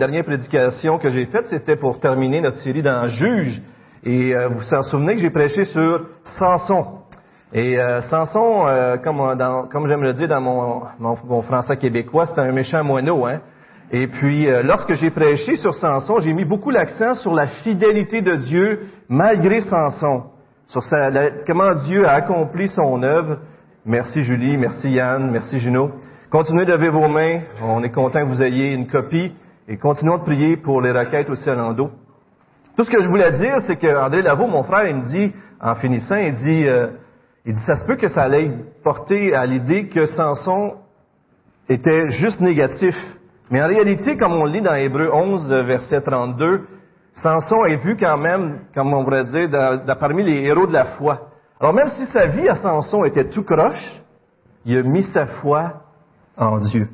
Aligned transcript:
La 0.00 0.06
dernière 0.06 0.24
prédication 0.24 0.96
que 0.96 1.10
j'ai 1.10 1.26
faite, 1.26 1.48
c'était 1.50 1.76
pour 1.76 2.00
terminer 2.00 2.40
notre 2.40 2.56
série 2.60 2.80
dans 2.80 3.06
Juge. 3.06 3.60
Et 4.02 4.34
euh, 4.34 4.48
vous 4.48 4.60
vous 4.60 4.82
souvenez 4.84 5.14
que 5.14 5.20
j'ai 5.20 5.28
prêché 5.28 5.64
sur 5.64 6.06
Samson. 6.38 7.00
Et 7.52 7.78
euh, 7.78 8.00
Samson, 8.00 8.66
euh, 8.66 8.96
comme, 8.96 9.18
dans- 9.36 9.68
comme 9.68 9.86
j'aime 9.88 10.02
le 10.02 10.14
dire 10.14 10.26
dans 10.26 10.40
mon, 10.40 11.42
français 11.42 11.76
québécois, 11.76 12.24
c'est 12.24 12.40
un 12.40 12.50
méchant 12.50 12.82
moineau. 12.82 13.26
Hein? 13.26 13.40
Et 13.92 14.06
puis, 14.06 14.48
euh, 14.48 14.62
lorsque 14.62 14.94
j'ai 14.94 15.10
prêché 15.10 15.56
sur 15.58 15.74
Samson, 15.74 16.18
j'ai 16.20 16.32
mis 16.32 16.46
beaucoup 16.46 16.70
l'accent 16.70 17.14
sur 17.16 17.34
la 17.34 17.48
fidélité 17.62 18.22
de 18.22 18.36
Dieu 18.36 18.86
malgré 19.10 19.60
Samson, 19.60 20.28
sur 20.68 20.80
comment 21.46 21.74
Dieu 21.84 22.06
a 22.06 22.12
accompli 22.12 22.68
son 22.68 23.02
œuvre. 23.02 23.36
Merci 23.84 24.24
Julie, 24.24 24.56
merci 24.56 24.92
Yann, 24.92 25.30
merci 25.30 25.58
Juno. 25.58 25.90
Continuez 26.30 26.64
de 26.64 26.72
lever 26.72 26.88
vos 26.88 27.06
mains. 27.08 27.40
On 27.62 27.82
est 27.82 27.92
content 27.92 28.20
que 28.20 28.28
vous 28.30 28.40
ayez 28.42 28.72
une 28.72 28.86
copie. 28.86 29.34
Et 29.70 29.76
continuons 29.76 30.18
de 30.18 30.24
prier 30.24 30.56
pour 30.56 30.80
les 30.80 30.90
requêtes 30.90 31.30
aussi 31.30 31.48
à 31.48 31.54
l'endo. 31.54 31.92
Tout 32.76 32.82
ce 32.82 32.90
que 32.90 33.00
je 33.00 33.08
voulais 33.08 33.30
dire, 33.38 33.54
c'est 33.68 33.76
que 33.76 33.96
André 33.96 34.20
Lavaux, 34.20 34.48
mon 34.48 34.64
frère, 34.64 34.88
il 34.88 34.96
me 34.96 35.06
dit, 35.06 35.32
en 35.60 35.76
finissant, 35.76 36.16
il 36.16 36.34
dit, 36.34 36.66
euh, 36.66 36.88
il 37.46 37.54
dit, 37.54 37.62
ça 37.64 37.76
se 37.76 37.84
peut 37.84 37.94
que 37.94 38.08
ça 38.08 38.22
allait 38.22 38.50
porter 38.82 39.32
à 39.32 39.46
l'idée 39.46 39.86
que 39.86 40.06
Samson 40.06 40.78
était 41.68 42.10
juste 42.10 42.40
négatif. 42.40 42.96
Mais 43.48 43.62
en 43.62 43.68
réalité, 43.68 44.16
comme 44.16 44.32
on 44.32 44.44
lit 44.44 44.60
dans 44.60 44.74
Hébreu 44.74 45.08
11, 45.12 45.52
euh, 45.52 45.62
verset 45.62 46.00
32, 46.00 46.66
Samson 47.14 47.64
est 47.66 47.76
vu 47.76 47.96
quand 47.96 48.18
même, 48.18 48.62
comme 48.74 48.92
on 48.92 49.04
pourrait 49.04 49.26
dire, 49.26 49.48
parmi 50.00 50.24
les 50.24 50.46
héros 50.46 50.66
de 50.66 50.72
la 50.72 50.86
foi. 50.96 51.28
Alors 51.60 51.74
même 51.74 51.90
si 51.90 52.06
sa 52.06 52.26
vie 52.26 52.48
à 52.48 52.56
Samson 52.56 53.04
était 53.04 53.28
tout 53.28 53.44
croche, 53.44 54.02
il 54.64 54.78
a 54.78 54.82
mis 54.82 55.04
sa 55.04 55.26
foi 55.26 55.74
en 56.36 56.58
Dieu. 56.58 56.88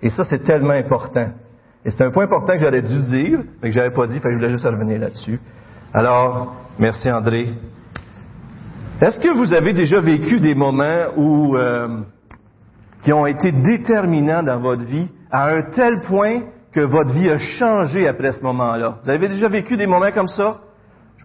Et 0.00 0.08
ça, 0.08 0.24
c'est 0.24 0.42
tellement 0.44 0.72
important. 0.72 1.26
Et 1.84 1.90
c'est 1.90 2.04
un 2.04 2.10
point 2.10 2.24
important 2.24 2.52
que 2.54 2.60
j'aurais 2.60 2.82
dû 2.82 3.00
dire, 3.02 3.40
mais 3.60 3.70
que 3.70 3.74
j'avais 3.74 3.90
pas 3.90 4.06
dit, 4.06 4.14
fait 4.14 4.28
que 4.28 4.30
je 4.30 4.36
voulais 4.36 4.50
juste 4.50 4.64
revenir 4.64 5.00
là-dessus. 5.00 5.40
Alors, 5.92 6.54
merci 6.78 7.10
André. 7.10 7.52
Est-ce 9.00 9.18
que 9.18 9.36
vous 9.36 9.52
avez 9.52 9.72
déjà 9.72 10.00
vécu 10.00 10.38
des 10.38 10.54
moments 10.54 11.06
où 11.16 11.56
euh, 11.56 12.02
qui 13.02 13.12
ont 13.12 13.26
été 13.26 13.50
déterminants 13.50 14.44
dans 14.44 14.60
votre 14.60 14.84
vie 14.84 15.08
à 15.30 15.48
un 15.48 15.62
tel 15.72 16.00
point 16.00 16.42
que 16.72 16.80
votre 16.80 17.12
vie 17.12 17.28
a 17.28 17.38
changé 17.38 18.06
après 18.06 18.32
ce 18.32 18.42
moment-là? 18.44 18.98
Vous 19.04 19.10
avez 19.10 19.28
déjà 19.28 19.48
vécu 19.48 19.76
des 19.76 19.88
moments 19.88 20.12
comme 20.12 20.28
ça? 20.28 20.60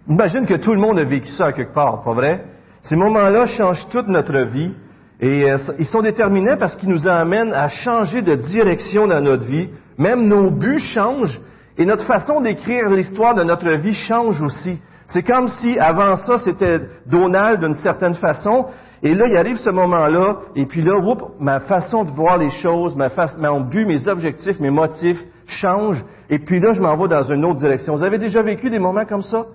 J'imagine 0.09 0.47
que 0.47 0.55
tout 0.55 0.73
le 0.73 0.79
monde 0.79 0.97
a 0.97 1.03
vécu 1.03 1.27
ça 1.27 1.47
à 1.47 1.51
quelque 1.51 1.73
part, 1.73 2.01
pas 2.03 2.13
vrai? 2.13 2.45
Ces 2.81 2.95
moments-là 2.95 3.45
changent 3.45 3.87
toute 3.91 4.07
notre 4.07 4.39
vie 4.47 4.73
et 5.19 5.49
euh, 5.49 5.57
ils 5.79 5.85
sont 5.85 6.01
déterminants 6.01 6.57
parce 6.57 6.75
qu'ils 6.75 6.89
nous 6.89 7.07
amènent 7.07 7.53
à 7.53 7.69
changer 7.69 8.21
de 8.21 8.35
direction 8.35 9.07
dans 9.07 9.21
notre 9.21 9.45
vie. 9.45 9.69
Même 9.97 10.27
nos 10.27 10.51
buts 10.51 10.79
changent 10.93 11.39
et 11.77 11.85
notre 11.85 12.05
façon 12.05 12.41
d'écrire 12.41 12.89
l'histoire 12.89 13.33
de 13.33 13.43
notre 13.43 13.69
vie 13.71 13.95
change 13.95 14.39
aussi. 14.41 14.77
C'est 15.07 15.23
comme 15.23 15.49
si 15.61 15.79
avant 15.79 16.17
ça 16.17 16.37
c'était 16.37 16.81
Donald 17.07 17.61
d'une 17.61 17.75
certaine 17.75 18.13
façon 18.15 18.67
et 19.01 19.15
là 19.15 19.25
il 19.27 19.37
arrive 19.37 19.57
ce 19.57 19.71
moment-là 19.71 20.37
et 20.55 20.65
puis 20.67 20.83
là, 20.83 20.99
oups, 20.99 21.23
ma 21.39 21.61
façon 21.61 22.03
de 22.03 22.11
voir 22.11 22.37
les 22.37 22.51
choses, 22.51 22.95
ma 22.95 23.09
face, 23.09 23.35
mon 23.39 23.61
but, 23.61 23.85
mes 23.85 24.07
objectifs, 24.07 24.59
mes 24.59 24.69
motifs 24.69 25.23
changent 25.47 26.03
et 26.29 26.37
puis 26.37 26.59
là 26.59 26.73
je 26.73 26.81
m'en 26.81 26.95
vais 26.95 27.07
dans 27.07 27.23
une 27.23 27.43
autre 27.43 27.59
direction. 27.59 27.95
Vous 27.95 28.03
avez 28.03 28.19
déjà 28.19 28.43
vécu 28.43 28.69
des 28.69 28.79
moments 28.79 29.05
comme 29.05 29.23
ça? 29.23 29.45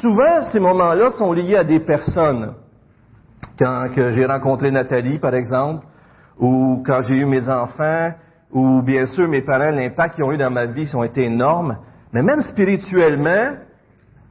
Souvent, 0.00 0.50
ces 0.50 0.58
moments-là 0.58 1.10
sont 1.10 1.32
liés 1.32 1.56
à 1.56 1.62
des 1.62 1.78
personnes. 1.78 2.54
Quand 3.58 3.86
j'ai 3.96 4.26
rencontré 4.26 4.70
Nathalie, 4.70 5.18
par 5.18 5.34
exemple, 5.34 5.86
ou 6.38 6.82
quand 6.84 7.02
j'ai 7.02 7.16
eu 7.16 7.24
mes 7.24 7.48
enfants, 7.48 8.10
ou 8.52 8.82
bien 8.82 9.06
sûr 9.06 9.28
mes 9.28 9.42
parents, 9.42 9.70
l'impact 9.70 10.16
qu'ils 10.16 10.24
ont 10.24 10.32
eu 10.32 10.38
dans 10.38 10.50
ma 10.50 10.66
vie 10.66 10.90
ont 10.94 11.04
été 11.04 11.24
énormes. 11.24 11.78
Mais 12.12 12.22
même 12.22 12.42
spirituellement, 12.42 13.56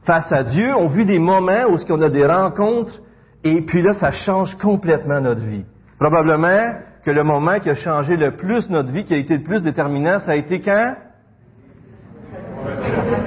face 0.04 0.30
à 0.32 0.44
Dieu, 0.44 0.74
on 0.76 0.88
vit 0.88 1.06
des 1.06 1.18
moments 1.18 1.64
où 1.70 1.78
on 1.88 2.02
a 2.02 2.08
des 2.08 2.26
rencontres, 2.26 3.00
et 3.42 3.60
puis 3.62 3.82
là, 3.82 3.92
ça 3.92 4.12
change 4.12 4.56
complètement 4.56 5.20
notre 5.20 5.42
vie. 5.42 5.64
Probablement 5.98 6.80
que 7.04 7.10
le 7.10 7.22
moment 7.22 7.58
qui 7.60 7.68
a 7.68 7.74
changé 7.74 8.16
le 8.16 8.32
plus 8.32 8.68
notre 8.70 8.90
vie, 8.90 9.04
qui 9.04 9.14
a 9.14 9.18
été 9.18 9.36
le 9.36 9.44
plus 9.44 9.62
déterminant, 9.62 10.18
ça 10.20 10.32
a 10.32 10.36
été 10.36 10.60
quand? 10.60 10.94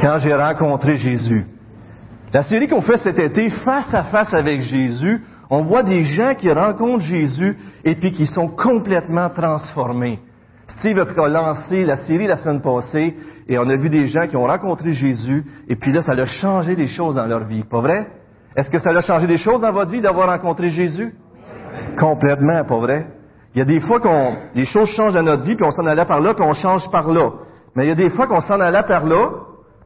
Quand 0.02 0.20
j'ai 0.20 0.34
rencontré 0.34 0.96
Jésus. 0.96 1.46
La 2.34 2.44
série 2.44 2.68
qu'on 2.68 2.82
fait 2.82 2.98
cet 2.98 3.20
été, 3.20 3.50
face 3.50 3.94
à 3.94 4.04
face 4.04 4.34
avec 4.34 4.62
Jésus, 4.62 5.22
on 5.50 5.64
voit 5.64 5.84
des 5.84 6.04
gens 6.04 6.34
qui 6.36 6.52
rencontrent 6.52 7.04
Jésus 7.04 7.58
et 7.84 7.96
puis 7.96 8.12
qui 8.12 8.26
sont 8.26 8.50
complètement 8.50 9.30
transformés. 9.30 10.20
Steve 10.68 11.00
a 11.00 11.28
lancé 11.28 11.86
la 11.86 11.98
série 11.98 12.28
la 12.28 12.38
semaine 12.38 12.62
passée 12.62 13.16
et 13.48 13.58
on 13.58 13.70
a 13.70 13.78
vu 13.78 13.90
des 13.90 14.08
gens 14.08 14.28
qui 14.28 14.36
ont 14.36 14.46
rencontré 14.46 14.92
Jésus 14.92 15.46
et 15.70 15.76
puis 15.76 15.94
là, 15.94 16.02
ça 16.02 16.12
a 16.12 16.26
changé 16.26 16.76
des 16.76 16.88
choses 16.88 17.16
dans 17.16 17.26
leur 17.26 17.46
vie. 17.46 17.64
Pas 17.64 17.82
vrai? 17.82 18.08
Est-ce 18.56 18.70
que 18.70 18.80
ça 18.80 18.90
a 18.90 19.02
changé 19.02 19.28
des 19.28 19.38
choses 19.38 19.62
dans 19.62 19.72
votre 19.72 19.92
vie 19.92 20.02
d'avoir 20.02 20.28
rencontré 20.28 20.70
Jésus? 20.70 21.14
Complètement, 21.98 22.66
pas 22.66 22.80
vrai? 22.80 23.08
Il 23.56 23.60
y 23.60 23.62
a 23.62 23.66
des 23.66 23.80
fois 23.80 24.00
qu'on, 24.02 24.34
des 24.54 24.66
choses 24.66 24.90
changent 24.90 25.14
dans 25.14 25.24
notre 25.24 25.44
vie 25.44 25.56
puis 25.56 25.66
on 25.66 25.72
s'en 25.72 25.86
allait 25.86 26.06
par 26.06 26.20
là 26.20 26.34
puis 26.34 26.44
on 26.44 26.54
change 26.54 26.90
par 26.92 27.12
là. 27.12 27.32
Mais 27.76 27.86
il 27.86 27.90
y 27.90 27.92
a 27.92 27.96
des 27.96 28.10
fois 28.10 28.28
qu'on 28.28 28.42
s'en 28.42 28.60
allait 28.60 28.84
par 28.88 29.06
là, 29.06 29.30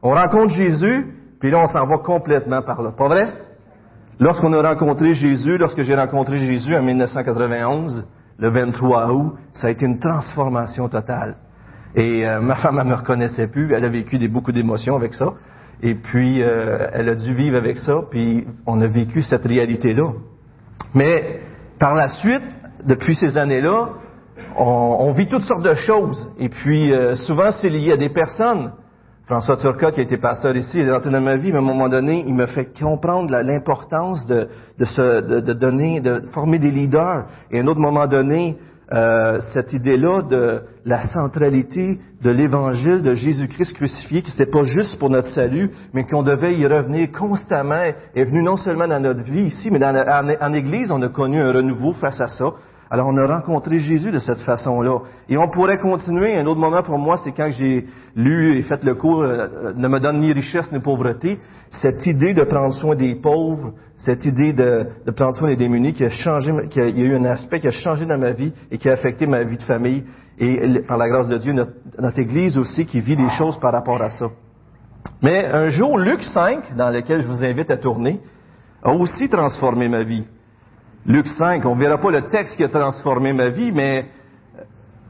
on 0.02 0.10
rencontre 0.10 0.52
Jésus 0.54 1.06
puis 1.38 1.50
là, 1.50 1.60
on 1.62 1.68
s'en 1.68 1.86
va 1.86 1.98
complètement 2.02 2.62
par 2.62 2.82
là. 2.82 2.90
Pas 2.96 3.08
vrai? 3.08 3.32
Lorsqu'on 4.22 4.52
a 4.52 4.62
rencontré 4.62 5.14
Jésus, 5.14 5.58
lorsque 5.58 5.82
j'ai 5.82 5.96
rencontré 5.96 6.38
Jésus 6.38 6.76
en 6.76 6.82
1991, 6.82 8.06
le 8.38 8.50
23 8.50 9.10
août, 9.10 9.34
ça 9.52 9.66
a 9.66 9.70
été 9.70 9.84
une 9.84 9.98
transformation 9.98 10.88
totale. 10.88 11.38
Et 11.96 12.24
euh, 12.24 12.40
ma 12.40 12.54
femme, 12.54 12.78
elle 12.80 12.86
me 12.86 12.94
reconnaissait 12.94 13.48
plus. 13.48 13.74
Elle 13.74 13.84
a 13.84 13.88
vécu 13.88 14.18
des, 14.18 14.28
beaucoup 14.28 14.52
d'émotions 14.52 14.94
avec 14.94 15.14
ça. 15.14 15.32
Et 15.82 15.96
puis, 15.96 16.40
euh, 16.40 16.86
elle 16.92 17.08
a 17.08 17.16
dû 17.16 17.34
vivre 17.34 17.56
avec 17.56 17.78
ça. 17.78 18.02
Puis, 18.12 18.46
on 18.64 18.80
a 18.80 18.86
vécu 18.86 19.22
cette 19.22 19.44
réalité-là. 19.44 20.12
Mais, 20.94 21.40
par 21.80 21.96
la 21.96 22.08
suite, 22.08 22.44
depuis 22.86 23.16
ces 23.16 23.36
années-là, 23.36 23.88
on, 24.56 24.96
on 25.00 25.12
vit 25.14 25.26
toutes 25.26 25.42
sortes 25.42 25.64
de 25.64 25.74
choses. 25.74 26.30
Et 26.38 26.48
puis, 26.48 26.92
euh, 26.92 27.16
souvent, 27.16 27.50
c'est 27.60 27.70
lié 27.70 27.90
à 27.90 27.96
des 27.96 28.10
personnes. 28.10 28.70
François 29.26 29.56
Turcotte, 29.56 29.94
qui 29.94 30.00
a 30.00 30.02
été 30.02 30.16
pasteur 30.16 30.56
ici, 30.56 30.78
il 30.78 30.88
est 30.88 30.92
rentré 30.92 31.10
dans 31.10 31.20
ma 31.20 31.36
vie, 31.36 31.52
mais 31.52 31.58
à 31.58 31.60
un 31.60 31.64
moment 31.64 31.88
donné, 31.88 32.24
il 32.26 32.34
me 32.34 32.46
fait 32.46 32.76
comprendre 32.78 33.30
l'importance 33.30 34.26
de, 34.26 34.48
se, 34.80 35.40
de, 35.40 35.52
donner, 35.52 36.00
de 36.00 36.24
former 36.32 36.58
des 36.58 36.72
leaders. 36.72 37.26
Et 37.52 37.60
à 37.60 37.62
un 37.62 37.66
autre 37.68 37.80
moment 37.80 38.08
donné, 38.08 38.56
euh, 38.92 39.40
cette 39.54 39.72
idée-là 39.72 40.22
de 40.22 40.62
la 40.84 41.02
centralité 41.02 42.00
de 42.20 42.30
l'évangile 42.30 43.02
de 43.02 43.14
Jésus-Christ 43.14 43.74
crucifié, 43.74 44.22
qui 44.22 44.32
n'était 44.32 44.50
pas 44.50 44.64
juste 44.64 44.98
pour 44.98 45.08
notre 45.08 45.28
salut, 45.28 45.70
mais 45.94 46.04
qu'on 46.04 46.24
devait 46.24 46.56
y 46.56 46.66
revenir 46.66 47.12
constamment, 47.12 47.92
est 48.14 48.24
venu 48.24 48.42
non 48.42 48.56
seulement 48.56 48.88
dans 48.88 49.00
notre 49.00 49.22
vie 49.22 49.44
ici, 49.44 49.70
mais 49.70 49.82
en, 49.84 49.94
en 49.94 50.52
Église, 50.52 50.90
on 50.90 51.00
a 51.00 51.08
connu 51.08 51.38
un 51.38 51.52
renouveau 51.52 51.92
face 51.92 52.20
à 52.20 52.26
ça. 52.26 52.46
Alors, 52.92 53.06
on 53.08 53.16
a 53.16 53.26
rencontré 53.26 53.78
Jésus 53.78 54.10
de 54.10 54.18
cette 54.18 54.40
façon-là. 54.40 54.98
Et 55.30 55.38
on 55.38 55.48
pourrait 55.48 55.78
continuer. 55.78 56.36
Un 56.36 56.44
autre 56.44 56.60
moment 56.60 56.82
pour 56.82 56.98
moi, 56.98 57.16
c'est 57.24 57.32
quand 57.32 57.50
j'ai 57.50 57.86
lu 58.14 58.54
et 58.54 58.60
fait 58.60 58.84
le 58.84 58.94
cours 58.94 59.22
euh, 59.22 59.72
Ne 59.74 59.88
me 59.88 59.98
donne 59.98 60.20
ni 60.20 60.30
richesse 60.30 60.70
ni 60.70 60.78
pauvreté. 60.78 61.38
Cette 61.70 62.04
idée 62.04 62.34
de 62.34 62.44
prendre 62.44 62.74
soin 62.74 62.94
des 62.94 63.14
pauvres, 63.14 63.72
cette 63.96 64.26
idée 64.26 64.52
de, 64.52 65.10
prendre 65.16 65.34
soin 65.34 65.48
des 65.48 65.56
démunis 65.56 65.94
qui 65.94 66.04
a 66.04 66.10
changé, 66.10 66.52
qui 66.68 66.82
a, 66.82 66.88
il 66.88 66.98
y 66.98 67.02
a 67.02 67.06
eu 67.06 67.14
un 67.14 67.24
aspect 67.24 67.60
qui 67.60 67.68
a 67.68 67.70
changé 67.70 68.04
dans 68.04 68.18
ma 68.18 68.32
vie 68.32 68.52
et 68.70 68.76
qui 68.76 68.90
a 68.90 68.92
affecté 68.92 69.26
ma 69.26 69.42
vie 69.42 69.56
de 69.56 69.62
famille. 69.62 70.04
Et 70.38 70.80
par 70.80 70.98
la 70.98 71.08
grâce 71.08 71.28
de 71.28 71.38
Dieu, 71.38 71.54
notre, 71.54 71.72
notre 71.98 72.18
Église 72.18 72.58
aussi 72.58 72.84
qui 72.84 73.00
vit 73.00 73.16
des 73.16 73.30
choses 73.38 73.58
par 73.58 73.72
rapport 73.72 74.02
à 74.02 74.10
ça. 74.10 74.26
Mais 75.22 75.46
un 75.46 75.70
jour, 75.70 75.96
Luc 75.96 76.22
5, 76.22 76.76
dans 76.76 76.90
lequel 76.90 77.22
je 77.22 77.26
vous 77.26 77.42
invite 77.42 77.70
à 77.70 77.78
tourner, 77.78 78.20
a 78.82 78.92
aussi 78.92 79.30
transformé 79.30 79.88
ma 79.88 80.02
vie. 80.02 80.24
Luc 81.04 81.26
5, 81.26 81.64
on 81.66 81.74
ne 81.74 81.80
verra 81.80 81.98
pas 81.98 82.12
le 82.12 82.22
texte 82.22 82.56
qui 82.56 82.62
a 82.62 82.68
transformé 82.68 83.32
ma 83.32 83.48
vie, 83.48 83.72
mais 83.72 84.06
euh, 84.56 84.62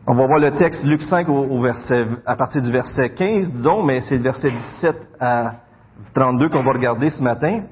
on 0.06 0.14
va 0.14 0.26
voir 0.26 0.38
le 0.38 0.52
texte 0.52 0.82
Luc 0.84 1.02
5 1.02 1.28
au, 1.28 1.60
verset, 1.60 2.06
à 2.24 2.34
partir 2.34 2.62
du 2.62 2.72
verset 2.72 3.10
15, 3.10 3.50
disons, 3.50 3.82
mais 3.82 4.00
c'est 4.02 4.16
le 4.16 4.22
verset 4.22 4.50
17 4.50 4.96
à 5.20 5.56
32 6.14 6.48
qu'on 6.48 6.62
va 6.62 6.72
regarder 6.72 7.10
ce 7.10 7.22
matin. 7.22 7.64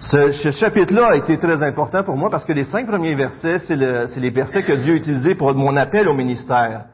Ce, 0.00 0.50
chapitre-là 0.50 1.10
a 1.12 1.16
été 1.16 1.38
très 1.38 1.62
important 1.62 2.02
pour 2.02 2.16
moi 2.16 2.30
parce 2.30 2.44
que 2.44 2.52
les 2.52 2.64
cinq 2.64 2.88
premiers 2.88 3.14
versets, 3.14 3.58
c'est 3.60 3.76
les 3.76 4.30
versets 4.30 4.62
que 4.62 4.72
Dieu 4.72 4.94
a 4.94 4.96
utilisés 4.96 5.34
pour 5.34 5.54
mon 5.54 5.76
appel 5.76 6.08
au 6.08 6.14
ministère. 6.14 6.86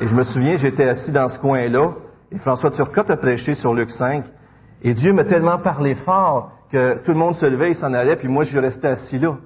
Et 0.00 0.06
je 0.06 0.14
me 0.14 0.24
souviens, 0.24 0.56
j'étais 0.56 0.88
assis 0.88 1.12
dans 1.12 1.28
ce 1.28 1.38
coin-là, 1.38 1.92
et 2.32 2.38
François 2.38 2.70
Turcotte 2.70 3.10
a 3.10 3.16
prêché 3.16 3.54
sur 3.54 3.74
Luc 3.74 3.90
5, 3.90 4.24
et 4.82 4.94
Dieu 4.94 5.12
m'a 5.12 5.24
tellement 5.24 5.58
parlé 5.58 5.94
fort 5.94 6.50
que 6.72 7.02
tout 7.04 7.12
le 7.12 7.18
monde 7.18 7.36
se 7.36 7.46
levait 7.46 7.72
et 7.72 7.74
s'en 7.74 7.92
allait, 7.92 8.16
puis 8.16 8.28
moi 8.28 8.44
je 8.44 8.58
restais 8.58 8.88
assis 8.88 9.18
là. 9.18 9.36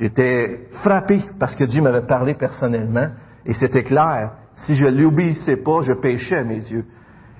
J'étais 0.00 0.68
frappé 0.82 1.24
parce 1.38 1.54
que 1.54 1.64
Dieu 1.64 1.80
m'avait 1.80 2.06
parlé 2.06 2.34
personnellement, 2.34 3.08
et 3.46 3.54
c'était 3.54 3.84
clair. 3.84 4.32
Si 4.54 4.74
je 4.74 4.86
l'obéissais 4.86 5.56
pas, 5.56 5.82
je 5.82 5.92
péchais 5.92 6.38
à 6.38 6.44
mes 6.44 6.58
yeux. 6.58 6.84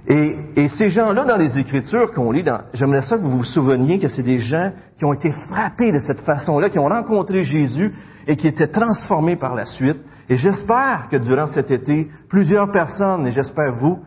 Et, 0.06 0.36
et 0.56 0.68
ces 0.68 0.88
gens-là, 0.88 1.24
dans 1.24 1.36
les 1.36 1.58
Écritures 1.58 2.12
qu'on 2.12 2.30
lit, 2.30 2.44
j'aimerais 2.74 3.02
ça 3.02 3.16
que 3.16 3.22
vous 3.22 3.38
vous 3.38 3.44
souveniez 3.44 3.98
que 3.98 4.08
c'est 4.08 4.22
des 4.22 4.38
gens 4.38 4.72
qui 4.98 5.04
ont 5.04 5.14
été 5.14 5.32
frappés 5.48 5.92
de 5.92 5.98
cette 5.98 6.20
façon-là, 6.20 6.68
qui 6.68 6.78
ont 6.78 6.88
rencontré 6.88 7.42
Jésus 7.44 7.92
et 8.26 8.36
qui 8.36 8.46
étaient 8.46 8.68
transformés 8.68 9.36
par 9.36 9.54
la 9.54 9.64
suite. 9.64 9.98
Et 10.28 10.36
j'espère 10.36 11.08
que 11.10 11.16
durant 11.16 11.46
cet 11.48 11.70
été, 11.70 12.10
plusieurs 12.28 12.70
personnes, 12.70 13.26
et 13.26 13.32
j'espère 13.32 13.74
vous, 13.78 14.00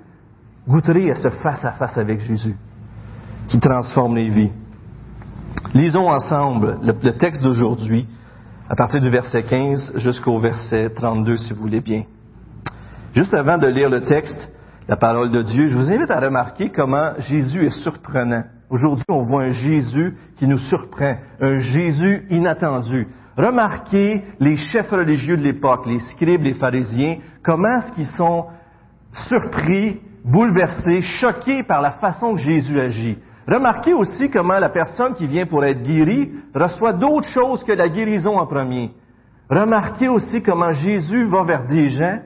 goûterez 0.67 1.11
à 1.11 1.15
ce 1.15 1.29
face-à-face 1.29 1.97
avec 1.97 2.19
Jésus 2.19 2.55
qui 3.47 3.59
transforme 3.59 4.15
les 4.15 4.29
vies. 4.29 4.51
Lisons 5.73 6.09
ensemble 6.09 6.77
le, 6.83 6.93
le 7.01 7.13
texte 7.13 7.41
d'aujourd'hui, 7.43 8.05
à 8.69 8.75
partir 8.75 8.99
du 8.99 9.09
verset 9.09 9.43
15 9.43 9.93
jusqu'au 9.95 10.39
verset 10.39 10.89
32, 10.89 11.37
si 11.37 11.53
vous 11.53 11.61
voulez 11.61 11.79
bien. 11.79 12.03
Juste 13.15 13.33
avant 13.33 13.57
de 13.57 13.67
lire 13.67 13.89
le 13.89 14.01
texte, 14.01 14.51
la 14.89 14.97
parole 14.97 15.31
de 15.31 15.41
Dieu, 15.41 15.69
je 15.69 15.75
vous 15.75 15.89
invite 15.89 16.11
à 16.11 16.19
remarquer 16.19 16.69
comment 16.69 17.13
Jésus 17.19 17.65
est 17.65 17.81
surprenant. 17.81 18.43
Aujourd'hui, 18.69 19.05
on 19.09 19.23
voit 19.23 19.45
un 19.45 19.51
Jésus 19.51 20.17
qui 20.37 20.47
nous 20.47 20.57
surprend, 20.57 21.15
un 21.39 21.59
Jésus 21.59 22.25
inattendu. 22.29 23.07
Remarquez 23.37 24.23
les 24.39 24.57
chefs 24.57 24.89
religieux 24.89 25.37
de 25.37 25.43
l'époque, 25.43 25.85
les 25.85 25.99
scribes, 25.99 26.43
les 26.43 26.55
pharisiens, 26.55 27.17
comment 27.43 27.77
est-ce 27.77 28.17
sont 28.17 28.47
surpris, 29.29 30.01
bouleversés, 30.25 31.01
choqués 31.01 31.63
par 31.63 31.81
la 31.81 31.91
façon 31.91 32.35
que 32.35 32.41
Jésus 32.41 32.79
agit. 32.81 33.17
Remarquez 33.47 33.93
aussi 33.93 34.29
comment 34.29 34.59
la 34.59 34.69
personne 34.69 35.13
qui 35.13 35.25
vient 35.25 35.45
pour 35.45 35.63
être 35.63 35.81
guérie 35.81 36.31
reçoit 36.53 36.93
d'autres 36.93 37.29
choses 37.29 37.63
que 37.63 37.71
la 37.71 37.87
guérison 37.87 38.37
en 38.37 38.45
premier. 38.45 38.91
Remarquez 39.49 40.09
aussi 40.09 40.41
comment 40.41 40.73
Jésus 40.73 41.25
va 41.25 41.43
vers 41.43 41.65
des 41.67 41.89
gens 41.89 42.19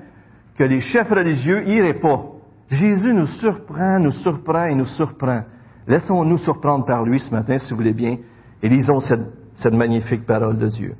que 0.57 0.63
les 0.63 0.81
chefs 0.81 1.09
religieux 1.09 1.67
iraient 1.67 1.99
pas. 1.99 2.21
Jésus 2.69 3.13
nous 3.13 3.27
surprend, 3.27 3.99
nous 3.99 4.11
surprend 4.11 4.65
et 4.65 4.75
nous 4.75 4.85
surprend. 4.85 5.43
Laissons-nous 5.87 6.39
surprendre 6.39 6.85
par 6.85 7.03
lui 7.03 7.19
ce 7.19 7.31
matin, 7.31 7.57
si 7.59 7.69
vous 7.69 7.77
voulez 7.77 7.93
bien, 7.93 8.17
et 8.63 8.69
lisons 8.69 8.99
cette, 9.01 9.27
cette 9.55 9.73
magnifique 9.73 10.25
parole 10.25 10.57
de 10.57 10.67
Dieu. 10.67 10.95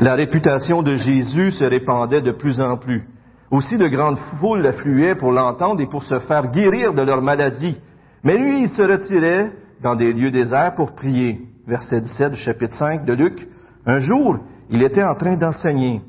La 0.00 0.14
réputation 0.14 0.82
de 0.82 0.96
Jésus 0.96 1.52
se 1.52 1.64
répandait 1.64 2.22
de 2.22 2.32
plus 2.32 2.60
en 2.60 2.76
plus. 2.76 3.06
Aussi 3.50 3.76
de 3.76 3.86
grandes 3.86 4.18
foules 4.40 4.66
affluaient 4.66 5.14
pour 5.14 5.30
l'entendre 5.30 5.80
et 5.80 5.86
pour 5.86 6.02
se 6.02 6.18
faire 6.20 6.50
guérir 6.50 6.92
de 6.92 7.02
leur 7.02 7.22
maladie. 7.22 7.76
Mais 8.24 8.38
lui, 8.38 8.62
il 8.62 8.70
se 8.70 8.82
retirait 8.82 9.52
dans 9.82 9.96
des 9.96 10.12
lieux 10.12 10.30
déserts 10.30 10.74
pour 10.74 10.94
prier. 10.94 11.42
Verset 11.66 12.00
17 12.00 12.32
du 12.32 12.38
chapitre 12.38 12.74
5 12.74 13.04
de 13.04 13.12
Luc. 13.12 13.48
Un 13.86 13.98
jour, 13.98 14.38
il 14.70 14.82
était 14.82 15.04
en 15.04 15.14
train 15.14 15.36
d'enseigner. 15.36 16.00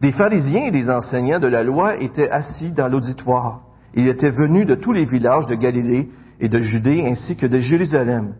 Des 0.00 0.12
pharisiens 0.12 0.66
et 0.66 0.70
des 0.70 0.88
enseignants 0.88 1.40
de 1.40 1.48
la 1.48 1.64
loi 1.64 1.96
étaient 1.96 2.30
assis 2.30 2.70
dans 2.70 2.86
l'auditoire. 2.86 3.62
Il 3.94 4.06
était 4.08 4.30
venu 4.30 4.64
de 4.64 4.76
tous 4.76 4.92
les 4.92 5.06
villages 5.06 5.46
de 5.46 5.54
Galilée 5.56 6.08
et 6.38 6.48
de 6.48 6.60
Judée 6.60 7.04
ainsi 7.06 7.36
que 7.36 7.46
de 7.46 7.58
Jérusalem. 7.58 8.34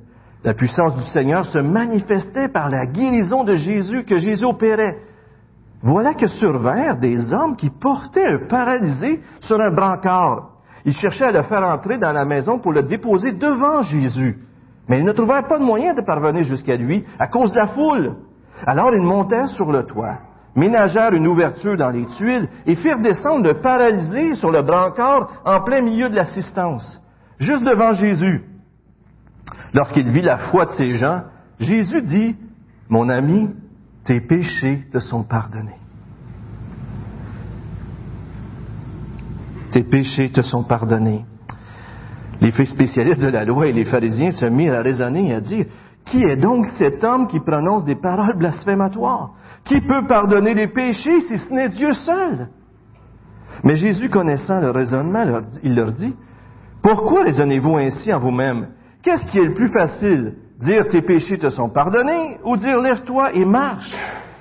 La 0.44 0.55
puissance 0.55 0.94
du 0.94 1.11
Seigneur 1.11 1.46
se 1.46 1.58
manifestait 1.58 2.49
par 2.49 2.69
la 2.69 2.87
guérison 2.87 3.43
de 3.43 3.55
Jésus 3.55 4.05
que 4.05 4.20
Jésus 4.20 4.44
opérait. 4.44 4.99
Voilà 5.82 6.14
que 6.14 6.28
survinrent 6.28 6.99
des 6.99 7.19
hommes 7.32 7.56
qui 7.56 7.70
portaient 7.70 8.34
un 8.34 8.46
paralysé 8.49 9.20
sur 9.40 9.61
un 9.61 9.75
brancard. 9.75 10.56
Ils 10.87 10.94
cherchaient 10.94 11.27
à 11.27 11.33
le 11.33 11.43
faire 11.43 11.65
entrer 11.65 11.99
dans 11.99 12.12
la 12.12 12.25
maison 12.25 12.61
pour 12.61 12.73
le 12.73 12.85
déposer 12.85 13.33
devant 13.33 13.83
Jésus. 13.83 14.38
Mais 14.88 15.00
ils 15.00 15.05
ne 15.05 15.12
trouvèrent 15.12 15.49
pas 15.49 15.59
de 15.59 15.65
moyen 15.65 15.94
de 15.94 16.00
parvenir 16.00 16.44
jusqu'à 16.44 16.77
lui 16.77 17.05
à 17.19 17.27
cause 17.27 17.50
de 17.50 17.59
la 17.59 17.67
foule. 17.67 18.15
Alors 18.65 18.94
ils 18.94 19.03
montèrent 19.03 19.49
sur 19.49 19.73
le 19.73 19.83
toit, 19.85 20.21
ménagèrent 20.55 21.12
une 21.12 21.27
ouverture 21.27 21.77
dans 21.77 21.91
les 21.91 22.06
tuiles 22.06 22.49
et 22.67 22.77
firent 22.77 23.03
descendre 23.03 23.49
le 23.49 23.61
paralysé 23.61 24.37
sur 24.37 24.53
le 24.53 24.62
brancard 24.62 25.43
en 25.44 25.61
plein 25.65 25.83
milieu 25.83 26.09
de 26.09 26.15
l'assistance, 26.15 27.03
juste 27.41 27.65
devant 27.65 27.93
Jésus. 27.93 28.44
Lorsqu'il 29.75 30.09
vit 30.12 30.23
la 30.23 30.38
foi 30.38 30.67
de 30.67 30.73
ces 30.73 30.97
gens, 30.97 31.23
Jésus 31.59 32.03
dit, 32.03 32.37
Mon 32.88 33.09
ami, 33.09 33.50
tes 34.05 34.21
péchés 34.21 34.85
te 34.93 35.00
sont 35.00 35.25
pardonnés. 35.25 35.81
Tes 39.76 39.84
péchés 39.84 40.31
te 40.31 40.40
sont 40.40 40.62
pardonnés. 40.62 41.26
Les 42.40 42.50
faits 42.50 42.69
spécialistes 42.69 43.20
de 43.20 43.28
la 43.28 43.44
loi 43.44 43.67
et 43.67 43.75
les 43.75 43.84
pharisiens 43.84 44.31
se 44.31 44.46
mirent 44.46 44.73
à 44.73 44.81
raisonner 44.81 45.28
et 45.28 45.34
à 45.34 45.43
dire, 45.43 45.67
qui 46.06 46.23
est 46.23 46.37
donc 46.37 46.67
cet 46.78 47.05
homme 47.05 47.26
qui 47.26 47.40
prononce 47.40 47.84
des 47.84 47.96
paroles 47.96 48.38
blasphématoires? 48.38 49.32
Qui 49.67 49.82
peut 49.82 50.06
pardonner 50.08 50.55
les 50.55 50.69
péchés 50.69 51.20
si 51.28 51.37
ce 51.37 51.52
n'est 51.52 51.69
Dieu 51.69 51.93
seul? 51.93 52.49
Mais 53.64 53.75
Jésus, 53.75 54.08
connaissant 54.08 54.61
le 54.61 54.70
raisonnement, 54.70 55.43
il 55.62 55.75
leur 55.75 55.93
dit, 55.93 56.17
pourquoi 56.82 57.25
raisonnez-vous 57.25 57.76
ainsi 57.76 58.14
en 58.14 58.19
vous-même? 58.19 58.69
Qu'est-ce 59.02 59.26
qui 59.26 59.38
est 59.38 59.44
le 59.44 59.55
plus 59.55 59.69
facile? 59.69 60.37
Dire 60.58 60.88
tes 60.90 61.02
péchés 61.02 61.37
te 61.37 61.50
sont 61.50 61.69
pardonnés 61.69 62.38
ou 62.44 62.56
dire 62.56 62.81
lève-toi 62.81 63.34
et 63.34 63.44
marche? 63.44 63.94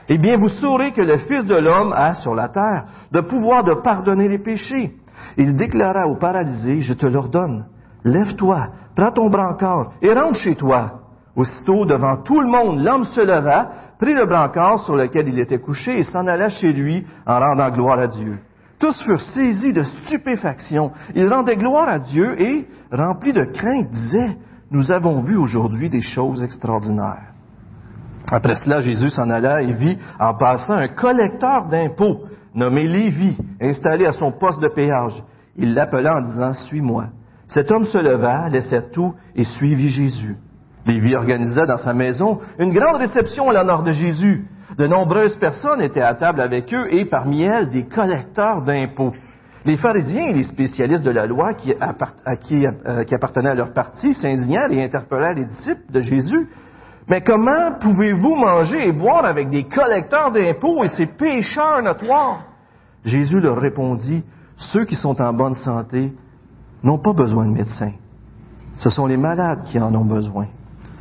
Eh 0.08 0.18
bien, 0.18 0.38
vous 0.38 0.48
saurez 0.48 0.94
que 0.94 1.02
le 1.02 1.18
Fils 1.18 1.46
de 1.46 1.56
l'homme 1.56 1.92
a 1.92 2.14
sur 2.14 2.36
la 2.36 2.48
terre 2.48 2.86
de 3.12 3.20
pouvoir 3.20 3.66
de 3.66 3.74
pardonner 3.74 4.30
les 4.30 4.40
péchés. 4.40 4.96
Il 5.38 5.56
déclara 5.56 6.08
au 6.08 6.16
paralysé, 6.16 6.82
je 6.82 6.94
te 6.94 7.06
l'ordonne, 7.06 7.66
lève-toi, 8.04 8.68
prends 8.96 9.12
ton 9.12 9.30
brancard 9.30 9.94
et 10.02 10.14
rentre 10.14 10.40
chez 10.40 10.56
toi. 10.56 11.02
Aussitôt, 11.36 11.86
devant 11.86 12.18
tout 12.24 12.40
le 12.40 12.48
monde, 12.48 12.82
l'homme 12.82 13.04
se 13.06 13.20
leva, 13.20 13.70
prit 14.00 14.14
le 14.14 14.26
brancard 14.26 14.80
sur 14.86 14.96
lequel 14.96 15.28
il 15.28 15.40
était 15.40 15.60
couché 15.60 16.00
et 16.00 16.04
s'en 16.04 16.28
alla 16.28 16.48
chez 16.48 16.72
lui 16.72 17.06
en 17.26 17.40
rendant 17.40 17.70
gloire 17.72 18.00
à 18.00 18.08
Dieu. 18.08 18.40
Tous 18.80 18.98
furent 19.04 19.22
saisis 19.22 19.74
de 19.74 19.84
stupéfaction. 19.84 20.92
Ils 21.14 21.28
rendaient 21.28 21.58
gloire 21.58 21.90
à 21.90 22.00
Dieu 22.00 22.40
et, 22.42 22.68
remplis 22.92 23.34
de 23.34 23.44
crainte, 23.44 23.90
disaient, 23.90 24.38
nous 24.72 24.92
avons 24.92 25.22
vu 25.22 25.38
aujourd'hui 25.38 25.90
des 25.90 26.02
choses 26.02 26.42
extraordinaires. 26.42 27.34
Après 28.32 28.56
cela, 28.56 28.82
Jésus 28.82 29.10
s'en 29.12 29.30
alla 29.30 29.62
et 29.62 29.74
vit 29.74 29.98
en 30.20 30.34
passant 30.34 30.74
un 30.74 30.88
collecteur 30.88 31.68
d'impôts 31.68 32.22
nommé 32.56 32.88
Lévi, 32.88 33.38
installé 33.62 34.06
à 34.06 34.14
son 34.14 34.32
poste 34.32 34.62
de 34.62 34.70
péage. 34.70 35.22
Il 35.58 35.74
l'appela 35.74 36.16
en 36.16 36.22
disant, 36.22 36.54
Suis-moi. 36.68 37.06
Cet 37.48 37.72
homme 37.72 37.86
se 37.86 37.98
leva, 37.98 38.50
laissa 38.50 38.82
tout 38.82 39.14
et 39.36 39.46
suivit 39.46 39.90
Jésus. 39.90 40.36
Lévi 40.86 41.16
organisa 41.16 41.66
dans 41.66 41.78
sa 41.78 41.94
maison 41.94 42.40
une 42.60 42.72
grande 42.72 42.98
réception 42.98 43.50
à 43.50 43.54
l'honneur 43.54 43.84
de 43.84 43.92
Jésus. 43.92 44.46
De 44.78 44.88
nombreuses 44.88 45.36
personnes 45.36 45.82
étaient 45.82 46.02
à 46.02 46.16
table 46.16 46.42
avec 46.42 46.74
eux 46.74 46.88
et 46.92 47.06
parmi 47.06 47.44
elles 47.44 47.70
des 47.70 47.86
collecteurs 47.86 48.62
d'impôts. 48.64 49.14
Les 49.64 49.78
pharisiens 49.78 50.28
et 50.28 50.34
les 50.34 50.44
spécialistes 50.44 51.04
de 51.04 51.12
la 51.12 51.26
loi 51.26 51.54
qui, 51.54 51.74
euh, 51.74 53.04
appartenaient 53.12 53.50
à 53.50 53.56
leur 53.56 53.74
parti 53.74 54.14
s'indignèrent 54.14 54.72
et 54.72 54.84
interpellèrent 54.84 55.34
les 55.34 55.46
disciples 55.46 55.92
de 55.92 56.02
Jésus. 56.02 56.50
Mais 57.08 57.22
comment 57.22 57.74
pouvez-vous 57.80 58.36
manger 58.36 58.88
et 58.88 58.92
boire 58.92 59.26
avec 59.26 59.50
des 59.50 59.66
collecteurs 59.66 60.32
d'impôts 60.32 60.84
et 60.84 60.88
ces 60.90 61.06
pécheurs 61.06 61.84
notoires? 61.84 62.44
Jésus 63.04 63.40
leur 63.40 63.58
répondit, 63.58 64.24
ceux 64.58 64.86
qui 64.86 64.96
sont 64.96 65.22
en 65.22 65.34
bonne 65.34 65.54
santé 65.54 66.14
n'ont 66.84 66.98
pas 66.98 67.14
besoin 67.14 67.46
de 67.46 67.54
médecins. 67.54 67.94
Ce 68.78 68.90
sont 68.90 69.06
les 69.06 69.18
malades 69.18 69.66
qui 69.66 69.80
en 69.80 69.94
ont 69.94 70.06
besoin. 70.06 70.48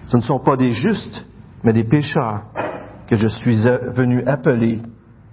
Ce 0.08 0.16
ne 0.16 0.22
sont 0.22 0.38
pas 0.38 0.56
des 0.56 0.72
justes, 0.72 1.24
mais 1.62 1.72
des 1.72 1.84
pécheurs 1.84 2.42
que 3.08 3.16
je 3.16 3.28
suis 3.28 3.64
venu 3.94 4.22
appeler 4.26 4.82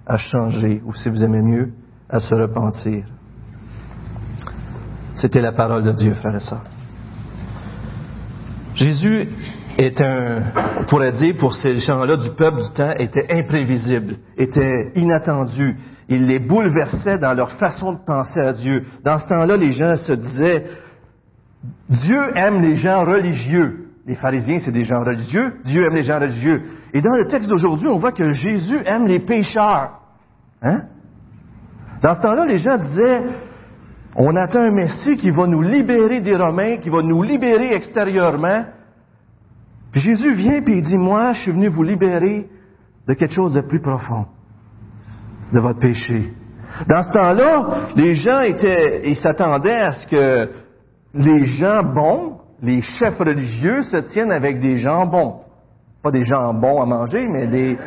à 0.05 0.17
changer, 0.17 0.81
ou 0.85 0.93
si 0.93 1.09
vous 1.09 1.23
aimez 1.23 1.41
mieux, 1.41 1.73
à 2.09 2.19
se 2.19 2.33
repentir. 2.33 3.05
C'était 5.15 5.41
la 5.41 5.51
parole 5.51 5.83
de 5.83 5.91
Dieu, 5.91 6.13
frère 6.15 6.41
et. 6.41 6.61
Jésus 8.75 9.29
est 9.77 10.01
un, 10.01 10.43
on 10.79 10.83
pourrait 10.85 11.11
dire 11.11 11.35
pour 11.39 11.53
ces 11.53 11.79
gens-là 11.79 12.17
du 12.17 12.29
peuple 12.31 12.61
du 12.61 12.69
temps, 12.73 12.93
était 12.97 13.27
imprévisible, 13.29 14.15
était 14.37 14.91
inattendu. 14.95 15.77
Il 16.09 16.25
les 16.25 16.39
bouleversait 16.39 17.17
dans 17.19 17.33
leur 17.33 17.51
façon 17.53 17.93
de 17.93 17.99
penser 18.05 18.41
à 18.41 18.53
Dieu. 18.53 18.83
Dans 19.03 19.17
ce 19.17 19.27
temps-là, 19.27 19.57
les 19.57 19.71
gens 19.71 19.95
se 19.95 20.13
disaient, 20.13 20.65
Dieu 21.89 22.21
aime 22.35 22.61
les 22.61 22.75
gens 22.75 23.05
religieux. 23.05 23.87
Les 24.05 24.15
pharisiens, 24.15 24.59
c'est 24.63 24.71
des 24.71 24.85
gens 24.85 24.99
religieux. 24.99 25.53
Dieu 25.65 25.85
aime 25.85 25.95
les 25.95 26.03
gens 26.03 26.19
religieux. 26.19 26.63
Et 26.93 27.01
dans 27.01 27.15
le 27.15 27.27
texte 27.27 27.47
d'aujourd'hui, 27.47 27.87
on 27.87 27.97
voit 27.97 28.11
que 28.11 28.31
Jésus 28.31 28.79
aime 28.85 29.07
les 29.07 29.19
pécheurs. 29.19 29.99
Hein? 30.61 30.81
Dans 32.01 32.15
ce 32.15 32.21
temps-là, 32.21 32.45
les 32.45 32.57
gens 32.57 32.77
disaient, 32.77 33.21
on 34.15 34.35
attend 34.35 34.59
un 34.59 34.71
Messie 34.71 35.17
qui 35.17 35.29
va 35.29 35.47
nous 35.47 35.61
libérer 35.61 36.19
des 36.19 36.35
Romains, 36.35 36.77
qui 36.77 36.89
va 36.89 37.01
nous 37.01 37.23
libérer 37.23 37.73
extérieurement. 37.73 38.65
Puis 39.91 40.01
Jésus 40.01 40.33
vient 40.35 40.57
et 40.57 40.63
il 40.67 40.81
dit, 40.81 40.97
moi, 40.97 41.33
je 41.33 41.41
suis 41.41 41.51
venu 41.51 41.67
vous 41.67 41.83
libérer 41.83 42.47
de 43.07 43.13
quelque 43.13 43.33
chose 43.33 43.53
de 43.53 43.61
plus 43.61 43.81
profond, 43.81 44.25
de 45.51 45.59
votre 45.59 45.79
péché. 45.79 46.29
Dans 46.87 47.01
ce 47.01 47.11
temps-là, 47.11 47.91
les 47.95 48.15
gens 48.15 48.39
étaient, 48.41 49.09
ils 49.09 49.17
s'attendaient 49.17 49.81
à 49.81 49.91
ce 49.91 50.07
que 50.07 50.49
les 51.13 51.45
gens 51.45 51.83
bons, 51.83 52.37
les 52.61 52.81
chefs 52.81 53.17
religieux, 53.17 53.83
se 53.83 53.97
tiennent 53.97 54.31
avec 54.31 54.61
des 54.61 54.77
gens 54.77 55.05
bons. 55.05 55.41
Pas 56.01 56.11
des 56.11 56.23
gens 56.23 56.53
bons 56.53 56.81
à 56.81 56.85
manger, 56.85 57.25
mais 57.27 57.47
des, 57.47 57.77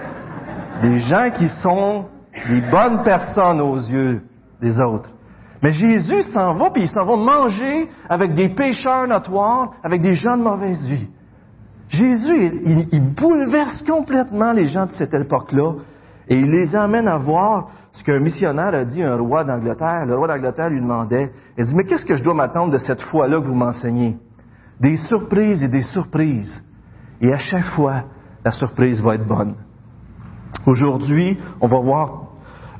des 0.82 0.98
gens 1.00 1.30
qui 1.36 1.48
sont 1.62 2.06
des 2.48 2.60
bonnes 2.70 3.02
personnes 3.02 3.60
aux 3.60 3.78
yeux 3.78 4.22
des 4.60 4.78
autres. 4.80 5.08
Mais 5.62 5.72
Jésus 5.72 6.22
s'en 6.24 6.54
va, 6.56 6.70
puis 6.70 6.82
il 6.82 6.88
s'en 6.88 7.06
va 7.06 7.16
manger 7.16 7.88
avec 8.08 8.34
des 8.34 8.50
pécheurs 8.50 9.08
notoires, 9.08 9.70
avec 9.82 10.02
des 10.02 10.14
gens 10.14 10.36
de 10.36 10.42
mauvaise 10.42 10.84
vie. 10.84 11.08
Jésus, 11.88 12.60
il, 12.92 13.14
bouleverse 13.14 13.82
complètement 13.86 14.52
les 14.52 14.70
gens 14.70 14.86
de 14.86 14.92
cette 14.92 15.14
époque-là 15.14 15.74
et 16.28 16.38
il 16.38 16.50
les 16.50 16.74
amène 16.74 17.08
à 17.08 17.18
voir 17.18 17.68
ce 17.92 18.02
qu'un 18.02 18.18
missionnaire 18.18 18.74
a 18.74 18.84
dit 18.84 19.02
à 19.02 19.12
un 19.12 19.18
roi 19.18 19.44
d'Angleterre. 19.44 20.06
Le 20.06 20.16
roi 20.16 20.26
d'Angleterre 20.26 20.70
lui 20.70 20.80
demandait, 20.80 21.30
il 21.58 21.64
dit, 21.64 21.74
mais 21.74 21.84
qu'est-ce 21.84 22.04
que 22.04 22.16
je 22.16 22.24
dois 22.24 22.34
m'attendre 22.34 22.72
de 22.72 22.78
cette 22.78 23.02
foi-là 23.02 23.40
que 23.40 23.46
vous 23.46 23.54
m'enseignez? 23.54 24.16
Des 24.80 24.96
surprises 24.96 25.62
et 25.62 25.68
des 25.68 25.82
surprises. 25.82 26.60
Et 27.20 27.32
à 27.32 27.38
chaque 27.38 27.66
fois, 27.76 28.04
la 28.44 28.50
surprise 28.50 29.00
va 29.00 29.14
être 29.14 29.26
bonne. 29.26 29.54
Aujourd'hui, 30.66 31.38
on 31.60 31.68
va 31.68 31.78
voir 31.78 32.24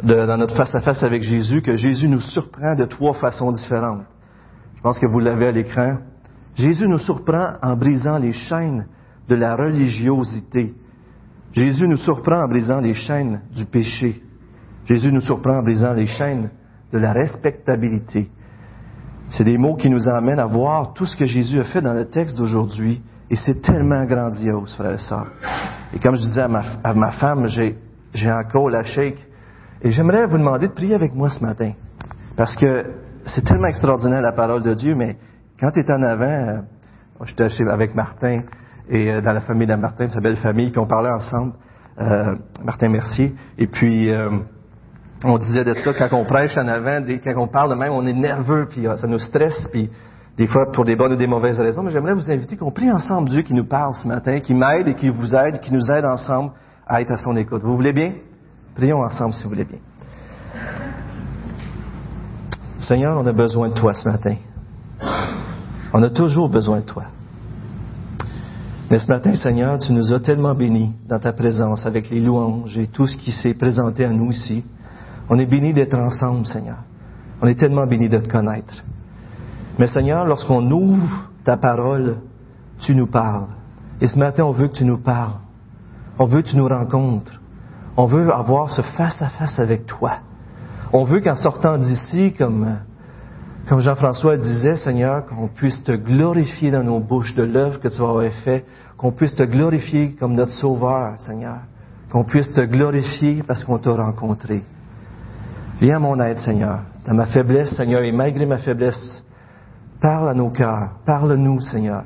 dans 0.03 0.37
notre 0.39 0.57
face-à-face 0.57 1.03
avec 1.03 1.23
Jésus 1.23 1.63
que 1.63 1.77
Jésus 1.77 2.09
nous 2.09 2.21
surprend 2.21 2.75
de 2.75 2.85
trois 2.85 3.15
façons 3.15 3.53
différentes. 3.53 4.03
Je 4.77 4.83
pense 4.83 4.99
que 4.99 5.07
vous 5.07 5.21
l'avez 5.21 5.47
à 5.47 5.53
l'écran. 5.53 5.99
Jésus 6.55 6.87
nous 6.87 6.99
surprend 6.99 7.55
en 7.63 7.77
brisant 7.77 8.19
les 8.19 8.33
chaînes 8.33 8.87
de 9.29 9.35
la 9.35 9.57
religiosité. 9.57 10.75
Jésus 11.53 11.87
nous 11.89 11.97
surprend 11.97 12.45
en 12.45 12.49
brisant 12.49 12.81
les 12.81 12.95
chaînes 12.95 13.43
du 13.55 13.65
péché. 13.65 14.23
Jésus 14.87 15.11
nous 15.13 15.21
surprend 15.21 15.59
en 15.59 15.63
brisant 15.63 15.95
les 15.95 16.07
chaînes 16.07 16.51
de 16.93 16.99
la 16.99 17.13
respectabilité. 17.13 18.29
C'est 19.31 19.45
des 19.45 19.57
mots 19.57 19.77
qui 19.77 19.91
nous 19.91 20.09
amènent 20.09 20.39
à 20.39 20.47
voir 20.47 20.93
tout 20.93 21.07
ce 21.07 21.17
que 21.17 21.27
Jésus 21.27 21.59
a 21.59 21.65
fait 21.65 21.81
dans 21.81 21.93
le 21.93 22.07
texte 22.07 22.37
d'aujourd'hui. 22.37 23.03
Et 23.31 23.37
c'est 23.37 23.63
tellement 23.63 24.05
grandiose, 24.05 24.75
frères 24.77 24.93
et 24.93 24.99
sœurs. 24.99 25.27
Et 25.95 25.99
comme 25.99 26.15
je 26.15 26.23
disais 26.23 26.43
à 26.43 26.49
ma, 26.49 26.63
à 26.85 26.93
ma 26.93 27.11
femme, 27.13 27.47
j'ai, 27.49 27.77
encore 28.31 28.69
la 28.69 28.83
shake. 28.85 29.19
Et 29.83 29.91
j'aimerais 29.91 30.27
vous 30.27 30.39
demander 30.39 30.69
de 30.69 30.73
prier 30.73 30.95
avec 30.95 31.15
moi 31.15 31.31
ce 31.31 31.43
matin. 31.43 31.73
Parce 32.37 32.55
que 32.55 32.85
c'est 33.27 33.45
tellement 33.45 33.69
extraordinaire 33.69 34.21
la 34.21 34.33
parole 34.33 34.63
de 34.63 34.75
Dieu, 34.75 34.95
mais 34.95 35.17
quand 35.61 35.71
tu 35.71 35.81
es 35.81 35.91
en 35.91 36.03
avant, 36.03 36.25
euh, 36.25 37.25
j'étais 37.25 37.49
avec 37.71 37.95
Martin 37.95 38.43
et 38.89 39.11
euh, 39.11 39.21
dans 39.21 39.33
la 39.33 39.41
famille 39.41 39.67
de 39.67 39.75
Martin, 39.75 40.09
sa 40.09 40.21
belle 40.21 40.37
famille, 40.37 40.71
puis 40.71 40.81
on 40.81 40.87
parlait 40.87 41.11
ensemble, 41.11 41.53
euh, 42.01 42.35
Martin 42.65 42.89
Mercier, 42.89 43.35
et 43.57 43.67
puis 43.67 44.11
on 45.23 45.39
disait 45.39 45.65
de 45.65 45.75
ça 45.77 45.95
quand 45.95 46.17
on 46.17 46.25
prêche 46.25 46.57
en 46.59 46.67
avant, 46.67 47.01
quand 47.23 47.33
on 47.37 47.49
parle 47.49 47.71
de 47.71 47.77
même, 47.77 47.93
on 47.93 48.07
est 48.07 48.13
nerveux, 48.13 48.67
puis 48.69 48.87
ça 48.97 49.07
nous 49.07 49.21
stresse, 49.21 49.69
puis 49.73 49.91
des 50.37 50.49
fois 50.49 50.73
pour 50.73 50.85
des 50.85 50.97
bonnes 50.97 51.13
ou 51.13 51.17
des 51.17 51.29
mauvaises 51.29 51.59
raisons, 51.59 51.83
mais 51.85 51.93
j'aimerais 51.93 52.15
vous 52.15 52.31
inviter 52.31 52.57
qu'on 52.57 52.73
prie 52.73 52.91
ensemble 52.91 53.31
Dieu 53.31 53.43
qui 53.43 53.55
nous 53.55 53.67
parle 53.67 53.95
ce 53.95 54.09
matin, 54.09 54.41
qui 54.41 54.55
m'aide 54.55 54.89
et 54.89 54.95
qui 54.95 55.09
vous 55.09 55.35
aide, 55.37 55.61
qui 55.61 55.73
nous 55.73 55.89
aide 55.93 56.05
ensemble 56.05 56.53
à 56.87 57.01
être 57.01 57.13
à 57.13 57.17
son 57.17 57.37
écoute. 57.37 57.63
Vous 57.63 57.77
voulez 57.77 57.93
bien? 57.93 58.13
Prions 58.75 58.99
ensemble 58.99 59.35
si 59.35 59.45
vous 59.45 59.51
voulez 59.51 59.65
bien. 59.65 59.79
Seigneur, 62.81 63.17
on 63.17 63.27
a 63.27 63.33
besoin 63.33 63.69
de 63.69 63.75
toi 63.75 63.93
ce 63.95 64.09
matin. 64.09 64.35
On 65.97 66.03
a 66.03 66.11
toujours 66.11 66.49
besoin 66.49 66.81
de 66.81 66.85
toi. 66.85 67.05
Mais 68.91 68.99
ce 68.99 69.07
matin, 69.07 69.37
Seigneur, 69.37 69.79
tu 69.79 69.93
nous 69.93 70.13
as 70.13 70.19
tellement 70.19 70.53
bénis 70.53 70.93
dans 71.09 71.21
ta 71.21 71.33
présence 71.33 71.87
avec 71.87 72.11
les 72.11 72.21
louanges 72.21 72.77
et 72.77 72.89
tout 72.89 73.07
ce 73.07 73.17
qui 73.17 73.31
s'est 73.31 73.55
présenté 73.55 74.05
à 74.05 74.11
nous 74.11 74.33
ici. 74.33 74.65
On 75.31 75.39
est 75.39 75.47
bénis 75.47 75.73
d'être 75.73 75.97
ensemble, 75.97 76.47
Seigneur. 76.47 76.79
On 77.41 77.47
est 77.47 77.55
tellement 77.55 77.87
bénis 77.87 78.09
de 78.09 78.19
te 78.19 78.29
connaître. 78.29 78.75
Mais 79.79 79.87
Seigneur, 79.87 80.25
lorsqu'on 80.25 80.69
ouvre 80.69 81.31
ta 81.45 81.57
parole, 81.57 82.17
tu 82.81 82.97
nous 82.97 83.07
parles. 83.07 83.47
Et 84.01 84.09
ce 84.09 84.19
matin, 84.19 84.47
on 84.47 84.53
veut 84.53 84.67
que 84.67 84.79
tu 84.79 84.85
nous 84.85 84.99
parles. 84.99 85.37
On 86.19 86.27
veut 86.27 86.43
que 86.43 86.49
tu 86.49 86.57
nous 86.57 86.67
rencontres. 86.67 87.41
On 87.97 88.07
veut 88.07 88.35
avoir 88.35 88.71
ce 88.71 88.83
face-à-face 88.83 89.61
avec 89.61 89.87
toi. 89.87 90.15
On 90.93 91.05
veut 91.05 91.21
qu'en 91.21 91.37
sortant 91.37 91.79
d'ici, 91.79 92.33
comme, 92.33 92.79
comme 93.69 93.81
Jean-François 93.81 94.37
disait, 94.37 94.75
Seigneur, 94.75 95.27
qu'on 95.27 95.49
puisse 95.49 95.83
te 95.85 95.93
glorifier 95.93 96.71
dans 96.71 96.83
nos 96.83 97.01
bouches 97.01 97.35
de 97.35 97.43
l'œuvre 97.43 97.81
que 97.81 97.89
tu 97.89 98.01
avoir 98.01 98.31
fait, 98.45 98.65
qu'on 98.97 99.13
puisse 99.13 99.35
te 99.35 99.43
glorifier 99.43 100.13
comme 100.19 100.35
notre 100.35 100.53
Sauveur, 100.53 101.19
Seigneur, 101.21 101.59
qu'on 102.11 102.25
puisse 102.25 102.51
te 102.51 102.61
glorifier 102.61 103.43
parce 103.47 103.65
qu'on 103.65 103.79
t'a 103.79 103.93
rencontré. 103.93 104.63
Viens 105.81 105.97
à 105.97 106.01
mon 106.01 106.21
aide, 106.21 106.39
Seigneur, 106.39 106.81
dans 107.07 107.15
ma 107.15 107.27
faiblesse, 107.27 107.75
Seigneur, 107.77 108.03
et 108.03 108.13
malgré 108.13 108.47
ma 108.47 108.59
faiblesse, 108.59 109.25
Parle 110.05 110.29
à 110.29 110.35
nos 110.35 110.51
cœurs. 110.51 110.91
Parle-nous, 111.07 111.63
Seigneur. 111.63 112.05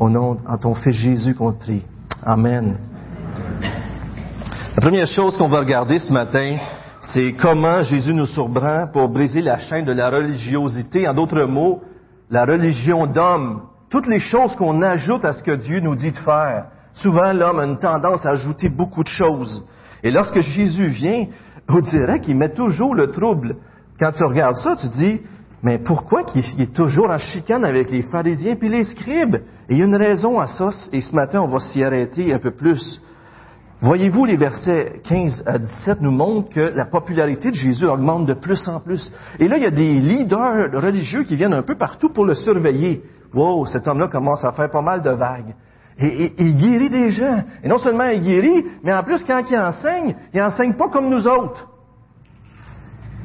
Au 0.00 0.08
nom 0.08 0.34
de 0.34 0.56
ton 0.62 0.74
Fils 0.76 0.96
Jésus 0.96 1.34
qu'on 1.34 1.52
te 1.52 1.62
prie. 1.62 1.84
Amen. 2.24 2.78
La 3.60 4.80
première 4.80 5.04
chose 5.04 5.36
qu'on 5.36 5.50
va 5.50 5.58
regarder 5.58 5.98
ce 5.98 6.10
matin, 6.10 6.56
c'est 7.12 7.34
comment 7.34 7.82
Jésus 7.82 8.14
nous 8.14 8.26
surprend 8.26 8.86
pour 8.92 9.08
briser 9.08 9.42
la 9.42 9.58
chaîne 9.58 9.84
de 9.84 9.92
la 9.92 10.10
religiosité. 10.10 11.06
En 11.08 11.14
d'autres 11.14 11.44
mots, 11.44 11.82
la 12.30 12.44
religion 12.44 13.06
d'homme. 13.06 13.62
Toutes 13.90 14.06
les 14.06 14.20
choses 14.20 14.54
qu'on 14.56 14.82
ajoute 14.82 15.24
à 15.24 15.32
ce 15.32 15.42
que 15.42 15.52
Dieu 15.52 15.80
nous 15.80 15.94
dit 15.94 16.12
de 16.12 16.18
faire. 16.18 16.66
Souvent, 16.94 17.32
l'homme 17.32 17.58
a 17.58 17.64
une 17.64 17.78
tendance 17.78 18.24
à 18.24 18.30
ajouter 18.30 18.68
beaucoup 18.68 19.02
de 19.02 19.08
choses. 19.08 19.64
Et 20.02 20.10
lorsque 20.10 20.40
Jésus 20.40 20.86
vient, 20.86 21.26
on 21.68 21.80
dirait 21.80 22.20
qu'il 22.20 22.36
met 22.36 22.52
toujours 22.52 22.94
le 22.94 23.10
trouble. 23.10 23.56
Quand 23.98 24.12
tu 24.12 24.24
regardes 24.24 24.56
ça, 24.56 24.76
tu 24.76 24.88
dis, 24.88 25.20
mais 25.62 25.78
pourquoi 25.78 26.24
qu'il 26.24 26.42
est 26.60 26.74
toujours 26.74 27.10
en 27.10 27.18
chicane 27.18 27.64
avec 27.64 27.90
les 27.90 28.02
pharisiens 28.02 28.56
puis 28.56 28.68
les 28.68 28.84
scribes? 28.84 29.36
Il 29.70 29.78
y 29.78 29.82
a 29.82 29.86
une 29.86 29.96
raison 29.96 30.38
à 30.38 30.46
ça, 30.46 30.68
et 30.92 31.00
ce 31.00 31.14
matin, 31.14 31.40
on 31.40 31.48
va 31.48 31.58
s'y 31.58 31.82
arrêter 31.82 32.34
un 32.34 32.38
peu 32.38 32.50
plus. 32.50 33.00
Voyez-vous, 33.84 34.24
les 34.24 34.36
versets 34.36 35.02
15 35.04 35.42
à 35.44 35.58
17 35.58 36.00
nous 36.00 36.10
montrent 36.10 36.48
que 36.48 36.72
la 36.74 36.86
popularité 36.86 37.50
de 37.50 37.54
Jésus 37.54 37.84
augmente 37.84 38.24
de 38.24 38.32
plus 38.32 38.66
en 38.66 38.80
plus. 38.80 39.12
Et 39.38 39.46
là, 39.46 39.58
il 39.58 39.62
y 39.62 39.66
a 39.66 39.70
des 39.70 40.00
leaders 40.00 40.72
religieux 40.72 41.24
qui 41.24 41.36
viennent 41.36 41.52
un 41.52 41.60
peu 41.60 41.74
partout 41.74 42.08
pour 42.08 42.24
le 42.24 42.34
surveiller. 42.34 43.02
Wow, 43.34 43.66
cet 43.66 43.86
homme-là 43.86 44.08
commence 44.08 44.42
à 44.42 44.52
faire 44.52 44.70
pas 44.70 44.80
mal 44.80 45.02
de 45.02 45.10
vagues. 45.10 45.54
Et, 45.98 46.32
il 46.38 46.56
guérit 46.56 46.88
des 46.88 47.08
gens. 47.10 47.42
Et 47.62 47.68
non 47.68 47.76
seulement 47.76 48.06
il 48.06 48.22
guérit, 48.22 48.64
mais 48.82 48.94
en 48.94 49.02
plus, 49.02 49.22
quand 49.22 49.42
il 49.50 49.58
enseigne, 49.58 50.16
il 50.32 50.40
enseigne 50.40 50.72
pas 50.72 50.88
comme 50.88 51.10
nous 51.10 51.26
autres. 51.26 51.68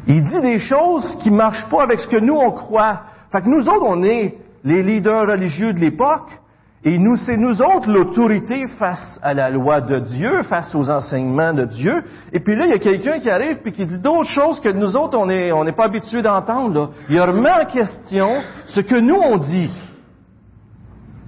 Il 0.07 0.23
dit 0.23 0.41
des 0.41 0.59
choses 0.59 1.19
qui 1.23 1.31
marchent 1.31 1.69
pas 1.69 1.83
avec 1.83 2.01
ce 2.01 2.07
que 2.09 2.19
nous 2.19 2.35
on 2.35 2.51
croit. 2.51 3.03
Fait 3.31 3.41
que 3.41 3.47
nous 3.47 3.65
autres, 3.65 3.85
on 3.85 4.03
est 4.03 4.35
les 4.65 4.83
leaders 4.83 5.25
religieux 5.25 5.71
de 5.71 5.79
l'époque, 5.79 6.37
et 6.83 6.97
nous, 6.97 7.17
c'est 7.17 7.35
nous 7.35 7.61
autres 7.61 7.91
l'autorité 7.91 8.65
face 8.79 9.19
à 9.21 9.33
la 9.33 9.49
loi 9.49 9.81
de 9.81 9.99
Dieu, 9.99 10.43
face 10.43 10.73
aux 10.73 10.89
enseignements 10.89 11.53
de 11.53 11.65
Dieu. 11.65 12.03
Et 12.31 12.39
puis 12.39 12.55
là, 12.55 12.65
il 12.67 12.71
y 12.71 12.73
a 12.73 12.79
quelqu'un 12.79 13.19
qui 13.19 13.29
arrive 13.29 13.57
puis 13.61 13.73
qui 13.73 13.85
dit 13.85 13.99
d'autres 13.99 14.29
choses 14.29 14.61
que 14.61 14.69
nous 14.69 14.95
autres, 14.95 15.17
on 15.17 15.25
n'est 15.25 15.71
pas 15.73 15.85
habitués 15.85 16.21
d'entendre. 16.21 16.91
Il 17.09 17.19
remet 17.19 17.51
en 17.51 17.65
question 17.65 18.39
ce 18.67 18.79
que 18.79 18.95
nous 18.95 19.15
on 19.15 19.37
dit. 19.39 19.69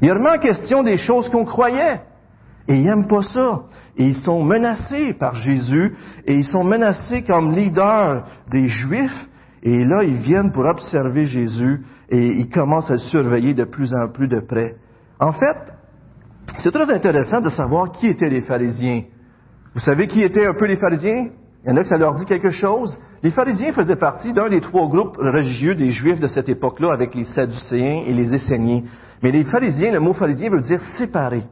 Il 0.01 0.11
remet 0.11 0.37
en 0.37 0.39
question 0.39 0.83
des 0.83 0.97
choses 0.97 1.27
qu'on 1.29 1.43
croyait. 1.43 1.99
Et 2.69 2.75
ils 2.75 2.85
n'aiment 2.85 3.07
pas 3.07 3.23
ça. 3.23 3.63
Et 3.97 4.05
ils 4.05 4.21
sont 4.21 4.43
menacés 4.43 5.13
par 5.19 5.35
Jésus, 5.35 5.93
et 6.25 6.35
ils 6.35 6.45
sont 6.45 6.63
menacés 6.63 7.23
comme 7.23 7.51
leaders 7.51 8.23
des 8.49 8.69
Juifs, 8.69 9.27
et 9.63 9.83
là, 9.83 10.03
ils 10.03 10.17
viennent 10.17 10.53
pour 10.53 10.65
observer 10.65 11.25
Jésus, 11.25 11.83
et 12.09 12.27
ils 12.27 12.49
commencent 12.49 12.89
à 12.89 12.93
le 12.93 12.99
surveiller 12.99 13.53
de 13.53 13.65
plus 13.65 13.93
en 13.93 14.07
plus 14.07 14.29
de 14.29 14.39
près. 14.39 14.75
En 15.21 15.33
fait, 15.33 15.55
c'est 16.57 16.71
très 16.71 16.91
intéressant 16.91 17.41
de 17.41 17.49
savoir 17.51 17.91
qui 17.91 18.07
étaient 18.07 18.27
les 18.27 18.41
pharisiens. 18.41 19.03
Vous 19.75 19.79
savez 19.79 20.07
qui 20.07 20.23
étaient 20.23 20.47
un 20.47 20.55
peu 20.55 20.65
les 20.65 20.77
pharisiens? 20.77 21.29
Il 21.63 21.69
y 21.69 21.71
en 21.71 21.77
a 21.77 21.83
que 21.83 21.87
ça 21.87 21.97
leur 21.97 22.15
dit 22.15 22.25
quelque 22.25 22.49
chose. 22.49 22.99
Les 23.21 23.29
pharisiens 23.29 23.71
faisaient 23.71 23.97
partie 23.97 24.33
d'un 24.33 24.49
des 24.49 24.61
trois 24.61 24.89
groupes 24.89 25.17
religieux 25.17 25.75
des 25.75 25.91
Juifs 25.91 26.19
de 26.19 26.27
cette 26.27 26.49
époque-là, 26.49 26.91
avec 26.91 27.13
les 27.13 27.25
Sadducéens 27.25 28.01
et 28.07 28.13
les 28.13 28.33
Esséniens. 28.33 28.81
Mais 29.21 29.31
les 29.31 29.45
pharisiens, 29.45 29.91
le 29.91 29.99
mot 29.99 30.15
pharisien 30.15 30.49
veut 30.49 30.61
dire 30.61 30.81
séparés. 30.97 31.43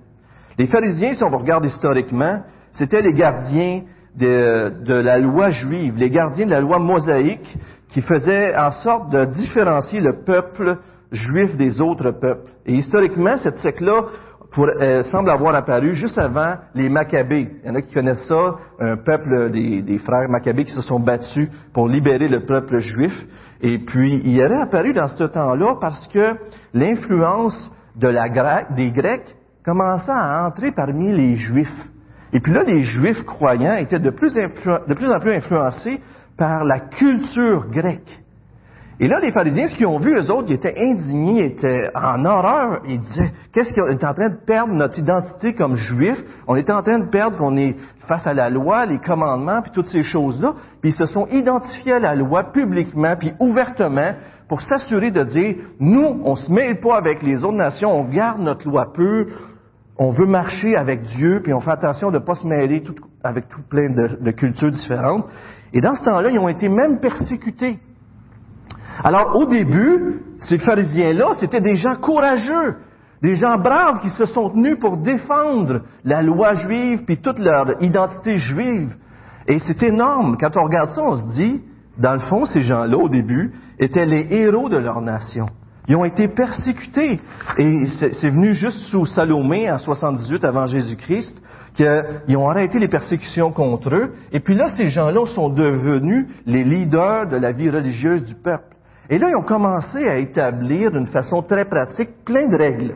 Les 0.58 0.66
pharisiens, 0.66 1.14
si 1.14 1.24
on 1.24 1.30
regarde 1.30 1.66
historiquement, 1.66 2.42
c'était 2.72 3.02
les 3.02 3.14
gardiens 3.14 3.84
de, 4.16 4.94
la 4.94 5.20
loi 5.20 5.52
juive, 5.52 5.96
les 5.96 6.10
gardiens 6.10 6.48
de 6.48 6.52
la 6.52 6.62
loi 6.62 6.80
mosaïque 6.80 7.56
qui 7.90 8.02
faisaient 8.02 8.58
en 8.58 8.72
sorte 8.72 9.12
de 9.12 9.26
différencier 9.26 10.02
le 10.02 10.24
peuple 10.26 10.78
juif 11.12 11.56
des 11.56 11.80
autres 11.80 12.12
peuples. 12.12 12.50
Et 12.70 12.76
historiquement, 12.76 13.36
cette 13.40 13.58
secte-là 13.58 14.04
euh, 14.60 15.02
semble 15.02 15.32
avoir 15.32 15.56
apparu 15.56 15.96
juste 15.96 16.20
avant 16.20 16.54
les 16.76 16.88
Maccabées. 16.88 17.50
Il 17.64 17.68
y 17.68 17.72
en 17.72 17.74
a 17.74 17.82
qui 17.82 17.92
connaissent 17.92 18.28
ça, 18.28 18.58
un 18.80 18.96
peuple 18.96 19.50
des, 19.50 19.98
frères 19.98 20.30
Maccabées 20.30 20.66
qui 20.66 20.76
se 20.76 20.84
sont 20.84 21.00
battus 21.00 21.50
pour 21.74 21.88
libérer 21.88 22.28
le 22.28 22.42
peuple 22.42 22.78
juif. 22.78 23.12
Et 23.62 23.80
puis, 23.80 24.22
il 24.24 24.40
aurait 24.40 24.62
apparu 24.62 24.94
dans 24.94 25.08
ce 25.08 25.24
temps-là 25.24 25.78
parce 25.82 26.08
que 26.10 26.36
l'influence 26.76 27.72
des 27.96 28.92
Grecs 28.92 29.36
commença 29.66 30.14
à 30.14 30.46
entrer 30.46 30.72
parmi 30.72 31.12
les 31.12 31.38
Juifs. 31.38 31.88
Et 32.34 32.40
puis 32.40 32.54
là, 32.54 32.62
les 32.62 32.84
Juifs 32.84 33.24
croyants 33.26 33.78
étaient 33.78 34.00
de 34.00 34.12
plus 34.12 34.38
en 34.38 35.20
plus 35.20 35.34
influencés 35.34 36.00
par 36.38 36.64
la 36.66 36.82
culture 36.82 37.68
grecque. 37.72 38.22
Et 39.02 39.08
là, 39.08 39.20
les 39.22 39.32
pharisiens, 39.32 39.68
ce 39.68 39.76
qu'ils 39.76 39.88
ont 39.88 40.00
vu, 40.00 40.14
eux 40.14 40.30
autres, 40.30 40.50
ils 40.50 40.56
étaient 40.56 40.76
indignés, 40.78 41.44
ils 41.44 41.52
étaient 41.52 41.90
en 41.96 42.26
horreur. 42.26 42.82
Ils 42.86 43.00
disaient, 43.00 43.32
qu'est-ce 43.54 43.74
qu'on 43.74 43.88
est 43.88 44.04
en 44.04 44.14
train 44.14 44.30
de 44.30 44.46
perdre 44.46 44.74
notre 44.74 45.00
identité 45.00 45.54
comme 45.54 45.76
juifs? 45.76 46.22
On 46.48 46.56
est 46.56 46.70
en 46.70 46.82
train 46.82 47.00
de 47.00 47.10
perdre 47.10 47.38
qu'on 47.38 47.56
est 47.56 47.78
face 48.08 48.28
à 48.28 48.34
la 48.34 48.50
loi, 48.50 48.86
les 48.86 49.00
commandements, 49.00 49.62
puis 49.62 49.72
toutes 49.72 49.86
ces 49.86 50.04
choses-là. 50.04 50.56
Puis 50.82 50.92
ils 50.92 50.96
se 50.96 51.06
sont 51.06 51.28
identifiés 51.28 51.94
à 51.94 52.00
la 52.00 52.16
loi 52.16 52.52
publiquement, 52.52 53.16
puis 53.18 53.32
ouvertement, 53.40 54.16
pour 54.50 54.62
s'assurer 54.62 55.12
de 55.12 55.24
dire, 55.24 55.56
nous, 55.80 56.22
on 56.26 56.36
se 56.36 56.52
mêle 56.52 56.80
pas 56.80 56.98
avec 56.98 57.22
les 57.22 57.38
autres 57.38 57.58
nations, 57.58 57.92
on 57.92 58.04
garde 58.06 58.42
notre 58.42 58.68
loi 58.68 58.92
pure, 58.92 59.28
on 59.98 60.12
veut 60.12 60.26
marcher 60.26 60.76
avec 60.76 61.04
Dieu, 61.04 61.42
puis 61.44 61.54
on 61.54 61.62
fait 61.62 61.72
attention 61.72 62.10
de 62.10 62.18
ne 62.18 62.24
pas 62.24 62.36
se 62.36 62.48
mêler 62.48 62.84
avec 63.24 63.48
tout 63.48 63.62
plein 63.70 63.94
de, 63.94 64.32
cultures 64.32 64.72
différentes. 64.72 65.26
Et 65.72 65.82
dans 65.82 65.94
ce 65.94 66.04
temps-là, 66.04 66.32
ils 66.32 66.40
ont 66.40 66.50
été 66.50 66.68
même 66.68 67.00
persécutés. 67.00 67.80
Alors 69.04 69.36
au 69.36 69.46
début, 69.46 70.22
ces 70.40 70.58
pharisiens-là, 70.58 71.36
c'était 71.40 71.62
des 71.62 71.76
gens 71.76 71.96
courageux, 71.96 72.78
des 73.22 73.36
gens 73.36 73.58
braves 73.58 74.00
qui 74.02 74.10
se 74.10 74.26
sont 74.26 74.50
tenus 74.50 74.78
pour 74.80 74.98
défendre 74.98 75.82
la 76.04 76.22
loi 76.22 76.54
juive 76.56 77.04
puis 77.06 77.18
toute 77.18 77.40
leur 77.40 77.82
identité 77.82 78.38
juive. 78.38 78.96
Et 79.48 79.60
c'est 79.60 79.84
énorme. 79.84 80.38
Quand 80.40 80.56
on 80.58 80.64
regarde 80.64 80.92
ça, 80.92 81.02
on 81.02 81.16
se 81.18 81.34
dit, 81.34 81.62
dans 81.98 82.14
le 82.14 82.20
fond, 82.20 82.46
ces 82.46 82.62
gens-là, 82.62 82.98
au 82.98 83.10
début, 83.10 83.54
étaient 83.80 84.06
les 84.06 84.28
héros 84.30 84.70
de 84.70 84.78
leur 84.78 85.02
nation. 85.02 85.48
Ils 85.88 85.96
ont 85.96 86.06
été 86.06 86.28
persécutés. 86.28 87.20
Et 87.58 87.88
c'est 87.88 88.30
venu 88.30 88.54
juste 88.54 88.80
sous 88.92 89.06
Salomé 89.08 89.72
en 89.72 89.80
78 89.80 90.46
avant 90.46 90.68
Jésus-Christ 90.68 91.36
qu'ils 91.76 92.38
ont 92.38 92.48
arrêté 92.48 92.80
les 92.80 92.88
persécutions 92.88 93.52
contre 93.52 93.96
eux. 93.96 94.14
Et 94.32 94.40
puis 94.40 94.56
là, 94.56 94.68
ces 94.78 94.90
gens-là 94.90 95.26
sont 95.28 95.50
devenus 95.50 96.28
les 96.46 96.64
leaders 96.64 97.28
de 97.28 97.38
la 97.38 97.52
vie 97.52 97.70
religieuse 97.70 98.24
du 98.24 98.36
peuple. 98.36 98.76
Et 99.10 99.18
là, 99.18 99.28
ils 99.30 99.36
ont 99.36 99.44
commencé 99.44 100.08
à 100.08 100.18
établir 100.18 100.92
d'une 100.92 101.08
façon 101.08 101.42
très 101.42 101.66
pratique 101.66 102.10
plein 102.26 102.48
de 102.48 102.56
règles 102.56 102.96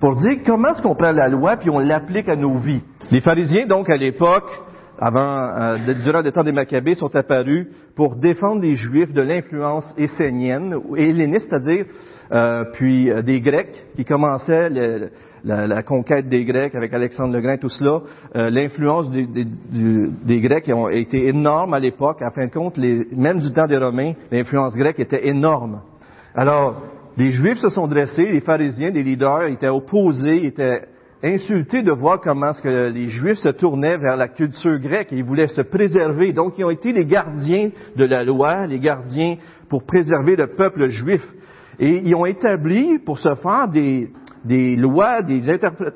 pour 0.00 0.16
dire 0.16 0.38
comment 0.44 0.68
est-ce 0.70 0.82
qu'on 0.82 0.94
prend 0.94 1.12
la 1.12 1.28
loi 1.28 1.56
puis 1.56 1.70
on 1.70 1.78
l'applique 1.78 2.28
à 2.28 2.36
nos 2.36 2.58
vies. 2.58 2.82
Les 3.10 3.20
pharisiens, 3.20 3.66
donc, 3.66 3.90
à 3.90 3.96
l'époque, 3.96 4.50
avant, 4.98 5.48
euh, 5.58 5.94
durant 6.02 6.22
le 6.22 6.32
temps 6.32 6.44
des 6.44 6.52
Maccabées, 6.52 6.94
sont 6.94 7.14
apparus 7.14 7.66
pour 7.94 8.16
défendre 8.16 8.62
les 8.62 8.76
Juifs 8.76 9.12
de 9.12 9.22
l'influence 9.22 9.84
essénienne, 9.98 10.74
ou 10.74 10.96
helléniste, 10.96 11.48
c'est-à-dire, 11.50 11.86
euh, 12.32 12.64
puis 12.72 13.10
euh, 13.10 13.22
des 13.22 13.40
Grecs 13.40 13.84
qui 13.96 14.04
commençaient 14.04 14.70
la, 15.44 15.82
conquête 15.82 16.28
des 16.28 16.44
Grecs 16.44 16.74
avec 16.74 16.92
Alexandre 16.92 17.34
le 17.34 17.40
Grand, 17.40 17.56
tout 17.58 17.68
cela. 17.68 18.00
L'influence 18.34 19.10
des, 19.10 20.40
Grecs 20.40 20.68
a 20.68 20.92
été 20.92 21.28
énorme 21.28 21.74
à 21.74 21.80
l'époque. 21.80 22.22
À 22.22 22.30
fin 22.30 22.46
de 22.46 22.52
compte, 22.52 22.78
même 22.78 23.40
du 23.40 23.52
temps 23.52 23.66
des 23.66 23.76
Romains, 23.76 24.12
l'influence 24.30 24.74
grecque 24.76 25.00
était 25.00 25.28
énorme. 25.28 25.80
Alors, 26.34 26.82
les 27.16 27.30
Juifs 27.30 27.58
se 27.58 27.68
sont 27.68 27.86
dressés, 27.86 28.32
les 28.32 28.40
pharisiens, 28.40 28.90
les 28.90 29.02
leaders 29.02 29.44
étaient 29.44 29.68
opposés, 29.68 30.46
étaient 30.46 30.82
insultés 31.22 31.82
de 31.82 31.92
voir 31.92 32.20
comment 32.20 32.52
les 32.64 33.08
Juifs 33.08 33.38
se 33.38 33.48
tournaient 33.48 33.96
vers 33.96 34.16
la 34.16 34.28
culture 34.28 34.78
grecque 34.78 35.08
ils 35.12 35.24
voulaient 35.24 35.48
se 35.48 35.62
préserver. 35.62 36.32
Donc, 36.32 36.58
ils 36.58 36.64
ont 36.64 36.70
été 36.70 36.92
les 36.92 37.06
gardiens 37.06 37.70
de 37.96 38.04
la 38.04 38.24
loi, 38.24 38.66
les 38.66 38.80
gardiens 38.80 39.36
pour 39.68 39.84
préserver 39.84 40.36
le 40.36 40.48
peuple 40.48 40.88
juif. 40.90 41.26
Et 41.78 42.02
ils 42.04 42.14
ont 42.14 42.26
établi, 42.26 42.98
pour 42.98 43.18
ce 43.18 43.34
faire, 43.34 43.68
des, 43.68 44.10
des 44.44 44.76
lois, 44.76 45.22
des 45.22 45.42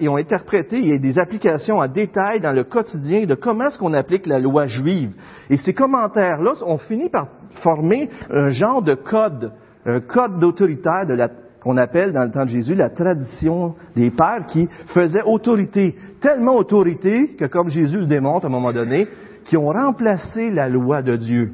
ils 0.00 0.08
ont 0.08 0.16
interprété 0.16 0.78
il 0.78 0.94
y 0.94 0.98
des 0.98 1.18
applications 1.18 1.78
en 1.78 1.88
détail 1.88 2.40
dans 2.40 2.52
le 2.52 2.64
quotidien 2.64 3.26
de 3.26 3.34
comment 3.34 3.68
est-ce 3.68 3.78
qu'on 3.78 3.94
applique 3.94 4.26
la 4.26 4.38
loi 4.38 4.66
juive. 4.66 5.12
Et 5.50 5.56
ces 5.58 5.74
commentaires-là 5.74 6.54
ont 6.66 6.78
fini 6.78 7.10
par 7.10 7.28
former 7.62 8.08
un 8.30 8.50
genre 8.50 8.82
de 8.82 8.94
code, 8.94 9.52
un 9.84 10.00
code 10.00 10.38
d'autoritaire 10.38 11.04
la 11.14 11.28
qu'on 11.60 11.76
appelle 11.76 12.12
dans 12.12 12.24
le 12.24 12.30
temps 12.30 12.44
de 12.44 12.50
Jésus 12.50 12.74
la 12.74 12.90
tradition 12.90 13.74
des 13.96 14.10
pères 14.10 14.46
qui 14.46 14.68
faisait 14.94 15.22
autorité, 15.22 15.96
tellement 16.20 16.56
autorité 16.56 17.34
que 17.38 17.46
comme 17.46 17.68
Jésus 17.68 17.98
le 17.98 18.06
démontre 18.06 18.46
à 18.46 18.48
un 18.48 18.52
moment 18.52 18.72
donné, 18.72 19.08
qui 19.44 19.56
ont 19.56 19.66
remplacé 19.66 20.50
la 20.50 20.68
loi 20.68 21.02
de 21.02 21.16
Dieu. 21.16 21.52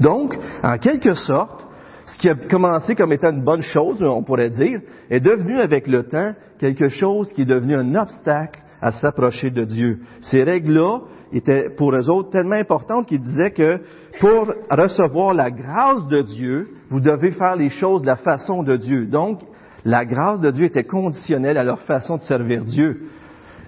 Donc, 0.00 0.36
en 0.62 0.78
quelque 0.78 1.14
sorte, 1.14 1.66
ce 2.12 2.18
qui 2.18 2.28
a 2.28 2.34
commencé 2.34 2.94
comme 2.94 3.12
étant 3.12 3.30
une 3.30 3.44
bonne 3.44 3.62
chose, 3.62 4.02
on 4.02 4.22
pourrait 4.22 4.50
dire, 4.50 4.80
est 5.10 5.20
devenu 5.20 5.58
avec 5.60 5.86
le 5.86 6.04
temps 6.04 6.32
quelque 6.58 6.88
chose 6.88 7.32
qui 7.32 7.42
est 7.42 7.46
devenu 7.46 7.74
un 7.74 7.94
obstacle 7.94 8.60
à 8.82 8.92
s'approcher 8.92 9.50
de 9.50 9.64
Dieu. 9.64 10.00
Ces 10.22 10.42
règles-là 10.42 11.00
étaient 11.32 11.70
pour 11.70 11.94
eux 11.94 12.10
autres 12.10 12.30
tellement 12.30 12.56
importantes 12.56 13.06
qu'ils 13.06 13.22
disaient 13.22 13.52
que 13.52 13.80
pour 14.20 14.52
recevoir 14.70 15.32
la 15.32 15.50
grâce 15.50 16.06
de 16.08 16.20
Dieu, 16.20 16.68
vous 16.90 17.00
devez 17.00 17.30
faire 17.32 17.56
les 17.56 17.70
choses 17.70 18.02
de 18.02 18.06
la 18.06 18.16
façon 18.16 18.62
de 18.62 18.76
Dieu. 18.76 19.06
Donc, 19.06 19.40
la 19.84 20.04
grâce 20.04 20.40
de 20.40 20.50
Dieu 20.50 20.64
était 20.64 20.84
conditionnelle 20.84 21.56
à 21.56 21.64
leur 21.64 21.80
façon 21.80 22.18
de 22.18 22.22
servir 22.22 22.64
Dieu. 22.64 23.08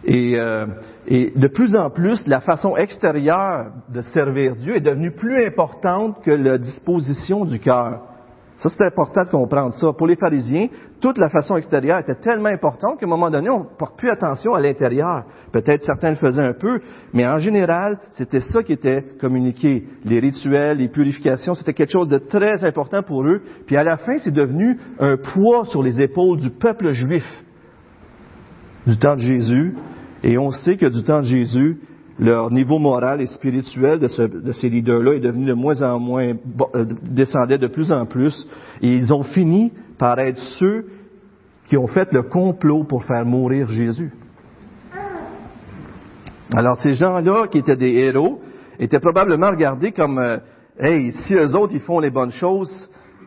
Et, 0.04 0.38
euh, 0.38 0.66
et, 1.07 1.33
de 1.35 1.48
plus 1.48 1.74
en 1.76 1.88
plus, 1.88 2.22
la 2.26 2.42
façon 2.42 2.76
extérieure 2.76 3.72
de 3.88 4.02
servir 4.02 4.54
Dieu 4.57 4.76
est 4.76 4.80
devenue 4.80 5.12
plus 5.12 5.46
importante 5.46 6.22
que 6.22 6.30
la 6.30 6.59
disposition 6.59 7.46
du 7.46 7.59
cœur. 7.59 8.02
Ça, 8.58 8.68
c'est 8.68 8.84
important 8.84 9.24
de 9.24 9.30
comprendre 9.30 9.72
ça. 9.74 9.92
Pour 9.92 10.06
les 10.06 10.16
pharisiens, 10.16 10.68
toute 11.00 11.18
la 11.18 11.28
façon 11.28 11.56
extérieure 11.56 11.98
était 11.98 12.14
tellement 12.14 12.48
importante 12.48 12.98
qu'à 12.98 13.06
un 13.06 13.08
moment 13.08 13.30
donné, 13.30 13.50
on 13.50 13.60
ne 13.60 13.76
porte 13.76 13.98
plus 13.98 14.10
attention 14.10 14.54
à 14.54 14.60
l'intérieur. 14.60 15.24
Peut-être 15.52 15.84
certains 15.84 16.10
le 16.10 16.16
faisaient 16.16 16.46
un 16.46 16.54
peu, 16.54 16.80
mais 17.12 17.26
en 17.26 17.38
général, 17.38 17.98
c'était 18.12 18.40
ça 18.40 18.62
qui 18.62 18.72
était 18.72 19.02
communiqué. 19.20 19.84
Les 20.04 20.20
rituels, 20.20 20.78
les 20.78 20.88
purifications, 20.88 21.54
c'était 21.54 21.74
quelque 21.74 21.92
chose 21.92 22.08
de 22.08 22.18
très 22.18 22.64
important 22.64 23.02
pour 23.02 23.24
eux. 23.26 23.42
Puis 23.66 23.76
à 23.76 23.84
la 23.84 23.96
fin, 23.96 24.18
c'est 24.18 24.34
devenu 24.34 24.78
un 24.98 25.16
poids 25.16 25.64
sur 25.64 25.82
les 25.82 26.00
épaules 26.00 26.38
du 26.38 26.50
peuple 26.50 26.92
juif 26.92 27.24
du 28.86 28.98
temps 28.98 29.16
de 29.16 29.20
Jésus. 29.20 29.74
Et 30.22 30.38
on 30.38 30.52
sait 30.52 30.76
que 30.76 30.86
du 30.86 31.02
temps 31.02 31.20
de 31.20 31.26
Jésus, 31.26 31.80
leur 32.18 32.50
niveau 32.50 32.79
moral 32.79 33.20
et 33.20 33.27
spirituel 33.27 33.98
de, 33.98 34.53
ces 34.53 34.68
leaders-là 34.68 35.14
est 35.14 35.20
devenu 35.20 35.46
de 35.46 35.53
moins 35.53 35.83
en 35.83 35.98
moins, 35.98 36.33
euh, 36.74 36.85
descendait 37.03 37.59
de 37.59 37.66
plus 37.66 37.90
en 37.90 38.07
plus, 38.07 38.46
et 38.81 38.94
ils 38.94 39.12
ont 39.12 39.24
fini 39.24 39.72
par 39.98 40.18
être 40.18 40.38
ceux 40.59 40.87
qui 41.66 41.77
ont 41.77 41.87
fait 41.87 42.12
le 42.12 42.22
complot 42.22 42.85
pour 42.85 43.05
faire 43.05 43.24
mourir 43.24 43.68
Jésus. 43.70 44.12
Alors 46.55 46.77
ces 46.77 46.94
gens-là, 46.94 47.48
qui 47.48 47.59
étaient 47.59 47.77
des 47.77 47.92
héros, 47.92 48.40
étaient 48.79 49.00
probablement 49.00 49.50
regardés 49.50 49.92
comme, 49.92 50.18
euh, 50.18 50.38
hey, 50.79 51.12
si 51.12 51.35
eux 51.35 51.57
autres, 51.57 51.72
ils 51.74 51.81
font 51.81 52.00
les 52.00 52.11
bonnes 52.11 52.33
choses, 52.33 52.72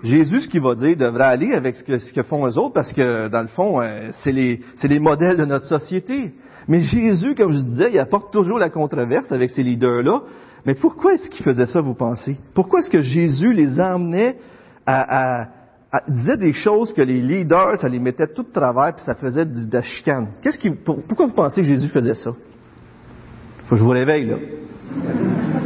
Jésus, 0.04 0.42
ce 0.42 0.48
qu'il 0.48 0.62
va 0.62 0.76
dire, 0.76 0.96
devrait 0.96 1.26
aller 1.26 1.54
avec 1.54 1.76
ce 1.76 1.84
que, 1.84 2.24
font 2.24 2.46
eux 2.48 2.58
autres, 2.58 2.74
parce 2.74 2.94
que, 2.94 3.28
dans 3.30 3.42
le 3.42 3.48
fond, 3.48 3.82
euh, 3.82 4.10
c'est 4.24 4.32
les, 4.32 4.62
les 4.84 5.00
modèles 5.00 5.38
de 5.38 5.46
notre 5.46 5.66
société. 5.66 6.34
Mais 6.68 6.82
Jésus, 6.82 7.34
comme 7.36 7.54
je 7.54 7.60
disais, 7.60 7.90
il 7.92 8.00
apporte 8.00 8.32
toujours 8.32 8.60
la 8.60 8.70
controverse 8.70 9.32
avec 9.32 9.52
ces 9.52 9.64
leaders-là. 9.64 10.22
Mais 10.66 10.76
pourquoi 10.76 11.14
est-ce 11.14 11.30
qu'il 11.30 11.46
faisait 11.46 11.68
ça, 11.68 11.80
vous 11.80 11.94
pensez? 11.94 12.38
Pourquoi 12.54 12.82
est-ce 12.82 12.90
que 12.90 13.02
Jésus 13.02 13.54
les 13.54 13.80
emmenait 13.80 14.38
à, 14.86 15.44
à, 15.44 15.48
à, 15.92 16.02
disait 16.10 16.38
des 16.38 16.54
choses 16.54 16.94
que 16.94 17.02
les 17.02 17.22
leaders, 17.22 17.78
ça 17.80 17.88
les 17.88 18.00
mettait 18.00 18.28
tout 18.28 18.44
de 18.44 18.52
travers, 18.52 18.94
puis 18.96 19.06
ça 19.06 19.16
faisait 19.16 19.46
de? 19.46 19.82
Qu'est-ce 20.42 20.60
qui, 20.60 20.72
pourquoi 20.72 21.28
vous 21.28 21.34
pensez 21.34 21.62
que 21.62 21.68
Jésus 21.68 21.88
faisait 21.88 22.16
ça? 22.16 22.32
Faut 23.68 23.76
que 23.76 23.78
je 23.78 23.84
vous 23.84 23.92
réveille, 23.92 24.26
là. 24.26 24.36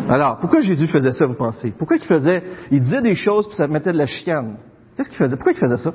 Alors, 0.10 0.38
pourquoi 0.38 0.62
Jésus 0.62 0.88
faisait 0.88 1.12
ça, 1.12 1.26
vous 1.26 1.36
pensez? 1.36 1.74
Pourquoi 1.78 1.98
il 1.98 2.04
faisait, 2.04 2.44
il 2.72 2.82
disait 2.82 3.02
des 3.02 3.16
choses, 3.16 3.48
puis 3.48 3.56
ça 3.56 3.68
mettait 3.68 3.94
de 3.94 3.98
la 3.98 4.06
chicane? 4.06 4.58
Qu'est-ce 4.96 5.10
qu'il 5.10 5.18
faisait? 5.18 5.36
Pourquoi 5.36 5.54
il 5.54 5.60
faisait 5.60 5.78
ça? 5.78 5.94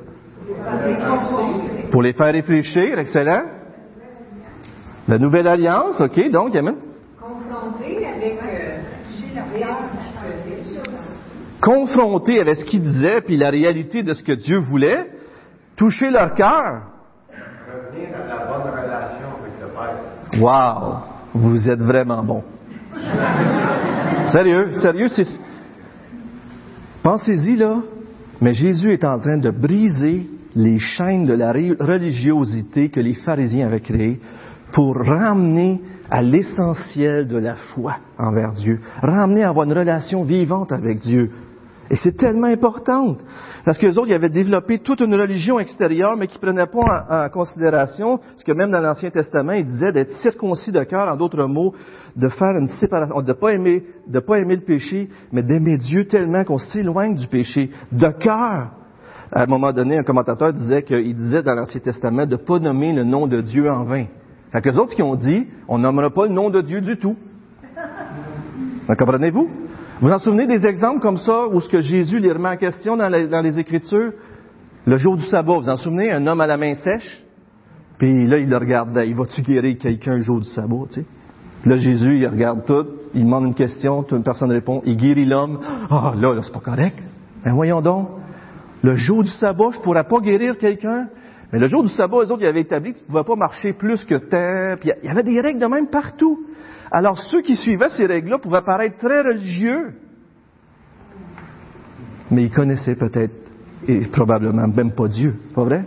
Pour 1.90 2.02
les 2.02 2.12
faire 2.12 2.32
réfléchir, 2.32 2.98
excellent. 2.98 3.44
La 5.08 5.18
nouvelle 5.18 5.46
alliance, 5.46 6.00
OK, 6.00 6.30
donc, 6.30 6.54
Amen. 6.56 6.76
Confronter 7.20 8.08
avec 8.08 8.38
euh, 8.42 8.80
avec 12.40 12.56
ce 12.56 12.64
qu'il 12.64 12.82
disait, 12.82 13.20
puis 13.22 13.36
la 13.36 13.50
réalité 13.50 14.02
de 14.02 14.12
ce 14.14 14.22
que 14.22 14.32
Dieu 14.32 14.58
voulait, 14.58 15.10
toucher 15.76 16.10
leur 16.10 16.34
cœur. 16.34 16.82
Revenir 17.28 18.08
à 18.14 18.26
la 18.26 18.36
bonne 18.46 18.72
relation 18.72 19.28
avec 19.40 19.54
le 19.60 19.68
Père. 19.68 20.42
Wow! 20.42 21.16
Vous 21.34 21.68
êtes 21.68 21.82
vraiment 21.82 22.22
bon. 22.22 22.42
Sérieux, 24.30 24.72
sérieux, 24.74 25.08
c'est... 25.08 25.26
Pensez-y, 27.02 27.56
là. 27.56 27.82
Mais 28.40 28.54
Jésus 28.54 28.90
est 28.90 29.04
en 29.04 29.18
train 29.18 29.38
de 29.38 29.50
briser 29.50 30.26
les 30.54 30.78
chaînes 30.78 31.26
de 31.26 31.34
la 31.34 31.52
religiosité 31.52 32.88
que 32.88 33.00
les 33.00 33.14
pharisiens 33.14 33.66
avaient 33.66 33.80
créées 33.80 34.20
pour 34.72 34.96
ramener 34.96 35.80
à 36.10 36.22
l'essentiel 36.22 37.26
de 37.28 37.36
la 37.36 37.54
foi 37.54 37.96
envers 38.18 38.52
Dieu, 38.52 38.80
ramener 39.02 39.42
à 39.42 39.50
avoir 39.50 39.66
une 39.66 39.72
relation 39.72 40.24
vivante 40.24 40.72
avec 40.72 41.00
Dieu. 41.00 41.30
Et 41.90 41.96
c'est 41.96 42.16
tellement 42.16 42.48
important, 42.48 43.16
parce 43.64 43.78
que 43.78 43.86
les 43.86 43.96
autres, 43.96 44.08
ils 44.08 44.14
avaient 44.14 44.30
développé 44.30 44.78
toute 44.78 45.00
une 45.00 45.14
religion 45.14 45.60
extérieure, 45.60 46.16
mais 46.16 46.26
qui 46.26 46.36
ne 46.36 46.40
prenait 46.40 46.66
pas 46.66 47.26
en, 47.26 47.28
considération 47.28 48.18
ce 48.36 48.44
que 48.44 48.52
même 48.52 48.70
dans 48.70 48.80
l'Ancien 48.80 49.10
Testament, 49.10 49.52
il 49.52 49.66
disait 49.66 49.92
d'être 49.92 50.12
circoncis 50.20 50.72
de 50.72 50.82
cœur, 50.82 51.08
en 51.12 51.16
d'autres 51.16 51.44
mots, 51.46 51.74
de 52.16 52.28
faire 52.28 52.56
une 52.58 52.68
séparation, 52.68 53.22
de 53.22 53.32
pas 53.32 53.52
aimer, 53.52 53.84
de 54.08 54.18
pas 54.18 54.38
aimer 54.38 54.56
le 54.56 54.62
péché, 54.62 55.08
mais 55.30 55.42
d'aimer 55.42 55.78
Dieu 55.78 56.06
tellement 56.06 56.44
qu'on 56.44 56.58
s'éloigne 56.58 57.14
du 57.14 57.28
péché, 57.28 57.70
de 57.92 58.08
cœur. 58.08 58.72
À 59.32 59.42
un 59.42 59.46
moment 59.46 59.72
donné, 59.72 59.98
un 59.98 60.04
commentateur 60.04 60.52
disait 60.52 60.82
qu'il 60.82 61.16
disait 61.16 61.42
dans 61.42 61.54
l'Ancien 61.54 61.80
Testament 61.80 62.26
de 62.26 62.32
ne 62.32 62.36
pas 62.36 62.58
nommer 62.58 62.92
le 62.92 63.04
nom 63.04 63.26
de 63.26 63.40
Dieu 63.40 63.70
en 63.70 63.84
vain. 63.84 64.06
Fait 64.52 64.60
que 64.60 64.70
les 64.70 64.78
autres 64.78 64.94
qui 64.94 65.02
ont 65.02 65.16
dit, 65.16 65.46
on 65.68 65.78
nommera 65.78 66.10
pas 66.10 66.26
le 66.26 66.32
nom 66.32 66.50
de 66.50 66.60
Dieu 66.60 66.80
du 66.80 66.96
tout. 66.96 67.16
Comprenez-vous? 68.86 69.65
Vous 69.98 70.10
en 70.10 70.18
souvenez 70.18 70.46
des 70.46 70.66
exemples 70.66 71.00
comme 71.00 71.16
ça 71.16 71.46
où 71.46 71.58
ce 71.62 71.70
que 71.70 71.80
Jésus 71.80 72.18
les 72.18 72.30
remet 72.30 72.50
en 72.50 72.56
question 72.58 72.98
dans 72.98 73.08
les, 73.08 73.58
Écritures? 73.58 74.12
Le 74.84 74.98
jour 74.98 75.16
du 75.16 75.24
sabbat, 75.24 75.56
vous 75.56 75.70
en 75.70 75.78
souvenez? 75.78 76.12
Un 76.12 76.26
homme 76.26 76.42
à 76.42 76.46
la 76.46 76.58
main 76.58 76.74
sèche? 76.74 77.24
Puis 77.96 78.26
là, 78.26 78.36
il 78.36 78.50
le 78.50 78.58
regardait. 78.58 79.08
Il 79.08 79.16
va-tu 79.16 79.40
guérir 79.40 79.78
quelqu'un 79.78 80.16
le 80.16 80.22
jour 80.22 80.40
du 80.40 80.48
sabbat, 80.50 80.84
tu 80.90 81.00
sais? 81.00 81.06
Là, 81.64 81.78
Jésus, 81.78 82.18
il 82.18 82.26
regarde 82.26 82.66
tout, 82.66 82.86
il 83.14 83.24
demande 83.24 83.46
une 83.46 83.54
question, 83.54 84.04
une 84.12 84.22
personne 84.22 84.52
répond, 84.52 84.82
il 84.84 84.98
guérit 84.98 85.24
l'homme. 85.24 85.60
Ah, 85.88 86.12
là, 86.20 86.34
là, 86.34 86.42
c'est 86.44 86.52
pas 86.52 86.60
correct. 86.60 86.98
Mais 87.44 87.52
voyons 87.52 87.80
donc, 87.80 88.08
le 88.82 88.96
jour 88.96 89.22
du 89.22 89.30
sabbat, 89.30 89.70
je 89.72 89.80
pourrais 89.80 90.04
pas 90.04 90.20
guérir 90.20 90.58
quelqu'un. 90.58 91.08
Mais 91.52 91.58
le 91.58 91.68
jour 91.68 91.82
du 91.82 91.88
sabbat, 91.88 92.24
les 92.24 92.30
autres, 92.30 92.42
ils 92.42 92.48
avaient 92.48 92.60
établi 92.60 92.92
que 92.92 92.98
tu 92.98 93.04
ne 93.04 93.08
pouvais 93.08 93.24
pas 93.24 93.36
marcher 93.36 93.72
plus 93.72 94.04
que 94.04 94.16
temps. 94.16 94.78
Il 94.84 95.06
y 95.06 95.08
avait 95.08 95.22
des 95.22 95.40
règles 95.40 95.58
de 95.58 95.66
même 95.66 95.88
partout. 95.88 96.44
Alors 96.90 97.18
ceux 97.18 97.42
qui 97.42 97.56
suivaient 97.56 97.90
ces 97.90 98.06
règles-là 98.06 98.38
pouvaient 98.38 98.62
paraître 98.62 98.98
très 98.98 99.22
religieux. 99.22 99.94
Mais 102.30 102.44
ils 102.44 102.50
connaissaient 102.50 102.96
peut-être, 102.96 103.34
et 103.86 104.06
probablement 104.08 104.66
même 104.66 104.92
pas 104.92 105.08
Dieu. 105.08 105.34
Pas 105.54 105.64
vrai? 105.64 105.84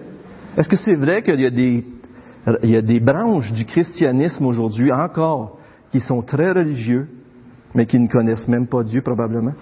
Est-ce 0.58 0.70
que 0.70 0.78
c'est 0.78 0.96
vrai 0.96 1.22
qu'il 1.22 1.40
y 1.40 1.46
a 1.46 2.82
des, 2.82 3.00
branches 3.00 3.52
du 3.54 3.66
christianisme 3.66 4.46
aujourd'hui 4.46 4.92
encore 4.92 5.58
qui 5.92 6.00
sont 6.00 6.22
très 6.22 6.52
religieux, 6.52 7.08
mais 7.74 7.86
qui 7.86 8.00
ne 8.00 8.08
connaissent 8.08 8.48
même 8.48 8.68
pas 8.68 8.84
Dieu 8.84 9.02
probablement? 9.02 9.54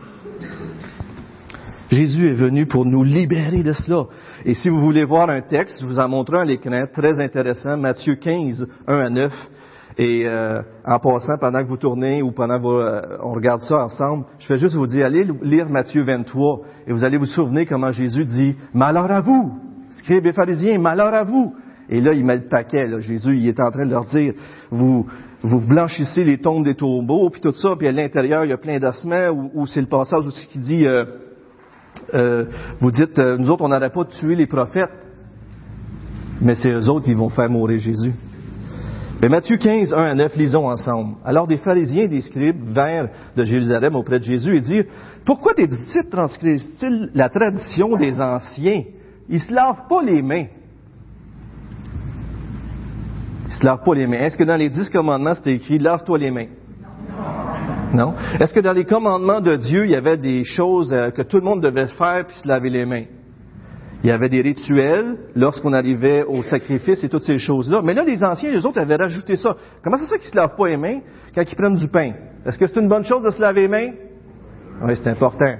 Jésus 1.89 2.27
est 2.27 2.33
venu 2.33 2.65
pour 2.65 2.85
nous 2.85 3.03
libérer 3.03 3.63
de 3.63 3.71
cela. 3.73 4.05
Et 4.45 4.53
si 4.53 4.69
vous 4.69 4.79
voulez 4.79 5.05
voir 5.05 5.29
un 5.29 5.41
texte, 5.41 5.77
je 5.81 5.85
vous 5.85 5.99
en 5.99 6.09
montre 6.09 6.33
un 6.33 6.41
à 6.41 6.45
l'écran, 6.45 6.83
très 6.93 7.19
intéressant, 7.19 7.77
Matthieu 7.77 8.15
15, 8.15 8.67
1 8.87 8.97
à 8.97 9.09
9. 9.09 9.31
Et 9.97 10.27
euh, 10.27 10.61
en 10.85 10.99
passant, 10.99 11.37
pendant 11.39 11.63
que 11.63 11.69
vous 11.69 11.77
tournez 11.77 12.21
ou 12.21 12.31
pendant 12.31 12.59
que 12.59 12.67
euh, 12.67 13.17
on 13.23 13.33
regarde 13.33 13.61
ça 13.61 13.85
ensemble, 13.85 14.25
je 14.37 14.47
vais 14.47 14.59
juste 14.59 14.75
vous 14.75 14.85
dire, 14.85 15.05
allez 15.05 15.27
lire 15.41 15.69
Matthieu 15.69 16.03
23 16.03 16.61
et 16.85 16.93
vous 16.93 17.03
allez 17.03 17.17
vous 17.17 17.25
souvenir 17.25 17.65
comment 17.67 17.91
Jésus 17.91 18.25
dit, 18.25 18.55
malheur 18.73 19.11
à 19.11 19.21
vous, 19.21 19.57
scribes 19.99 20.27
et 20.27 20.33
pharisiens, 20.33 20.77
malheur 20.79 21.13
à 21.13 21.23
vous. 21.23 21.55
Et 21.89 21.99
là, 21.99 22.13
il 22.13 22.25
met 22.25 22.35
le 22.35 22.47
paquet. 22.47 22.85
Là. 22.85 22.99
Jésus, 22.99 23.37
il 23.37 23.47
est 23.47 23.59
en 23.59 23.71
train 23.71 23.85
de 23.85 23.91
leur 23.91 24.05
dire, 24.05 24.33
vous, 24.69 25.07
vous 25.41 25.59
blanchissez 25.61 26.23
les 26.23 26.37
tombes 26.37 26.65
des 26.65 26.75
tombeaux, 26.75 27.29
puis 27.29 27.41
tout 27.41 27.53
ça, 27.53 27.75
puis 27.77 27.87
à 27.87 27.91
l'intérieur, 27.91 28.45
il 28.45 28.49
y 28.49 28.53
a 28.53 28.57
plein 28.57 28.79
d'ossements, 28.79 29.29
ou, 29.53 29.65
c'est 29.67 29.81
le 29.81 29.87
passage 29.87 30.27
aussi 30.27 30.47
qui 30.47 30.59
dit, 30.59 30.85
euh, 30.85 31.05
euh, 32.13 32.45
vous 32.79 32.91
dites, 32.91 33.17
euh, 33.17 33.37
nous 33.37 33.49
autres, 33.49 33.63
on 33.63 33.69
n'aurait 33.69 33.89
pas 33.89 34.05
tué 34.05 34.35
les 34.35 34.47
prophètes, 34.47 34.91
mais 36.41 36.55
c'est 36.55 36.71
eux 36.71 36.87
autres 36.89 37.05
qui 37.05 37.13
vont 37.13 37.29
faire 37.29 37.49
mourir 37.49 37.79
Jésus. 37.79 38.13
Mais 39.21 39.29
Matthieu 39.29 39.57
15, 39.57 39.93
1 39.93 39.97
à 39.97 40.13
9, 40.13 40.35
lisons 40.35 40.69
ensemble. 40.69 41.15
Alors 41.25 41.47
des 41.47 41.57
pharisiens 41.57 42.03
et 42.03 42.07
des 42.07 42.21
scribes 42.21 42.69
vinrent 42.69 43.09
de 43.35 43.43
Jérusalem 43.43 43.95
auprès 43.95 44.19
de 44.19 44.23
Jésus 44.23 44.55
et 44.55 44.61
dirent, 44.61 44.85
pourquoi 45.25 45.53
tes 45.55 45.67
disciples 45.67 46.09
transgressent-ils 46.11 47.09
la 47.15 47.29
tradition 47.29 47.97
des 47.97 48.19
anciens? 48.21 48.83
Ils 49.27 49.41
se 49.41 49.51
lavent 49.51 49.87
pas 49.89 50.03
les 50.03 50.21
mains. 50.21 50.45
Ils 53.47 53.53
se 53.53 53.65
lavent 53.65 53.83
pas 53.83 53.95
les 53.95 54.05
mains. 54.05 54.17
Est-ce 54.17 54.37
que 54.37 54.43
dans 54.43 54.55
les 54.55 54.69
dix 54.69 54.89
commandements, 54.91 55.33
c'était 55.33 55.55
écrit, 55.55 55.79
lave-toi 55.79 56.17
les 56.19 56.31
mains? 56.31 56.47
Non. 57.93 58.13
Est-ce 58.39 58.53
que 58.53 58.59
dans 58.59 58.73
les 58.73 58.85
commandements 58.85 59.41
de 59.41 59.55
Dieu, 59.55 59.85
il 59.85 59.91
y 59.91 59.95
avait 59.95 60.17
des 60.17 60.43
choses 60.43 60.93
euh, 60.93 61.09
que 61.09 61.23
tout 61.23 61.37
le 61.37 61.43
monde 61.43 61.63
devait 61.63 61.87
faire 61.87 62.27
puis 62.27 62.35
se 62.37 62.47
laver 62.47 62.69
les 62.69 62.85
mains? 62.85 63.05
Il 64.07 64.11
y 64.11 64.13
avait 64.13 64.29
des 64.29 64.39
rituels 64.39 65.17
lorsqu'on 65.35 65.73
arrivait 65.73 66.23
au 66.23 66.41
sacrifice 66.41 67.03
et 67.03 67.09
toutes 67.09 67.23
ces 67.23 67.39
choses-là. 67.39 67.81
Mais 67.83 67.93
là, 67.93 68.05
les 68.05 68.23
anciens, 68.23 68.49
les 68.49 68.65
autres, 68.65 68.79
avaient 68.79 68.95
rajouté 68.95 69.35
ça. 69.35 69.57
Comment 69.83 69.97
c'est 69.97 70.05
ça 70.05 70.17
qu'ils 70.17 70.29
se 70.29 70.35
lavent 70.37 70.55
pas 70.55 70.69
les 70.69 70.77
mains 70.77 70.99
quand 71.35 71.41
ils 71.41 71.55
prennent 71.57 71.75
du 71.75 71.89
pain? 71.89 72.13
Est-ce 72.45 72.57
que 72.57 72.67
c'est 72.67 72.79
une 72.79 72.87
bonne 72.87 73.03
chose 73.03 73.21
de 73.21 73.31
se 73.31 73.41
laver 73.41 73.63
les 73.63 73.67
mains? 73.67 73.89
Oui, 74.81 74.93
c'est 74.95 75.09
important. 75.09 75.53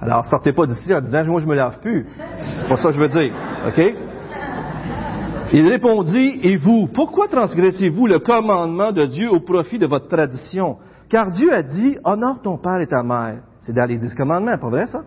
Alors, 0.00 0.24
sortez 0.26 0.52
pas 0.52 0.66
d'ici 0.66 0.94
en 0.94 1.00
disant, 1.00 1.24
moi, 1.24 1.40
je 1.40 1.46
me 1.48 1.56
lave 1.56 1.80
plus. 1.80 2.06
C'est 2.38 2.68
pas 2.68 2.76
ça 2.76 2.90
que 2.90 2.94
je 2.94 3.00
veux 3.00 3.08
dire. 3.08 3.32
OK? 3.66 3.96
Il 5.52 5.68
répondit, 5.68 6.38
et 6.44 6.56
vous, 6.56 6.86
pourquoi 6.94 7.26
transgressez-vous 7.26 8.06
le 8.06 8.20
commandement 8.20 8.92
de 8.92 9.06
Dieu 9.06 9.28
au 9.28 9.40
profit 9.40 9.80
de 9.80 9.86
votre 9.86 10.06
tradition? 10.06 10.76
Car 11.10 11.32
Dieu 11.32 11.52
a 11.52 11.62
dit, 11.62 11.96
honore 12.04 12.42
ton 12.44 12.58
père 12.58 12.78
et 12.80 12.86
ta 12.86 13.02
mère. 13.02 13.40
C'est 13.62 13.72
dans 13.72 13.86
les 13.86 13.96
dix 13.96 14.14
commandements, 14.14 14.56
pas 14.56 14.70
vrai 14.70 14.86
ça? 14.86 15.00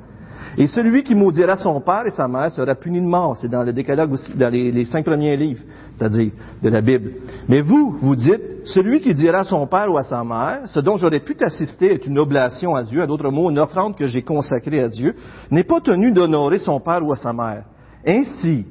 Et 0.58 0.68
celui 0.68 1.04
qui 1.04 1.16
maudira 1.16 1.56
son 1.56 1.80
père 1.82 2.06
et 2.06 2.12
sa 2.12 2.28
mère 2.28 2.52
sera 2.52 2.76
puni 2.76 3.00
de 3.00 3.06
mort. 3.06 3.38
C'est 3.38 3.48
dans 3.48 3.64
le 3.64 3.74
décalogue 3.74 4.18
dans 4.36 4.50
les, 4.50 4.86
cinq 4.86 5.06
premiers 5.06 5.38
livres, 5.38 5.64
c'est-à-dire 5.98 6.32
de 6.62 6.70
la 6.70 6.82
Bible. 6.82 7.12
Mais 7.48 7.62
vous, 7.62 7.98
vous 8.02 8.16
dites, 8.16 8.42
celui 8.66 9.02
qui 9.02 9.14
dira 9.14 9.40
à 9.40 9.44
son 9.44 9.66
père 9.68 9.92
ou 9.92 9.98
à 9.98 10.04
sa 10.04 10.24
mère, 10.24 10.62
ce 10.66 10.80
dont 10.80 10.98
j'aurais 10.98 11.20
pu 11.20 11.36
t'assister 11.36 11.94
est 11.94 12.06
une 12.06 12.20
oblation 12.20 12.76
à 12.76 12.84
Dieu, 12.84 13.02
à 13.02 13.08
d'autres 13.08 13.32
mots, 13.32 13.50
une 13.50 13.60
offrande 13.60 13.96
que 13.96 14.08
j'ai 14.08 14.24
consacrée 14.24 14.82
à 14.82 14.90
Dieu, 14.90 15.16
n'est 15.50 15.64
pas 15.64 15.80
tenu 15.80 16.12
d'honorer 16.12 16.60
son 16.60 16.80
père 16.80 17.06
ou 17.06 17.14
à 17.14 17.18
sa 17.18 17.34
mère. 17.34 17.64
Ainsi, 18.06 18.66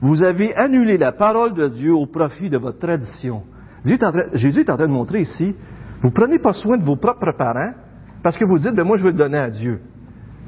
vous 0.00 0.22
avez 0.22 0.54
annulé 0.54 0.96
la 0.96 1.12
parole 1.12 1.54
de 1.54 1.68
Dieu 1.68 1.92
au 1.94 2.06
profit 2.06 2.48
de 2.48 2.58
votre 2.58 2.78
tradition. 2.78 3.42
Jésus 3.84 4.60
est 4.60 4.70
en 4.70 4.76
train 4.76 4.86
de 4.86 4.92
montrer 4.92 5.20
ici 5.20 5.54
vous 6.00 6.10
prenez 6.10 6.38
pas 6.38 6.52
soin 6.52 6.78
de 6.78 6.84
vos 6.84 6.96
propres 6.96 7.32
parents 7.36 7.72
parce 8.22 8.36
que 8.38 8.44
vous 8.44 8.58
dites, 8.58 8.74
ben 8.74 8.84
moi 8.84 8.96
je 8.96 9.04
veux 9.04 9.10
le 9.10 9.16
donner 9.16 9.38
à 9.38 9.50
Dieu. 9.50 9.80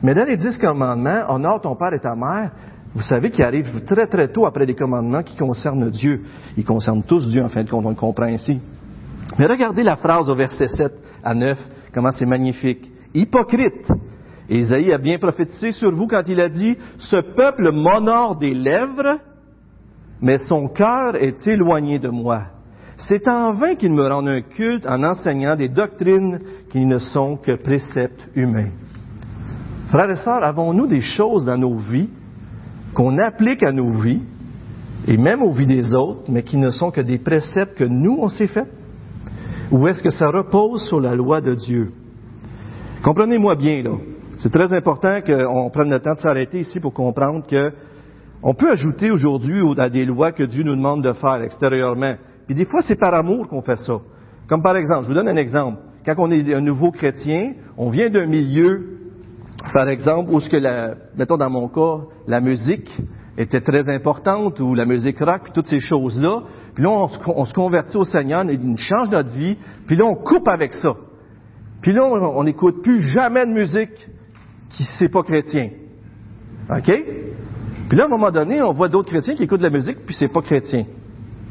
Mais 0.02 0.14
dans 0.14 0.24
les 0.24 0.36
dix 0.36 0.56
commandements, 0.56 1.24
honore 1.28 1.60
ton 1.60 1.76
père 1.76 1.92
et 1.92 2.00
ta 2.00 2.14
mère, 2.14 2.50
vous 2.94 3.02
savez 3.02 3.30
qu'il 3.30 3.44
arrive 3.44 3.84
très 3.84 4.06
très 4.06 4.28
tôt 4.28 4.46
après 4.46 4.66
les 4.66 4.74
commandements 4.74 5.22
qui 5.22 5.36
concernent 5.36 5.90
Dieu. 5.90 6.22
Ils 6.56 6.64
concernent 6.64 7.02
tous 7.02 7.28
Dieu 7.28 7.42
en 7.42 7.48
fin 7.48 7.62
de 7.62 7.70
compte, 7.70 7.86
on 7.86 7.90
le 7.90 7.94
comprend 7.94 8.26
ainsi. 8.26 8.60
Mais 9.38 9.46
regardez 9.46 9.82
la 9.82 9.96
phrase 9.96 10.28
au 10.28 10.34
verset 10.34 10.68
7 10.68 10.92
à 11.22 11.34
9, 11.34 11.58
comment 11.94 12.10
c'est 12.12 12.26
magnifique. 12.26 12.90
Hypocrite. 13.14 13.90
Isaïe 14.48 14.92
a 14.92 14.98
bien 14.98 15.18
prophétisé 15.18 15.70
sur 15.70 15.94
vous 15.94 16.08
quand 16.08 16.24
il 16.26 16.40
a 16.40 16.48
dit, 16.48 16.76
ce 16.98 17.16
peuple 17.34 17.70
m'honore 17.70 18.36
des 18.36 18.54
lèvres, 18.54 19.20
mais 20.20 20.38
son 20.38 20.66
cœur 20.66 21.14
est 21.14 21.46
éloigné 21.46 22.00
de 22.00 22.08
moi. 22.08 22.46
C'est 22.96 23.28
en 23.28 23.52
vain 23.52 23.76
qu'ils 23.76 23.94
me 23.94 24.06
rendent 24.06 24.28
un 24.28 24.42
culte 24.42 24.86
en 24.86 25.04
enseignant 25.04 25.54
des 25.54 25.68
doctrines 25.68 26.40
qui 26.70 26.84
ne 26.84 26.98
sont 26.98 27.36
que 27.36 27.52
préceptes 27.52 28.28
humains. 28.34 28.70
Frères 29.90 30.08
et 30.08 30.16
sœurs, 30.16 30.44
avons-nous 30.44 30.86
des 30.86 31.00
choses 31.00 31.44
dans 31.44 31.58
nos 31.58 31.76
vies 31.76 32.08
qu'on 32.94 33.18
applique 33.18 33.64
à 33.64 33.72
nos 33.72 33.90
vies 33.90 34.22
et 35.08 35.16
même 35.16 35.42
aux 35.42 35.52
vies 35.52 35.66
des 35.66 35.94
autres, 35.94 36.22
mais 36.28 36.44
qui 36.44 36.58
ne 36.58 36.70
sont 36.70 36.92
que 36.92 37.00
des 37.00 37.18
préceptes 37.18 37.76
que 37.76 37.82
nous, 37.84 38.16
on 38.20 38.28
s'est 38.28 38.46
fait? 38.46 38.68
Ou 39.72 39.88
est-ce 39.88 40.00
que 40.00 40.10
ça 40.10 40.28
repose 40.28 40.86
sur 40.86 41.00
la 41.00 41.16
loi 41.16 41.40
de 41.40 41.56
Dieu? 41.56 41.90
Comprenez-moi 43.02 43.56
bien, 43.56 43.82
là. 43.82 43.96
C'est 44.38 44.52
très 44.52 44.72
important 44.72 45.20
qu'on 45.22 45.70
prenne 45.70 45.90
le 45.90 45.98
temps 45.98 46.14
de 46.14 46.20
s'arrêter 46.20 46.60
ici 46.60 46.78
pour 46.78 46.94
comprendre 46.94 47.44
que 47.44 47.72
on 48.44 48.54
peut 48.54 48.70
ajouter 48.70 49.10
aujourd'hui 49.10 49.60
à 49.76 49.90
des 49.90 50.04
lois 50.04 50.30
que 50.30 50.44
Dieu 50.44 50.62
nous 50.62 50.76
demande 50.76 51.02
de 51.02 51.12
faire 51.14 51.42
extérieurement. 51.42 52.14
Et 52.48 52.54
des 52.54 52.64
fois, 52.64 52.80
c'est 52.82 52.98
par 52.98 53.14
amour 53.14 53.48
qu'on 53.48 53.62
fait 53.62 53.78
ça. 53.78 53.98
Comme 54.48 54.62
par 54.62 54.76
exemple, 54.76 55.02
je 55.02 55.08
vous 55.08 55.14
donne 55.14 55.28
un 55.28 55.36
exemple. 55.36 55.78
Quand 56.06 56.14
on 56.18 56.30
est 56.30 56.54
un 56.54 56.60
nouveau 56.60 56.92
chrétien, 56.92 57.54
on 57.76 57.90
vient 57.90 58.08
d'un 58.08 58.26
milieu, 58.26 58.99
par 59.72 59.88
exemple, 59.88 60.30
où 60.30 60.40
ce 60.40 60.48
que 60.48 60.56
la, 60.56 60.94
mettons 61.16 61.36
dans 61.36 61.50
mon 61.50 61.68
cas, 61.68 62.04
la 62.26 62.40
musique 62.40 62.90
était 63.36 63.60
très 63.60 63.88
importante, 63.88 64.60
ou 64.60 64.74
la 64.74 64.84
musique 64.84 65.18
rock, 65.20 65.42
puis 65.44 65.52
toutes 65.52 65.68
ces 65.68 65.80
choses-là. 65.80 66.42
Puis 66.74 66.84
là, 66.84 66.90
on 66.90 67.44
se, 67.44 67.52
convertit 67.54 67.96
au 67.96 68.04
Seigneur, 68.04 68.44
on 68.44 68.76
change 68.76 69.08
notre 69.10 69.30
vie, 69.30 69.56
puis 69.86 69.96
là, 69.96 70.04
on 70.04 70.14
coupe 70.14 70.48
avec 70.48 70.72
ça. 70.74 70.90
Puis 71.80 71.92
là, 71.92 72.04
on 72.04 72.44
n'écoute 72.44 72.82
plus 72.82 73.00
jamais 73.00 73.46
de 73.46 73.52
musique 73.52 73.94
qui 74.70 74.84
c'est 74.98 75.08
pas 75.08 75.22
chrétien. 75.22 75.70
OK? 76.68 77.04
Puis 77.88 77.98
là, 77.98 78.04
à 78.04 78.06
un 78.06 78.10
moment 78.10 78.30
donné, 78.30 78.62
on 78.62 78.72
voit 78.72 78.88
d'autres 78.88 79.08
chrétiens 79.08 79.34
qui 79.34 79.44
écoutent 79.44 79.60
de 79.60 79.64
la 79.64 79.70
musique, 79.70 80.04
puis 80.04 80.14
c'est 80.18 80.28
pas 80.28 80.42
chrétien. 80.42 80.84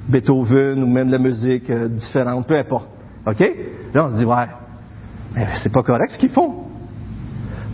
Beethoven 0.08 0.84
ou 0.84 0.88
même 0.88 1.08
de 1.08 1.12
la 1.12 1.20
musique 1.20 1.70
euh, 1.70 1.88
différente, 1.88 2.48
peu 2.48 2.56
importe. 2.56 2.90
OK? 3.28 3.40
Là, 3.94 4.06
on 4.06 4.10
se 4.10 4.16
dit, 4.16 4.26
ouais, 4.26 4.48
mais 5.36 5.48
c'est 5.62 5.72
pas 5.72 5.84
correct 5.84 6.12
ce 6.12 6.20
qu'ils 6.20 6.30
font. 6.30 6.69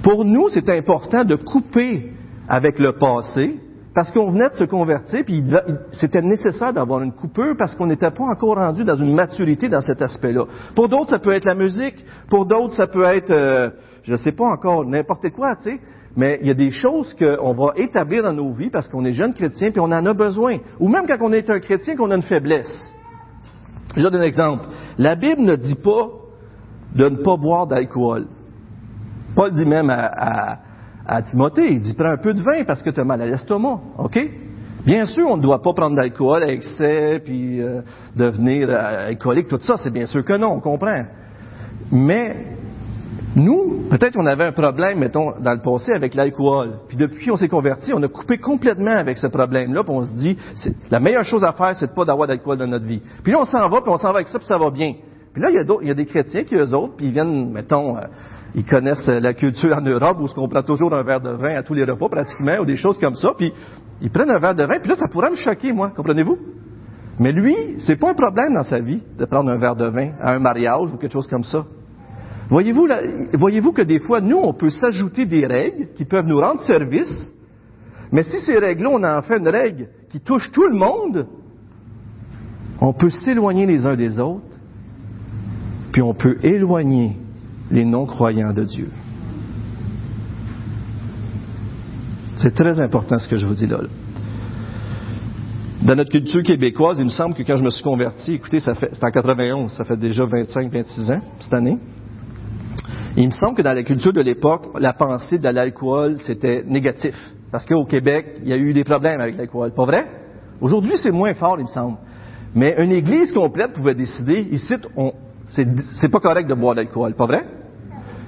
Pour 0.05 0.23
nous, 0.23 0.49
c'est 0.49 0.69
important 0.69 1.23
de 1.23 1.33
couper 1.33 2.11
avec 2.47 2.77
le 2.77 2.91
passé, 2.91 3.59
parce 3.95 4.11
qu'on 4.11 4.29
venait 4.29 4.51
de 4.51 4.53
se 4.53 4.65
convertir, 4.65 5.23
puis 5.25 5.43
c'était 5.93 6.21
nécessaire 6.21 6.73
d'avoir 6.73 7.01
une 7.01 7.11
coupure 7.11 7.55
parce 7.57 7.73
qu'on 7.73 7.87
n'était 7.87 8.11
pas 8.11 8.25
encore 8.25 8.57
rendu 8.57 8.83
dans 8.83 8.97
une 8.97 9.15
maturité 9.15 9.67
dans 9.67 9.81
cet 9.81 10.03
aspect-là. 10.03 10.45
Pour 10.75 10.89
d'autres, 10.89 11.09
ça 11.09 11.17
peut 11.17 11.31
être 11.31 11.45
la 11.45 11.55
musique, 11.55 11.95
pour 12.29 12.45
d'autres, 12.45 12.75
ça 12.75 12.85
peut 12.85 13.03
être, 13.03 13.31
euh, 13.31 13.71
je 14.03 14.11
ne 14.11 14.17
sais 14.17 14.31
pas 14.31 14.45
encore, 14.45 14.85
n'importe 14.85 15.31
quoi, 15.31 15.55
tu 15.55 15.71
sais. 15.71 15.79
Mais 16.15 16.37
il 16.39 16.47
y 16.49 16.51
a 16.51 16.53
des 16.53 16.69
choses 16.69 17.11
qu'on 17.15 17.53
va 17.55 17.73
établir 17.75 18.21
dans 18.21 18.33
nos 18.33 18.53
vies 18.53 18.69
parce 18.69 18.87
qu'on 18.87 19.05
est 19.05 19.13
jeune 19.13 19.33
chrétien 19.33 19.71
puis 19.71 19.79
on 19.79 19.85
en 19.85 20.05
a 20.05 20.13
besoin. 20.13 20.59
Ou 20.79 20.87
même 20.87 21.07
quand 21.07 21.17
on 21.21 21.33
est 21.33 21.49
un 21.49 21.59
chrétien 21.59 21.95
qu'on 21.95 22.11
a 22.11 22.15
une 22.15 22.21
faiblesse. 22.21 22.93
Je 23.97 24.03
donne 24.03 24.21
un 24.21 24.21
exemple. 24.21 24.65
La 24.99 25.15
Bible 25.15 25.41
ne 25.41 25.55
dit 25.55 25.75
pas 25.75 26.09
de 26.93 27.09
ne 27.09 27.15
pas 27.17 27.37
boire 27.37 27.65
d'alcool. 27.65 28.27
Paul 29.36 29.52
dit 29.54 29.65
même 29.65 29.89
à, 29.89 31.21
Timothée, 31.30 31.74
il 31.74 31.82
dit 31.82 31.93
prends 31.93 32.12
un 32.12 32.17
peu 32.17 32.34
de 32.34 32.41
vin 32.41 32.63
parce 32.65 32.82
que 32.82 32.89
tu 32.89 33.00
as 33.00 33.04
mal 33.04 33.21
à 33.21 33.26
l'estomac. 33.26 33.80
OK? 33.98 34.19
Bien 34.86 35.06
sûr, 35.06 35.28
on 35.28 35.38
ne 35.38 35.41
doit 35.41 35.62
pas 35.62 35.74
prendre 35.74 35.95
d'alcool 35.95 36.43
à 36.43 36.48
excès 36.48 37.19
puis 37.24 37.62
euh, 37.62 37.82
devenir 38.15 38.69
euh, 38.69 39.08
alcoolique, 39.08 39.48
tout 39.48 39.60
ça, 39.60 39.76
c'est 39.78 39.89
bien 39.91 40.06
sûr 40.06 40.24
que 40.24 40.34
non, 40.34 40.54
on 40.54 40.60
comprend. 40.60 41.06
Mais 41.91 42.36
nous, 43.36 43.88
peut-être 43.89 44.13
qu'on 44.13 44.26
avait 44.28 44.45
un 44.45 44.52
problème, 44.52 45.00
mettons, 45.00 45.32
dans 45.39 45.54
le 45.54 45.60
passé 45.60 45.91
avec 45.93 46.13
l'alcool. 46.13 46.80
Puis 46.88 46.98
depuis 46.98 47.28
qu'on 47.28 47.36
s'est 47.36 47.50
converti, 47.50 47.91
on 47.93 48.02
a 48.04 48.08
coupé 48.08 48.38
complètement 48.38 48.95
avec 48.95 49.17
ce 49.17 49.28
problème-là. 49.28 49.84
Puis 49.84 49.93
on 49.93 50.04
se 50.04 50.12
dit, 50.12 50.38
la 50.89 51.00
meilleure 51.00 51.26
chose 51.26 51.43
à 51.43 51.54
faire, 51.54 51.76
c'est 51.76 51.88
de 51.88 51.93
pas 51.93 52.06
d'avoir 52.06 52.28
d'alcool 52.28 52.58
dans 52.58 52.67
notre 52.67 52.86
vie. 52.86 53.02
Puis 53.24 53.34
là, 53.34 53.39
on 53.41 53.45
s'en 53.45 53.67
va, 53.67 53.82
puis 53.82 53.91
on 53.91 53.98
s'en 53.98 54.10
va 54.10 54.15
avec 54.15 54.28
ça, 54.28 54.38
puis 54.38 54.48
ça 54.48 54.58
va 54.58 54.69
bien. 54.69 54.93
Puis 55.34 55.41
là, 55.41 55.50
il 55.50 55.56
y 55.56 55.60
a, 55.60 55.78
il 55.82 55.88
y 55.88 55.91
a 55.91 55.93
des 55.93 56.06
chrétiens 56.06 56.43
qui, 56.43 56.56
eux 56.56 56.74
autres, 56.74 56.93
puis 56.95 57.08
ils 57.08 57.12
viennent, 57.12 57.52
mettons, 57.52 57.98
euh, 57.98 58.02
ils 58.55 58.63
connaissent 58.63 59.07
la 59.07 59.33
culture 59.33 59.75
en 59.75 59.81
Europe 59.81 60.17
où 60.21 60.27
on 60.37 60.47
prend 60.47 60.63
toujours 60.63 60.93
un 60.93 61.03
verre 61.03 61.19
de 61.19 61.31
vin 61.31 61.55
à 61.55 61.63
tous 61.63 61.73
les 61.73 61.83
repas 61.83 62.07
pratiquement, 62.07 62.57
ou 62.61 62.65
des 62.65 62.77
choses 62.77 62.97
comme 62.99 63.15
ça, 63.15 63.33
puis 63.37 63.51
ils 64.01 64.09
prennent 64.09 64.29
un 64.29 64.39
verre 64.39 64.55
de 64.55 64.63
vin, 64.63 64.79
puis 64.79 64.89
là, 64.89 64.95
ça 64.95 65.07
pourrait 65.11 65.29
me 65.29 65.35
choquer, 65.35 65.73
moi, 65.73 65.91
comprenez-vous? 65.93 66.37
Mais 67.19 67.33
lui, 67.33 67.55
c'est 67.79 67.97
pas 67.97 68.11
un 68.11 68.13
problème 68.13 68.53
dans 68.53 68.63
sa 68.63 68.79
vie 68.79 69.01
de 69.17 69.25
prendre 69.25 69.49
un 69.49 69.57
verre 69.57 69.75
de 69.75 69.85
vin 69.85 70.11
à 70.21 70.33
un 70.33 70.39
mariage 70.39 70.93
ou 70.93 70.97
quelque 70.97 71.13
chose 71.13 71.27
comme 71.27 71.43
ça. 71.43 71.65
Voyez-vous, 72.49 72.87
voyez-vous 73.33 73.73
que 73.73 73.81
des 73.81 73.99
fois, 73.99 74.21
nous, 74.21 74.37
on 74.37 74.53
peut 74.53 74.69
s'ajouter 74.69 75.25
des 75.25 75.45
règles 75.45 75.87
qui 75.95 76.05
peuvent 76.05 76.25
nous 76.25 76.39
rendre 76.39 76.61
service, 76.61 77.33
mais 78.11 78.23
si 78.23 78.39
ces 78.39 78.57
règles-là, 78.57 78.89
on 78.89 79.03
en 79.03 79.21
fait 79.21 79.37
une 79.37 79.49
règle 79.49 79.89
qui 80.09 80.21
touche 80.21 80.49
tout 80.53 80.67
le 80.67 80.77
monde, 80.77 81.27
on 82.79 82.93
peut 82.93 83.09
s'éloigner 83.09 83.65
les 83.65 83.85
uns 83.85 83.95
des 83.95 84.17
autres, 84.17 84.45
puis 85.91 86.01
on 86.01 86.13
peut 86.13 86.37
éloigner 86.43 87.17
les 87.71 87.86
non-croyants 87.86 88.54
de 88.54 88.63
Dieu. 88.63 88.89
C'est 92.38 92.54
très 92.54 92.80
important 92.80 93.17
ce 93.19 93.28
que 93.28 93.38
je 93.38 93.45
vous 93.45 93.56
dis 93.56 93.65
là. 93.65 93.80
Dans 95.82 95.95
notre 95.95 96.12
culture 96.12 96.41
québécoise, 96.41 96.97
il 96.99 97.06
me 97.06 97.12
semble 97.12 97.36
que 97.36 97.43
quand 97.43 97.58
je 97.58 97.63
me 97.63 97.69
suis 97.69 97.84
converti, 97.84 98.34
écoutez, 98.34 98.60
c'est 98.60 99.04
en 99.04 99.12
91, 99.12 99.71
ça 99.71 99.84
fait 99.84 99.97
déjà 99.97 100.25
25-26 100.25 101.12
ans, 101.12 101.21
cette 101.39 101.54
année. 101.54 101.78
Il 103.17 103.28
me 103.28 103.32
semble 103.32 103.56
que 103.56 103.62
dans 103.62 103.73
la 103.73 103.84
culture 103.84 104.12
de 104.12 104.21
l'époque, 104.21 104.67
la 104.80 104.93
pensée 104.93 105.38
de 105.38 105.47
l'alcool, 105.47 106.17
c'était 106.25 106.63
négatif. 106.67 107.15
Parce 107.51 107.65
qu'au 107.65 107.86
Québec, 107.86 108.39
il 108.43 108.49
y 108.49 108.54
a 108.54 108.58
eu 108.58 108.73
des 108.73 108.84
problèmes 108.84 109.21
avec 109.21 109.38
l'alcool. 109.38 109.71
Pas 109.73 109.86
vrai? 109.86 110.08
Aujourd'hui, 110.60 110.93
c'est 110.97 111.12
moins 111.12 111.34
fort, 111.36 111.58
il 111.60 111.63
me 111.63 111.69
semble. 111.69 111.97
Mais 112.54 112.75
une 112.80 112.91
église 112.91 113.32
complète 113.32 113.73
pouvait 113.73 113.95
décider, 113.95 114.47
ici, 114.51 114.73
on, 114.97 115.13
c'est, 115.55 116.09
pas 116.09 116.19
correct 116.19 116.47
de 116.47 116.53
boire 116.53 116.75
de 116.75 116.81
l'alcool. 116.81 117.13
Pas 117.15 117.25
vrai? 117.25 117.45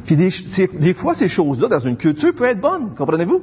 Puis 0.05 0.15
des, 0.15 0.93
fois, 0.93 1.13
ces 1.13 1.27
choses-là, 1.27 1.67
dans 1.67 1.79
une 1.79 1.97
culture, 1.97 2.33
peuvent 2.33 2.51
être 2.51 2.61
bonnes. 2.61 2.95
Comprenez-vous? 2.95 3.41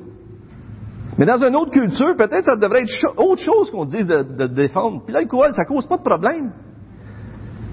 Mais 1.19 1.27
dans 1.27 1.43
une 1.43 1.55
autre 1.55 1.71
culture, 1.71 2.17
peut-être 2.17 2.47
ça 2.47 2.57
devrait 2.57 2.83
être 2.83 3.21
autre 3.21 3.43
chose 3.43 3.71
qu'on 3.71 3.85
dise 3.85 4.07
de, 4.07 4.47
défendre. 4.47 5.03
Puis 5.05 5.13
l'alcool, 5.13 5.53
ça 5.55 5.65
cause 5.65 5.87
pas 5.87 5.99
de 5.99 6.03
problème. 6.03 6.53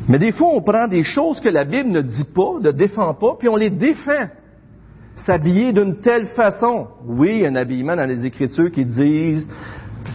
Mais 0.08 0.20
des 0.20 0.34
fois, 0.34 0.50
on 0.54 0.62
prend 0.62 0.88
des 0.88 1.04
choses 1.04 1.40
que 1.40 1.50
la 1.50 1.64
Bible 1.64 1.90
ne 1.90 2.02
dit 2.02 2.26
pas, 2.36 2.60
ne 2.62 2.72
défend 2.72 3.14
pas, 3.14 3.36
puis 3.40 3.48
on 3.48 3.56
les 3.56 3.70
défend. 3.70 4.28
S'habiller 5.16 5.72
d'une 5.72 6.02
telle 6.02 6.28
façon. 6.28 6.88
Oui, 7.06 7.30
il 7.34 7.40
y 7.42 7.46
a 7.46 7.50
un 7.50 7.56
habillement 7.56 7.96
dans 7.96 8.08
les 8.08 8.26
Écritures 8.26 8.72
qui 8.72 8.86
disent 8.86 9.48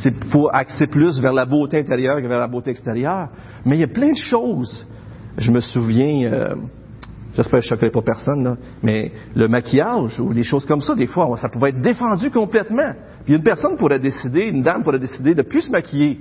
c'est 0.03 0.13
faut 0.27 0.49
axer 0.53 0.87
plus 0.87 1.21
vers 1.21 1.33
la 1.33 1.47
beauté 1.47 1.79
intérieure 1.79 2.21
que 2.21 2.27
vers 2.27 2.41
la 2.41 2.49
beauté 2.49 2.71
extérieure. 2.71 3.29
Mais 3.65 3.77
il 3.77 3.81
y 3.81 3.85
a 3.85 3.89
plein 3.89 4.11
de 4.11 4.17
choses. 4.17 4.87
Je 5.39 5.51
me 5.51 5.61
souviens, 5.61 6.33
euh, 6.33 6.55
j'espère 7.35 7.61
que 7.61 7.67
je 7.67 7.71
ne 7.71 7.77
choquerai 7.77 7.91
pas 7.91 8.03
personne, 8.03 8.43
là, 8.43 8.57
mais 8.83 9.13
le 9.35 9.49
maquillage 9.49 10.19
ou 10.19 10.33
des 10.33 10.45
choses 10.45 10.65
comme 10.65 10.81
ça, 10.81 10.95
des 10.95 11.07
fois, 11.07 11.37
ça 11.39 11.49
pouvait 11.49 11.71
être 11.71 11.81
défendu 11.81 12.31
complètement. 12.31 12.93
Puis 13.25 13.35
une 13.35 13.43
personne 13.43 13.77
pourrait 13.77 13.99
décider, 13.99 14.49
une 14.49 14.63
dame 14.63 14.83
pourrait 14.83 14.99
décider 14.99 15.35
de 15.35 15.43
plus 15.43 15.63
se 15.63 15.71
maquiller. 15.71 16.21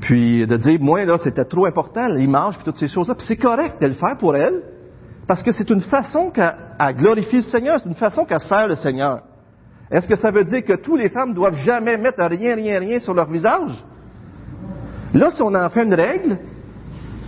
Puis 0.00 0.46
de 0.46 0.56
dire, 0.56 0.78
moi, 0.80 1.04
là, 1.04 1.18
c'était 1.18 1.44
trop 1.44 1.66
important, 1.66 2.06
l'image, 2.06 2.54
puis 2.56 2.64
toutes 2.64 2.78
ces 2.78 2.88
choses-là. 2.88 3.14
Puis 3.14 3.26
c'est 3.26 3.36
correct 3.36 3.80
de 3.80 3.88
le 3.88 3.94
faire 3.94 4.16
pour 4.18 4.36
elle, 4.36 4.62
parce 5.26 5.42
que 5.42 5.52
c'est 5.52 5.68
une 5.70 5.82
façon 5.82 6.30
qu'elle 6.30 6.54
elle 6.78 6.96
glorifie 6.96 7.36
le 7.36 7.42
Seigneur, 7.42 7.80
c'est 7.80 7.88
une 7.88 7.94
façon 7.94 8.24
qu'elle 8.24 8.40
sert 8.40 8.68
le 8.68 8.76
Seigneur. 8.76 9.22
Est-ce 9.90 10.06
que 10.06 10.16
ça 10.16 10.30
veut 10.30 10.44
dire 10.44 10.64
que 10.64 10.74
toutes 10.74 11.00
les 11.00 11.08
femmes 11.08 11.34
doivent 11.34 11.56
jamais 11.56 11.96
mettre 11.96 12.22
rien, 12.24 12.54
rien, 12.54 12.78
rien 12.78 13.00
sur 13.00 13.12
leur 13.12 13.28
visage? 13.28 13.84
Là, 15.12 15.30
si 15.30 15.42
on 15.42 15.52
en 15.52 15.68
fait 15.68 15.82
une 15.82 15.94
règle, 15.94 16.38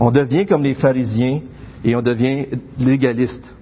on 0.04 0.10
devient 0.10 0.46
comme 0.46 0.64
les 0.64 0.74
pharisiens 0.74 1.42
et 1.84 1.94
on 1.94 2.02
devient 2.02 2.46
légaliste. 2.76 3.54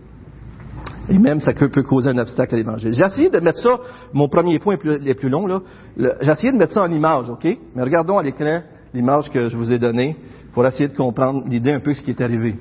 Et 1.11 1.19
même, 1.19 1.41
ça 1.41 1.53
peut, 1.53 1.69
causer 1.83 2.11
un 2.11 2.19
obstacle 2.19 2.55
à 2.55 2.59
l'évangile. 2.59 2.95
J'ai 2.95 3.05
essayé 3.05 3.29
de 3.29 3.41
mettre 3.41 3.59
ça, 3.59 3.79
mon 4.15 4.27
premier 4.29 4.59
point 4.59 4.75
est 4.75 4.79
plus, 4.79 5.15
plus 5.15 5.29
long, 5.29 5.47
là. 5.47 5.61
J'ai 5.99 6.31
essayé 6.31 6.53
de 6.53 6.57
mettre 6.57 6.73
ça 6.73 6.83
en 6.83 6.91
image, 6.91 7.29
OK? 7.29 7.45
Mais 7.75 7.83
regardons 7.83 8.17
à 8.17 8.23
l'écran 8.23 8.63
l'image 8.95 9.29
que 9.31 9.51
je 9.51 9.57
vous 9.57 9.71
ai 9.71 9.79
donnée 9.79 10.17
pour 10.55 10.67
essayer 10.67 10.89
de 10.89 10.97
comprendre 10.97 11.45
l'idée 11.47 11.73
un 11.73 11.81
peu 11.81 11.91
de 11.91 11.97
ce 11.97 12.03
qui 12.03 12.11
est 12.11 12.23
arrivé. 12.23 12.57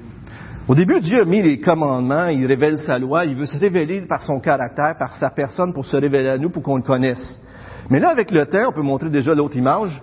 Au 0.68 0.76
début, 0.76 1.00
Dieu 1.00 1.22
a 1.22 1.26
mis 1.26 1.42
les 1.42 1.62
commandements, 1.62 2.28
il 2.28 2.46
révèle 2.46 2.80
sa 2.80 3.00
loi, 3.00 3.24
il 3.24 3.36
veut 3.36 3.46
se 3.46 3.58
révéler 3.58 4.02
par 4.02 4.24
son 4.24 4.42
caractère, 4.42 4.98
par 5.00 5.16
sa 5.16 5.30
personne, 5.30 5.72
pour 5.72 5.86
se 5.86 5.96
révéler 5.96 6.30
à 6.30 6.38
nous, 6.38 6.50
pour 6.50 6.64
qu'on 6.64 6.76
le 6.76 6.84
connaisse. 6.84 7.42
Mais 7.90 8.02
là, 8.02 8.10
avec 8.10 8.30
le 8.32 8.46
temps, 8.46 8.68
on 8.70 8.74
peut 8.74 8.82
montrer 8.82 9.10
déjà 9.10 9.34
l'autre 9.34 9.56
image, 9.56 10.02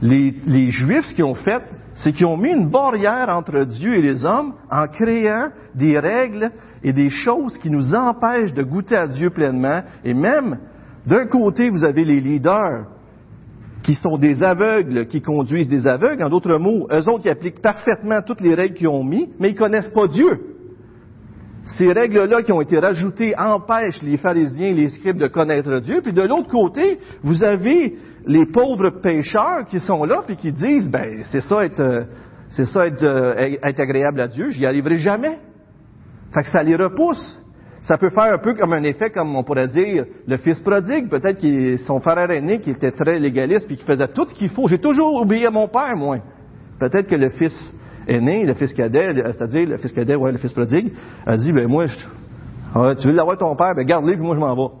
les, 0.00 0.70
Juifs, 0.70 1.06
ce 1.16 1.22
ont 1.22 1.34
fait, 1.34 1.62
c'est 1.98 2.12
qu'ils 2.12 2.26
ont 2.26 2.36
mis 2.36 2.52
une 2.52 2.68
barrière 2.68 3.28
entre 3.28 3.64
Dieu 3.64 3.96
et 3.96 4.02
les 4.02 4.24
hommes 4.24 4.54
en 4.70 4.86
créant 4.86 5.48
des 5.74 5.98
règles 5.98 6.50
et 6.82 6.92
des 6.92 7.10
choses 7.10 7.58
qui 7.58 7.70
nous 7.70 7.94
empêchent 7.94 8.54
de 8.54 8.62
goûter 8.62 8.96
à 8.96 9.08
Dieu 9.08 9.30
pleinement. 9.30 9.82
Et 10.04 10.14
même, 10.14 10.58
d'un 11.06 11.26
côté, 11.26 11.70
vous 11.70 11.84
avez 11.84 12.04
les 12.04 12.20
leaders 12.20 12.86
qui 13.82 13.94
sont 13.94 14.16
des 14.16 14.42
aveugles, 14.42 15.06
qui 15.06 15.22
conduisent 15.22 15.68
des 15.68 15.86
aveugles. 15.88 16.22
En 16.22 16.28
d'autres 16.28 16.58
mots, 16.58 16.86
eux 16.90 17.08
autres, 17.08 17.22
qui 17.22 17.30
appliquent 17.30 17.62
parfaitement 17.62 18.22
toutes 18.22 18.40
les 18.40 18.54
règles 18.54 18.74
qu'ils 18.74 18.88
ont 18.88 19.04
mis, 19.04 19.30
mais 19.40 19.50
ils 19.50 19.56
connaissent 19.56 19.92
pas 19.92 20.06
Dieu. 20.06 20.57
Ces 21.76 21.92
règles-là 21.92 22.42
qui 22.42 22.52
ont 22.52 22.60
été 22.60 22.78
rajoutées 22.78 23.34
empêchent 23.38 24.02
les 24.02 24.16
pharisiens, 24.16 24.72
les 24.72 24.88
scribes 24.88 25.18
de 25.18 25.26
connaître 25.26 25.80
Dieu. 25.80 26.00
Puis 26.02 26.12
de 26.12 26.22
l'autre 26.22 26.48
côté, 26.48 26.98
vous 27.22 27.44
avez 27.44 27.96
les 28.26 28.46
pauvres 28.46 28.90
pécheurs 28.90 29.66
qui 29.68 29.80
sont 29.80 30.04
là 30.04 30.22
puis 30.26 30.36
qui 30.36 30.52
disent, 30.52 30.90
ben 30.90 31.22
c'est 31.30 31.42
ça 31.42 31.64
être, 31.64 31.80
euh, 31.80 32.04
c'est 32.50 32.64
ça 32.64 32.80
euh, 32.80 33.56
être 33.62 33.80
agréable 33.80 34.20
à 34.20 34.28
Dieu. 34.28 34.50
J'y 34.50 34.66
arriverai 34.66 34.98
jamais. 34.98 35.38
Fait 36.34 36.42
que 36.42 36.48
ça 36.48 36.62
les 36.62 36.76
repousse. 36.76 37.38
Ça 37.82 37.96
peut 37.96 38.10
faire 38.10 38.34
un 38.34 38.38
peu 38.38 38.54
comme 38.54 38.72
un 38.72 38.82
effet, 38.82 39.10
comme 39.10 39.36
on 39.36 39.44
pourrait 39.44 39.68
dire, 39.68 40.04
le 40.26 40.36
fils 40.38 40.58
prodigue. 40.60 41.08
Peut-être 41.08 41.38
qu'il 41.38 41.78
son 41.80 42.00
frère 42.00 42.30
aîné 42.30 42.60
qui 42.60 42.70
était 42.70 42.90
très 42.90 43.18
légaliste 43.18 43.66
puis 43.66 43.76
qui 43.76 43.84
faisait 43.84 44.08
tout 44.08 44.26
ce 44.26 44.34
qu'il 44.34 44.50
faut. 44.50 44.68
J'ai 44.68 44.78
toujours 44.78 45.20
obéi 45.20 45.46
à 45.46 45.50
mon 45.50 45.68
père, 45.68 45.96
moi. 45.96 46.18
Peut-être 46.80 47.08
que 47.08 47.14
le 47.14 47.30
fils 47.30 47.74
aîné, 48.08 48.44
le 48.44 48.54
fils 48.54 48.72
cadet, 48.72 49.14
c'est-à-dire 49.14 49.68
le 49.68 49.76
fils 49.76 49.92
cadet, 49.92 50.16
ouais, 50.16 50.32
le 50.32 50.38
fils 50.38 50.52
prodigue, 50.52 50.92
a 51.26 51.36
dit, 51.36 51.52
ben 51.52 51.68
moi, 51.68 51.86
je, 51.86 51.96
ah, 52.74 52.94
tu 52.94 53.08
veux 53.08 53.14
l'avoir 53.14 53.38
ton 53.38 53.54
père, 53.56 53.74
ben 53.74 53.84
garde-le 53.84 54.14
puis 54.14 54.22
moi 54.22 54.34
je 54.34 54.40
m'en 54.40 54.54
vais. 54.54 54.74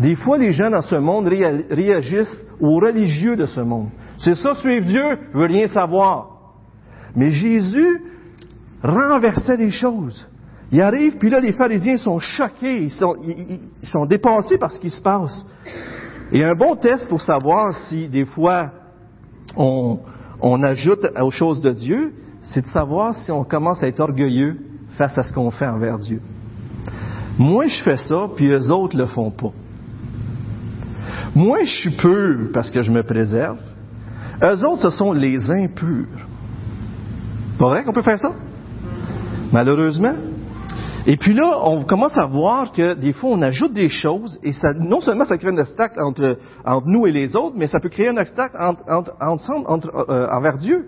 Des 0.00 0.16
fois, 0.16 0.38
les 0.38 0.52
gens 0.52 0.70
dans 0.70 0.82
ce 0.82 0.94
monde 0.94 1.26
réa- 1.26 1.64
réagissent 1.70 2.44
aux 2.60 2.78
religieux 2.78 3.36
de 3.36 3.46
ce 3.46 3.60
monde. 3.60 3.88
C'est 4.18 4.36
ça, 4.36 4.54
suivre 4.54 4.86
Dieu, 4.86 5.04
je 5.32 5.38
veux 5.38 5.46
rien 5.46 5.66
savoir. 5.68 6.28
Mais 7.16 7.30
Jésus 7.30 8.00
renversait 8.82 9.56
les 9.56 9.70
choses. 9.70 10.28
Il 10.70 10.82
arrive, 10.82 11.16
puis 11.16 11.30
là, 11.30 11.40
les 11.40 11.52
pharisiens 11.52 11.96
sont 11.96 12.18
choqués, 12.18 12.82
ils 12.82 12.90
sont, 12.90 13.16
ils, 13.24 14.08
dépassés 14.08 14.58
par 14.58 14.70
ce 14.70 14.78
qui 14.78 14.90
se 14.90 15.00
passe. 15.00 15.44
Et 16.30 16.44
un 16.44 16.54
bon 16.54 16.76
test 16.76 17.08
pour 17.08 17.22
savoir 17.22 17.72
si, 17.88 18.08
des 18.08 18.26
fois, 18.26 18.70
on 19.56 20.62
ajoute 20.62 21.06
aux 21.20 21.30
choses 21.30 21.60
de 21.62 21.72
Dieu, 21.72 22.12
c'est 22.48 22.62
de 22.62 22.68
savoir 22.68 23.14
si 23.14 23.30
on 23.30 23.44
commence 23.44 23.82
à 23.82 23.88
être 23.88 24.00
orgueilleux 24.00 24.56
face 24.96 25.16
à 25.18 25.22
ce 25.22 25.32
qu'on 25.32 25.50
fait 25.50 25.66
envers 25.66 25.98
Dieu. 25.98 26.20
Moi, 27.38 27.66
je 27.68 27.82
fais 27.82 27.96
ça, 27.96 28.28
puis 28.34 28.48
eux 28.48 28.70
autres 28.70 28.96
le 28.96 29.06
font 29.06 29.30
pas. 29.30 29.52
Moi, 31.34 31.64
je 31.64 31.72
suis 31.72 31.90
pur 31.90 32.50
parce 32.52 32.70
que 32.70 32.80
je 32.80 32.90
me 32.90 33.02
préserve. 33.02 33.58
Eux 34.42 34.66
autres, 34.66 34.82
ce 34.82 34.90
sont 34.90 35.12
les 35.12 35.50
impurs. 35.50 36.26
Pas 37.58 37.68
vrai 37.68 37.84
qu'on 37.84 37.92
peut 37.92 38.02
faire 38.02 38.18
ça? 38.18 38.32
Malheureusement. 39.52 40.14
Et 41.06 41.16
puis 41.16 41.34
là, 41.34 41.60
on 41.64 41.84
commence 41.84 42.16
à 42.16 42.26
voir 42.26 42.72
que 42.72 42.94
des 42.94 43.12
fois, 43.12 43.30
on 43.30 43.42
ajoute 43.42 43.72
des 43.72 43.88
choses 43.88 44.38
et 44.42 44.52
ça, 44.52 44.74
non 44.74 45.00
seulement 45.00 45.24
ça 45.24 45.38
crée 45.38 45.48
un 45.48 45.58
obstacle 45.58 46.00
entre, 46.02 46.38
nous 46.86 47.06
et 47.06 47.12
les 47.12 47.34
autres, 47.36 47.56
mais 47.56 47.66
ça 47.66 47.80
peut 47.80 47.88
créer 47.88 48.08
un 48.08 48.16
obstacle 48.16 48.56
ensemble, 49.20 49.66
euh, 50.08 50.28
envers 50.32 50.58
Dieu. 50.58 50.86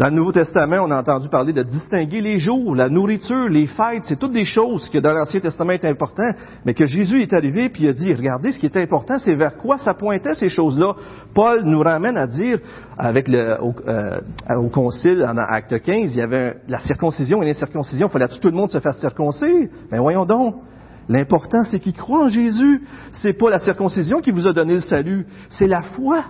Dans 0.00 0.08
le 0.08 0.14
Nouveau 0.14 0.32
Testament, 0.32 0.78
on 0.82 0.90
a 0.90 0.98
entendu 0.98 1.28
parler 1.28 1.52
de 1.52 1.62
distinguer 1.62 2.22
les 2.22 2.38
jours, 2.38 2.74
la 2.74 2.88
nourriture, 2.88 3.50
les 3.50 3.66
fêtes, 3.66 4.04
c'est 4.06 4.18
toutes 4.18 4.32
des 4.32 4.46
choses 4.46 4.88
que 4.88 4.96
dans 4.96 5.12
l'Ancien 5.12 5.40
Testament 5.40 5.72
est 5.72 5.84
important, 5.84 6.30
mais 6.64 6.72
que 6.72 6.86
Jésus 6.86 7.20
est 7.20 7.34
arrivé 7.34 7.68
puis 7.68 7.82
il 7.82 7.90
a 7.90 7.92
dit, 7.92 8.14
regardez, 8.14 8.52
ce 8.52 8.58
qui 8.58 8.64
est 8.64 8.78
important, 8.78 9.18
c'est 9.18 9.34
vers 9.34 9.58
quoi 9.58 9.76
ça 9.76 9.92
pointait 9.92 10.32
ces 10.32 10.48
choses-là. 10.48 10.94
Paul 11.34 11.64
nous 11.64 11.80
ramène 11.80 12.16
à 12.16 12.26
dire, 12.26 12.60
avec 12.96 13.28
le, 13.28 13.58
au, 13.60 13.74
euh, 13.86 14.20
au 14.56 14.70
concile, 14.70 15.22
en 15.22 15.36
acte 15.36 15.78
15, 15.82 16.12
il 16.12 16.16
y 16.16 16.22
avait 16.22 16.56
la 16.66 16.78
circoncision 16.78 17.42
et 17.42 17.46
l'incirconcision, 17.48 18.08
il 18.08 18.10
fallait 18.10 18.28
que 18.28 18.40
tout 18.40 18.48
le 18.48 18.56
monde 18.56 18.70
se 18.70 18.80
fasse 18.80 19.00
circoncire. 19.00 19.68
Mais 19.92 19.98
voyons 19.98 20.24
donc, 20.24 20.62
l'important 21.10 21.62
c'est 21.64 21.78
qu'il 21.78 21.92
croit 21.92 22.24
en 22.24 22.28
Jésus. 22.28 22.86
C'est 23.12 23.34
pas 23.34 23.50
la 23.50 23.58
circoncision 23.58 24.22
qui 24.22 24.30
vous 24.30 24.46
a 24.46 24.54
donné 24.54 24.72
le 24.72 24.80
salut, 24.80 25.26
c'est 25.50 25.68
la 25.68 25.82
foi. 25.82 26.24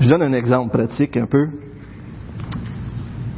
Je 0.00 0.08
donne 0.08 0.22
un 0.22 0.32
exemple 0.32 0.76
pratique 0.76 1.16
un 1.16 1.26
peu. 1.26 1.46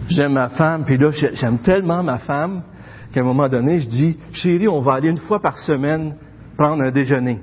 J'aime 0.09 0.33
ma 0.33 0.51
femme, 0.51 0.85
puis 0.85 0.99
là, 0.99 1.11
j'aime 1.11 1.59
tellement 1.59 2.03
ma 2.03 2.19
femme 2.19 2.63
qu'à 3.13 3.21
un 3.21 3.25
moment 3.25 3.49
donné, 3.49 3.81
je 3.81 3.89
dis, 3.89 4.19
chérie, 4.33 4.69
on 4.69 4.81
va 4.81 4.95
aller 4.95 5.09
une 5.09 5.19
fois 5.19 5.41
par 5.41 5.59
semaine 5.59 6.15
prendre 6.57 6.83
un 6.83 6.91
déjeuner. 6.91 7.41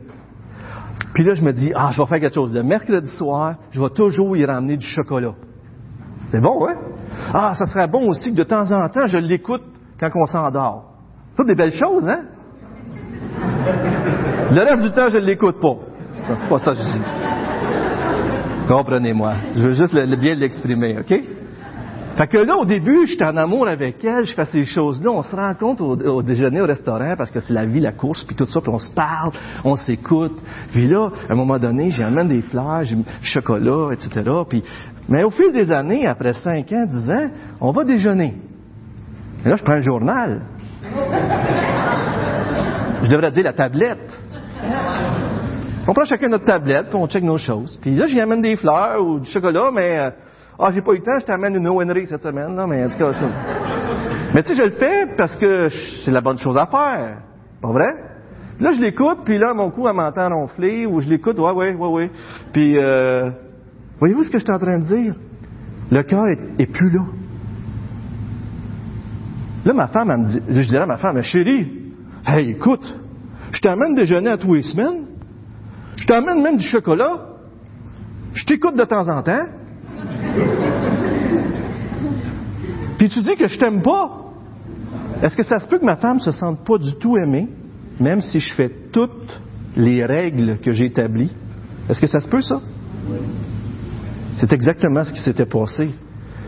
Puis 1.13 1.23
là, 1.23 1.33
je 1.33 1.43
me 1.43 1.51
dis, 1.51 1.71
ah, 1.75 1.89
je 1.91 2.01
vais 2.01 2.07
faire 2.07 2.19
quelque 2.19 2.35
chose. 2.35 2.53
Le 2.53 2.63
mercredi 2.63 3.09
soir, 3.09 3.55
je 3.71 3.81
vais 3.81 3.89
toujours 3.89 4.35
y 4.37 4.45
ramener 4.45 4.77
du 4.77 4.85
chocolat. 4.85 5.33
C'est 6.29 6.41
bon, 6.41 6.67
hein? 6.67 6.75
Ah, 7.33 7.53
ça 7.53 7.65
serait 7.65 7.87
bon 7.87 8.09
aussi 8.09 8.31
que 8.31 8.37
de 8.37 8.43
temps 8.43 8.71
en 8.71 8.87
temps, 8.89 9.07
je 9.07 9.17
l'écoute 9.17 9.63
quand 9.99 10.09
on 10.15 10.25
s'endort. 10.25 10.85
Toutes 11.35 11.47
des 11.47 11.55
belles 11.55 11.73
choses, 11.73 12.07
hein? 12.07 12.23
Le 14.51 14.59
reste 14.59 14.81
du 14.81 14.91
temps, 14.91 15.09
je 15.09 15.17
ne 15.17 15.25
l'écoute 15.25 15.59
pas. 15.59 15.75
C'est 16.37 16.49
pas 16.49 16.59
ça 16.59 16.71
que 16.71 16.77
je 16.77 16.83
dis. 16.83 17.01
Comprenez-moi. 18.67 19.33
Je 19.55 19.63
veux 19.63 19.73
juste 19.73 19.93
bien 19.93 20.35
l'exprimer, 20.35 20.97
OK? 20.99 21.13
Fait 22.17 22.27
que 22.27 22.37
là, 22.37 22.57
au 22.57 22.65
début, 22.65 23.07
je 23.07 23.13
suis 23.13 23.23
en 23.23 23.35
amour 23.37 23.67
avec 23.67 24.03
elle, 24.03 24.25
je 24.25 24.33
fais 24.35 24.45
ces 24.45 24.65
choses-là, 24.65 25.09
on 25.09 25.23
se 25.23 25.35
rend 25.35 25.53
compte 25.55 25.81
au, 25.81 26.21
déjeuner 26.21 26.61
au 26.61 26.67
restaurant 26.67 27.15
parce 27.17 27.31
que 27.31 27.39
c'est 27.39 27.53
la 27.53 27.65
vie, 27.65 27.79
la 27.79 27.91
course, 27.91 28.23
puis 28.23 28.35
tout 28.35 28.45
ça, 28.45 28.61
puis 28.61 28.69
on 28.71 28.77
se 28.77 28.91
parle, 28.91 29.31
on 29.63 29.75
s'écoute. 29.75 30.39
Puis 30.71 30.87
là, 30.87 31.09
à 31.27 31.33
un 31.33 31.35
moment 31.35 31.57
donné, 31.57 31.89
j'amène 31.89 32.27
des 32.27 32.43
fleurs, 32.43 32.83
du 32.83 33.03
chocolat, 33.23 33.93
etc. 33.93 34.29
Puis, 34.47 34.63
mais 35.09 35.23
au 35.23 35.31
fil 35.31 35.51
des 35.51 35.71
années, 35.71 36.05
après 36.05 36.33
5 36.33 36.71
ans, 36.71 36.85
10 36.85 37.09
ans, 37.09 37.29
on 37.59 37.71
va 37.71 37.83
déjeuner. 37.83 38.35
Et 39.43 39.49
là, 39.49 39.55
je 39.55 39.63
prends 39.63 39.73
un 39.73 39.81
journal. 39.81 40.41
Je 43.01 43.09
devrais 43.09 43.31
dire 43.31 43.43
la 43.43 43.53
tablette. 43.53 44.19
On 45.87 45.93
prend 45.93 46.05
chacun 46.05 46.29
notre 46.29 46.45
tablette, 46.45 46.89
puis 46.89 46.95
on 46.95 47.07
check 47.07 47.23
nos 47.23 47.39
choses. 47.39 47.77
Puis 47.81 47.95
là, 47.95 48.05
j'y 48.07 48.19
amène 48.21 48.41
des 48.41 48.55
fleurs 48.55 49.03
ou 49.03 49.19
du 49.19 49.29
chocolat, 49.29 49.69
mais 49.73 49.97
euh, 49.97 50.09
ah, 50.59 50.71
j'ai 50.73 50.81
pas 50.81 50.93
eu 50.93 50.97
le 50.97 51.03
temps, 51.03 51.19
je 51.19 51.25
t'amène 51.25 51.55
une 51.55 51.67
ONRI 51.67 52.07
cette 52.07 52.21
semaine, 52.21 52.55
non, 52.55 52.67
mais 52.67 52.85
en 52.85 52.89
tout 52.89 52.97
cas. 52.97 53.11
Mais 54.33 54.43
tu 54.43 54.49
sais, 54.49 54.55
je 54.55 54.63
le 54.63 54.71
fais 54.71 55.07
parce 55.17 55.35
que 55.35 55.69
c'est 56.03 56.11
la 56.11 56.21
bonne 56.21 56.37
chose 56.37 56.57
à 56.57 56.65
faire. 56.67 57.17
Pas 57.61 57.71
vrai? 57.71 57.93
là, 58.59 58.71
je 58.71 58.81
l'écoute, 58.81 59.19
puis 59.25 59.37
là, 59.37 59.53
mon 59.53 59.69
cou, 59.69 59.87
elle 59.87 59.95
m'entend 59.95 60.29
ronfler, 60.29 60.85
ou 60.85 60.99
je 61.01 61.09
l'écoute, 61.09 61.37
ouais, 61.39 61.51
ouais, 61.51 61.73
ouais, 61.73 61.87
ouais. 61.87 62.11
Puis, 62.51 62.77
euh, 62.77 63.29
voyez-vous 63.99 64.23
ce 64.23 64.31
que 64.31 64.37
je 64.37 64.43
suis 64.43 64.53
en 64.53 64.59
train 64.59 64.79
de 64.79 64.85
dire? 64.85 65.15
Le 65.91 66.01
cœur 66.03 66.23
est, 66.57 66.65
plus 66.65 66.89
là. 66.89 67.01
Là, 69.65 69.73
ma 69.73 69.87
femme, 69.87 70.11
elle 70.11 70.17
me 70.17 70.27
dit, 70.27 70.61
je 70.61 70.67
dirais 70.67 70.83
à 70.83 70.85
ma 70.85 70.97
femme, 70.97 71.21
chérie, 71.21 71.91
hey, 72.25 72.51
écoute, 72.51 72.99
je 73.51 73.61
t'amène 73.61 73.95
déjeuner 73.95 74.29
à 74.29 74.37
tous 74.37 74.53
les 74.53 74.63
semaines, 74.63 75.07
je 75.97 76.07
t'amène 76.07 76.41
même 76.41 76.57
du 76.57 76.67
chocolat, 76.67 77.27
je 78.33 78.45
t'écoute 78.45 78.75
de 78.75 78.83
temps 78.83 79.07
en 79.07 79.21
temps, 79.21 79.45
puis 82.97 83.09
tu 83.09 83.21
dis 83.21 83.35
que 83.35 83.47
je 83.47 83.57
t'aime 83.57 83.81
pas. 83.81 84.19
Est-ce 85.21 85.35
que 85.35 85.43
ça 85.43 85.59
se 85.59 85.67
peut 85.67 85.79
que 85.79 85.85
ma 85.85 85.97
femme 85.97 86.19
se 86.19 86.31
sente 86.31 86.65
pas 86.65 86.77
du 86.77 86.93
tout 86.95 87.17
aimée, 87.17 87.47
même 87.99 88.21
si 88.21 88.39
je 88.39 88.53
fais 88.53 88.69
toutes 88.91 89.41
les 89.75 90.05
règles 90.05 90.57
que 90.59 90.71
j'ai 90.71 90.85
établies? 90.85 91.31
Est-ce 91.89 92.01
que 92.01 92.07
ça 92.07 92.19
se 92.19 92.27
peut, 92.27 92.41
ça? 92.41 92.61
C'est 94.37 94.51
exactement 94.53 95.03
ce 95.03 95.13
qui 95.13 95.19
s'était 95.19 95.45
passé. 95.45 95.91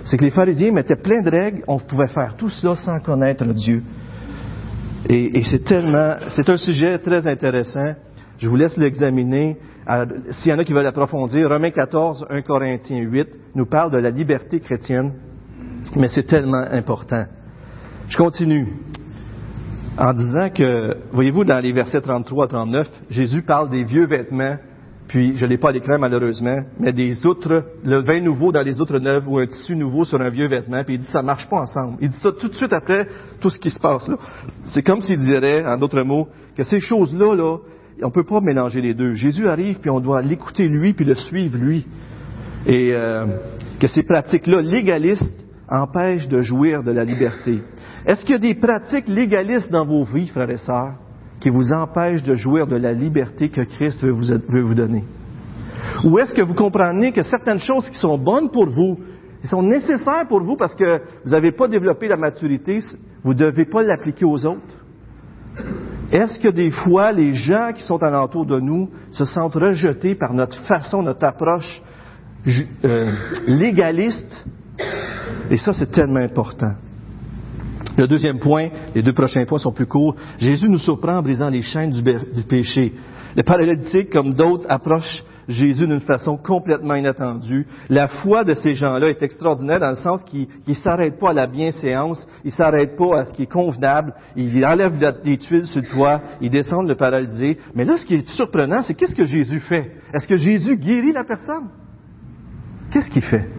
C'est 0.05 0.17
que 0.17 0.25
les 0.25 0.31
pharisiens 0.31 0.71
mettaient 0.71 0.95
plein 0.95 1.21
de 1.21 1.29
règles, 1.29 1.63
on 1.67 1.79
pouvait 1.79 2.07
faire 2.07 2.35
tout 2.37 2.49
cela 2.49 2.75
sans 2.75 2.99
connaître 2.99 3.45
Dieu. 3.45 3.83
Et, 5.07 5.37
et 5.37 5.41
c'est 5.43 5.63
tellement, 5.63 6.15
c'est 6.35 6.49
un 6.49 6.57
sujet 6.57 6.97
très 6.99 7.27
intéressant. 7.27 7.93
Je 8.37 8.47
vous 8.47 8.55
laisse 8.55 8.75
l'examiner. 8.77 9.57
S'il 10.31 10.51
y 10.51 10.53
en 10.53 10.57
a 10.57 10.63
qui 10.63 10.73
veulent 10.73 10.85
approfondir, 10.87 11.47
Romains 11.47 11.69
14, 11.69 12.25
1 12.29 12.41
Corinthiens 12.41 13.01
8 13.01 13.27
nous 13.53 13.67
parle 13.67 13.91
de 13.91 13.99
la 13.99 14.09
liberté 14.09 14.59
chrétienne, 14.59 15.13
mais 15.95 16.07
c'est 16.07 16.25
tellement 16.25 16.65
important. 16.71 17.25
Je 18.07 18.17
continue 18.17 18.67
en 19.97 20.13
disant 20.13 20.49
que, 20.49 20.97
voyez-vous, 21.11 21.43
dans 21.43 21.59
les 21.59 21.71
versets 21.71 22.01
33 22.01 22.45
à 22.45 22.47
39, 22.47 22.89
Jésus 23.11 23.43
parle 23.43 23.69
des 23.69 23.83
vieux 23.83 24.07
vêtements, 24.07 24.57
puis 25.07 25.37
je 25.37 25.45
ne 25.45 25.51
l'ai 25.51 25.59
pas 25.59 25.69
à 25.69 25.71
l'écran 25.71 25.99
malheureusement, 25.99 26.63
mais 26.79 26.91
des 26.91 27.23
outres, 27.23 27.65
le 27.83 28.01
vin 28.01 28.21
nouveau 28.21 28.51
dans 28.51 28.63
les 28.63 28.81
outres 28.81 28.97
neuves 28.97 29.29
ou 29.29 29.37
un 29.37 29.45
tissu 29.45 29.75
nouveau 29.75 30.03
sur 30.03 30.19
un 30.19 30.31
vieux 30.31 30.47
vêtement, 30.47 30.83
puis 30.83 30.95
il 30.95 30.99
dit 30.99 31.07
ça 31.11 31.21
marche 31.21 31.47
pas 31.47 31.57
ensemble. 31.57 31.97
Il 32.01 32.09
dit 32.09 32.17
ça 32.17 32.31
tout 32.31 32.49
de 32.49 32.55
suite 32.55 32.73
après 32.73 33.07
tout 33.39 33.51
ce 33.51 33.59
qui 33.59 33.69
se 33.69 33.79
passe 33.79 34.07
là. 34.07 34.15
C'est 34.73 34.81
comme 34.81 35.03
s'il 35.03 35.19
dirait, 35.19 35.63
en 35.63 35.77
d'autres 35.77 36.01
mots, 36.01 36.27
que 36.57 36.63
ces 36.63 36.79
choses-là, 36.79 37.35
là, 37.35 37.57
on 38.01 38.07
ne 38.07 38.11
peut 38.11 38.23
pas 38.23 38.41
mélanger 38.41 38.81
les 38.81 38.93
deux. 38.93 39.13
Jésus 39.13 39.47
arrive, 39.47 39.79
puis 39.79 39.89
on 39.89 39.99
doit 39.99 40.21
l'écouter 40.21 40.67
lui, 40.67 40.93
puis 40.93 41.05
le 41.05 41.15
suivre 41.15 41.57
lui. 41.57 41.85
Et 42.65 42.93
euh, 42.93 43.25
que 43.79 43.87
ces 43.87 44.03
pratiques-là 44.03 44.61
légalistes 44.61 45.45
empêchent 45.69 46.27
de 46.27 46.41
jouir 46.41 46.83
de 46.83 46.91
la 46.91 47.05
liberté. 47.05 47.59
Est-ce 48.05 48.21
qu'il 48.21 48.35
y 48.35 48.37
a 48.37 48.39
des 48.39 48.55
pratiques 48.55 49.07
légalistes 49.07 49.71
dans 49.71 49.85
vos 49.85 50.03
vies, 50.05 50.27
frères 50.27 50.49
et 50.49 50.57
sœurs, 50.57 50.93
qui 51.39 51.49
vous 51.49 51.71
empêchent 51.71 52.23
de 52.23 52.35
jouir 52.35 52.67
de 52.67 52.75
la 52.75 52.93
liberté 52.93 53.49
que 53.49 53.61
Christ 53.61 54.03
veut 54.03 54.11
vous, 54.11 54.27
veut 54.49 54.61
vous 54.61 54.73
donner? 54.73 55.03
Ou 56.03 56.19
est-ce 56.19 56.33
que 56.33 56.41
vous 56.41 56.53
comprenez 56.53 57.11
que 57.11 57.23
certaines 57.23 57.59
choses 57.59 57.89
qui 57.89 57.97
sont 57.97 58.17
bonnes 58.17 58.49
pour 58.49 58.69
vous, 58.69 58.99
qui 59.41 59.47
sont 59.47 59.63
nécessaires 59.63 60.27
pour 60.27 60.43
vous 60.43 60.55
parce 60.55 60.75
que 60.75 61.01
vous 61.23 61.31
n'avez 61.31 61.51
pas 61.51 61.67
développé 61.67 62.07
la 62.07 62.17
maturité, 62.17 62.83
vous 63.23 63.33
ne 63.33 63.39
devez 63.39 63.65
pas 63.65 63.83
l'appliquer 63.83 64.25
aux 64.25 64.45
autres? 64.45 64.84
Est-ce 66.11 66.39
que 66.39 66.49
des 66.49 66.71
fois, 66.71 67.11
les 67.11 67.33
gens 67.33 67.71
qui 67.75 67.83
sont 67.83 68.01
alentour 68.03 68.45
de 68.45 68.59
nous 68.59 68.89
se 69.09 69.25
sentent 69.25 69.55
rejetés 69.55 70.15
par 70.15 70.33
notre 70.33 70.59
façon, 70.61 71.01
notre 71.01 71.25
approche 71.25 71.81
euh, 72.83 73.11
légaliste? 73.47 74.45
Et 75.49 75.57
ça, 75.57 75.73
c'est 75.73 75.91
tellement 75.91 76.21
important. 76.21 76.73
Le 77.97 78.07
deuxième 78.07 78.39
point, 78.39 78.69
les 78.93 79.01
deux 79.01 79.13
prochains 79.13 79.45
points 79.45 79.59
sont 79.59 79.71
plus 79.71 79.85
courts. 79.85 80.15
Jésus 80.37 80.67
nous 80.67 80.79
surprend 80.79 81.17
en 81.17 81.21
brisant 81.21 81.49
les 81.49 81.61
chaînes 81.61 81.91
du, 81.91 82.03
péché. 82.43 82.93
Les 83.35 83.43
paralytiques, 83.43 84.09
comme 84.09 84.33
d'autres, 84.33 84.65
approchent 84.67 85.23
Jésus 85.47 85.85
d'une 85.87 86.01
façon 86.01 86.37
complètement 86.37 86.95
inattendue. 86.95 87.67
La 87.89 88.07
foi 88.07 88.43
de 88.43 88.53
ces 88.53 88.73
gens-là 88.73 89.09
est 89.09 89.21
extraordinaire 89.21 89.79
dans 89.79 89.91
le 89.91 89.95
sens 89.95 90.23
qu'ils 90.23 90.47
ne 90.67 90.73
s'arrêtent 90.73 91.19
pas 91.19 91.31
à 91.31 91.33
la 91.33 91.47
bienséance, 91.47 92.27
ils 92.43 92.47
ne 92.47 92.53
s'arrêtent 92.53 92.97
pas 92.97 93.19
à 93.19 93.25
ce 93.25 93.33
qui 93.33 93.43
est 93.43 93.51
convenable, 93.51 94.13
ils 94.35 94.65
enlèvent 94.65 94.97
des 95.23 95.37
tuiles 95.37 95.67
sur 95.67 95.81
le 95.81 95.87
toit, 95.87 96.21
ils 96.41 96.49
descendent 96.49 96.87
le 96.87 96.95
paralysé. 96.95 97.57
Mais 97.75 97.83
là, 97.83 97.97
ce 97.97 98.05
qui 98.05 98.15
est 98.15 98.29
surprenant, 98.29 98.81
c'est 98.81 98.93
qu'est-ce 98.93 99.15
que 99.15 99.25
Jésus 99.25 99.59
fait? 99.59 99.91
Est-ce 100.13 100.27
que 100.27 100.35
Jésus 100.35 100.77
guérit 100.77 101.11
la 101.11 101.23
personne? 101.23 101.69
Qu'est-ce 102.91 103.09
qu'il 103.09 103.23
fait? 103.23 103.49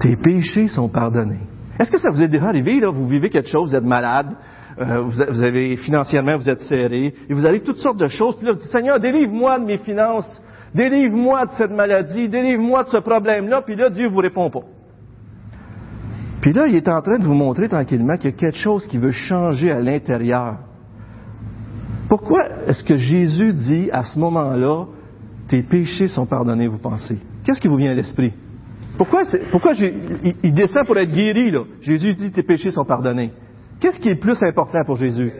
Tes 0.00 0.16
péchés 0.16 0.68
sont 0.68 0.88
pardonnés. 0.88 1.46
Est-ce 1.78 1.90
que 1.90 1.98
ça 1.98 2.10
vous 2.12 2.20
est 2.20 2.28
déjà 2.28 2.46
arrivé, 2.46 2.78
là, 2.78 2.90
vous 2.90 3.06
vivez 3.06 3.30
quelque 3.30 3.48
chose, 3.48 3.70
vous 3.70 3.76
êtes 3.76 3.84
malade, 3.84 4.36
euh, 4.80 5.00
vous, 5.02 5.42
avez 5.42 5.76
financièrement, 5.76 6.38
vous 6.38 6.48
êtes 6.48 6.62
serré, 6.62 7.14
et 7.28 7.34
vous 7.34 7.44
avez 7.44 7.60
toutes 7.60 7.78
sortes 7.78 7.98
de 7.98 8.08
choses. 8.08 8.36
Puis 8.36 8.46
là, 8.46 8.52
vous 8.52 8.60
dites, 8.60 8.70
Seigneur, 8.70 8.98
délivre-moi 8.98 9.58
de 9.58 9.64
mes 9.64 9.78
finances, 9.78 10.40
délivre-moi 10.74 11.46
de 11.46 11.50
cette 11.58 11.70
maladie, 11.70 12.28
délivre-moi 12.28 12.84
de 12.84 12.88
ce 12.88 12.96
problème-là. 12.96 13.62
Puis 13.62 13.76
là, 13.76 13.90
Dieu 13.90 14.08
vous 14.08 14.18
répond 14.18 14.48
pas. 14.48 14.62
Puis 16.40 16.52
là, 16.54 16.66
il 16.66 16.74
est 16.74 16.88
en 16.88 17.02
train 17.02 17.18
de 17.18 17.24
vous 17.24 17.34
montrer 17.34 17.68
tranquillement 17.68 18.16
qu'il 18.16 18.30
y 18.30 18.34
a 18.34 18.36
quelque 18.36 18.56
chose 18.56 18.86
qui 18.86 18.96
veut 18.96 19.10
changer 19.10 19.70
à 19.70 19.80
l'intérieur. 19.80 20.56
Pourquoi 22.08 22.44
est-ce 22.66 22.82
que 22.82 22.96
Jésus 22.96 23.52
dit 23.52 23.90
à 23.92 24.02
ce 24.02 24.18
moment-là, 24.18 24.86
tes 25.48 25.62
péchés 25.62 26.08
sont 26.08 26.26
pardonnés, 26.26 26.68
vous 26.68 26.78
pensez? 26.78 27.18
Qu'est-ce 27.44 27.60
qui 27.60 27.68
vous 27.68 27.76
vient 27.76 27.90
à 27.90 27.94
l'esprit? 27.94 28.32
Pourquoi, 28.96 29.24
pourquoi 29.50 29.74
il, 29.74 30.34
il, 30.42 30.54
descend 30.54 30.86
pour 30.86 30.96
être 30.98 31.12
guéri, 31.12 31.50
là? 31.50 31.60
Jésus 31.82 32.14
dit, 32.14 32.32
tes 32.32 32.42
péchés 32.42 32.70
sont 32.70 32.84
pardonnés. 32.84 33.32
Qu'est-ce 33.80 33.98
qui 33.98 34.10
est 34.10 34.20
plus 34.20 34.40
important 34.42 34.84
pour 34.84 34.98
Jésus? 34.98 35.32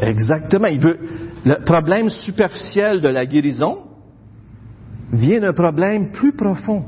Exactement. 0.00 0.66
Il 0.68 0.80
veut, 0.80 0.98
le 1.44 1.64
problème 1.64 2.08
superficiel 2.08 3.00
de 3.02 3.08
la 3.08 3.26
guérison 3.26 3.80
vient 5.12 5.40
d'un 5.40 5.52
problème 5.52 6.10
plus 6.10 6.32
profond. 6.32 6.84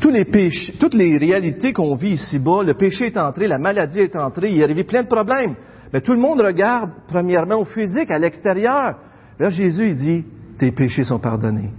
Tous 0.00 0.10
les 0.10 0.26
péchés, 0.26 0.74
toutes 0.78 0.94
les 0.94 1.16
réalités 1.16 1.72
qu'on 1.72 1.94
vit 1.94 2.10
ici-bas, 2.10 2.62
le 2.62 2.74
péché 2.74 3.06
est 3.06 3.16
entré, 3.16 3.48
la 3.48 3.58
maladie 3.58 4.00
est 4.00 4.16
entrée, 4.16 4.50
il 4.50 4.58
y 4.58 4.60
a 4.60 4.64
arrivé 4.64 4.84
plein 4.84 5.02
de 5.02 5.08
problèmes. 5.08 5.54
Mais 5.92 6.02
tout 6.02 6.12
le 6.12 6.20
monde 6.20 6.40
regarde 6.40 6.90
premièrement 7.08 7.60
au 7.60 7.64
physique, 7.64 8.10
à 8.10 8.18
l'extérieur. 8.18 8.98
Là, 9.38 9.48
Jésus, 9.48 9.90
il 9.90 9.96
dit, 9.96 10.24
tes 10.58 10.72
péchés 10.72 11.04
sont 11.04 11.18
pardonnés. 11.18 11.70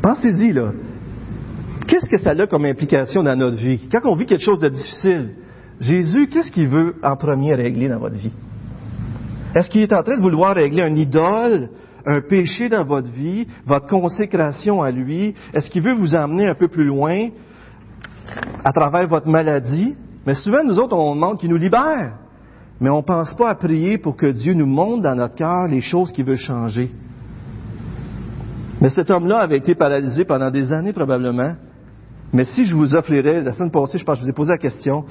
Pensez-y, 0.00 0.52
là. 0.52 0.72
Qu'est-ce 1.90 2.08
que 2.08 2.18
ça 2.18 2.30
a 2.30 2.46
comme 2.46 2.66
implication 2.66 3.24
dans 3.24 3.34
notre 3.34 3.56
vie? 3.56 3.80
Quand 3.90 3.98
on 4.04 4.14
vit 4.14 4.24
quelque 4.24 4.44
chose 4.44 4.60
de 4.60 4.68
difficile, 4.68 5.30
Jésus, 5.80 6.28
qu'est-ce 6.28 6.52
qu'il 6.52 6.68
veut 6.68 6.94
en 7.02 7.16
premier 7.16 7.52
régler 7.52 7.88
dans 7.88 7.98
votre 7.98 8.14
vie? 8.14 8.30
Est-ce 9.56 9.68
qu'il 9.68 9.80
est 9.80 9.92
en 9.92 10.04
train 10.04 10.16
de 10.16 10.22
vouloir 10.22 10.54
régler 10.54 10.82
un 10.82 10.94
idole, 10.94 11.68
un 12.06 12.20
péché 12.20 12.68
dans 12.68 12.84
votre 12.84 13.10
vie, 13.10 13.48
votre 13.66 13.88
consécration 13.88 14.82
à 14.82 14.92
lui? 14.92 15.34
Est-ce 15.52 15.68
qu'il 15.68 15.82
veut 15.82 15.94
vous 15.94 16.14
emmener 16.14 16.46
un 16.48 16.54
peu 16.54 16.68
plus 16.68 16.84
loin 16.84 17.30
à 18.64 18.70
travers 18.70 19.08
votre 19.08 19.26
maladie? 19.26 19.96
Mais 20.24 20.34
souvent, 20.34 20.62
nous 20.62 20.78
autres, 20.78 20.96
on 20.96 21.16
demande 21.16 21.40
qu'il 21.40 21.50
nous 21.50 21.56
libère. 21.56 22.18
Mais 22.80 22.88
on 22.88 22.98
ne 22.98 23.02
pense 23.02 23.34
pas 23.34 23.48
à 23.50 23.56
prier 23.56 23.98
pour 23.98 24.14
que 24.14 24.26
Dieu 24.26 24.54
nous 24.54 24.66
montre 24.66 25.02
dans 25.02 25.16
notre 25.16 25.34
cœur 25.34 25.66
les 25.68 25.80
choses 25.80 26.12
qu'il 26.12 26.24
veut 26.24 26.36
changer. 26.36 26.88
Mais 28.80 28.90
cet 28.90 29.10
homme-là 29.10 29.38
avait 29.38 29.58
été 29.58 29.74
paralysé 29.74 30.24
pendant 30.24 30.52
des 30.52 30.72
années 30.72 30.92
probablement. 30.92 31.56
Mais 32.32 32.44
si 32.44 32.64
je 32.64 32.74
vous 32.74 32.94
offrirais, 32.94 33.42
la 33.42 33.52
semaine 33.52 33.70
passée, 33.70 33.98
je 33.98 34.04
pense 34.04 34.16
que 34.16 34.20
je 34.20 34.24
vous 34.24 34.30
ai 34.30 34.34
posé 34.34 34.52
la 34.52 34.58
question, 34.58 35.04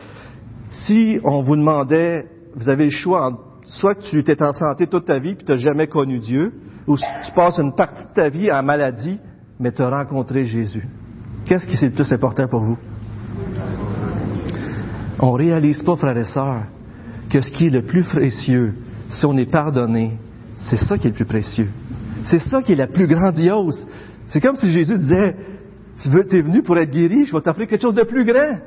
si 0.72 1.20
on 1.24 1.44
vous 1.44 1.56
demandait, 1.56 2.26
vous 2.56 2.70
avez 2.70 2.86
le 2.86 2.92
choix 2.92 3.28
entre 3.28 3.50
soit 3.70 3.96
que 3.96 4.02
tu 4.02 4.20
étais 4.20 4.42
en 4.42 4.54
santé 4.54 4.88
toute 4.88 5.06
ta 5.06 5.20
vie 5.20 5.36
puis 5.36 5.46
tu 5.46 5.52
n'as 5.52 5.58
jamais 5.58 5.88
connu 5.88 6.20
Dieu, 6.20 6.54
ou 6.88 6.98
tu 6.98 7.32
passes 7.36 7.60
une 7.60 7.76
partie 7.76 8.04
de 8.04 8.14
ta 8.14 8.30
vie 8.30 8.52
en 8.52 8.64
maladie, 8.64 9.20
mais 9.60 9.72
tu 9.72 9.82
as 9.82 9.90
rencontré 9.90 10.46
Jésus. 10.46 10.88
Qu'est-ce 11.46 11.68
qui 11.68 11.78
c'est 11.78 11.90
le 11.90 11.94
plus 11.94 12.12
important 12.12 12.48
pour 12.48 12.62
vous? 12.62 12.78
On 15.20 15.34
réalise 15.34 15.84
pas, 15.84 15.98
frères 15.98 16.18
et 16.18 16.24
sœurs, 16.24 16.64
que 17.30 17.42
ce 17.42 17.52
qui 17.52 17.68
est 17.68 17.70
le 17.70 17.84
plus 17.84 18.04
précieux, 18.04 18.76
si 19.10 19.26
on 19.26 19.38
est 19.38 19.52
pardonné, 19.52 20.18
c'est 20.58 20.78
ça 20.78 20.98
qui 20.98 21.08
est 21.08 21.12
le 21.12 21.16
plus 21.16 21.26
précieux. 21.26 21.70
C'est 22.24 22.40
ça 22.40 22.62
qui 22.62 22.72
est 22.72 22.76
la 22.76 22.88
plus 22.88 23.08
grandiose. 23.08 23.88
C'est 24.30 24.42
comme 24.42 24.56
si 24.56 24.72
Jésus 24.72 24.98
disait, 24.98 25.36
tu 26.02 26.10
veux, 26.10 26.26
es 26.34 26.42
venu 26.42 26.62
pour 26.62 26.78
être 26.78 26.92
guéri, 26.92 27.26
je 27.26 27.36
vais 27.36 27.42
t'offrir 27.42 27.68
quelque 27.68 27.82
chose 27.82 27.96
de 27.96 28.04
plus 28.04 28.26
grand. 28.26 28.58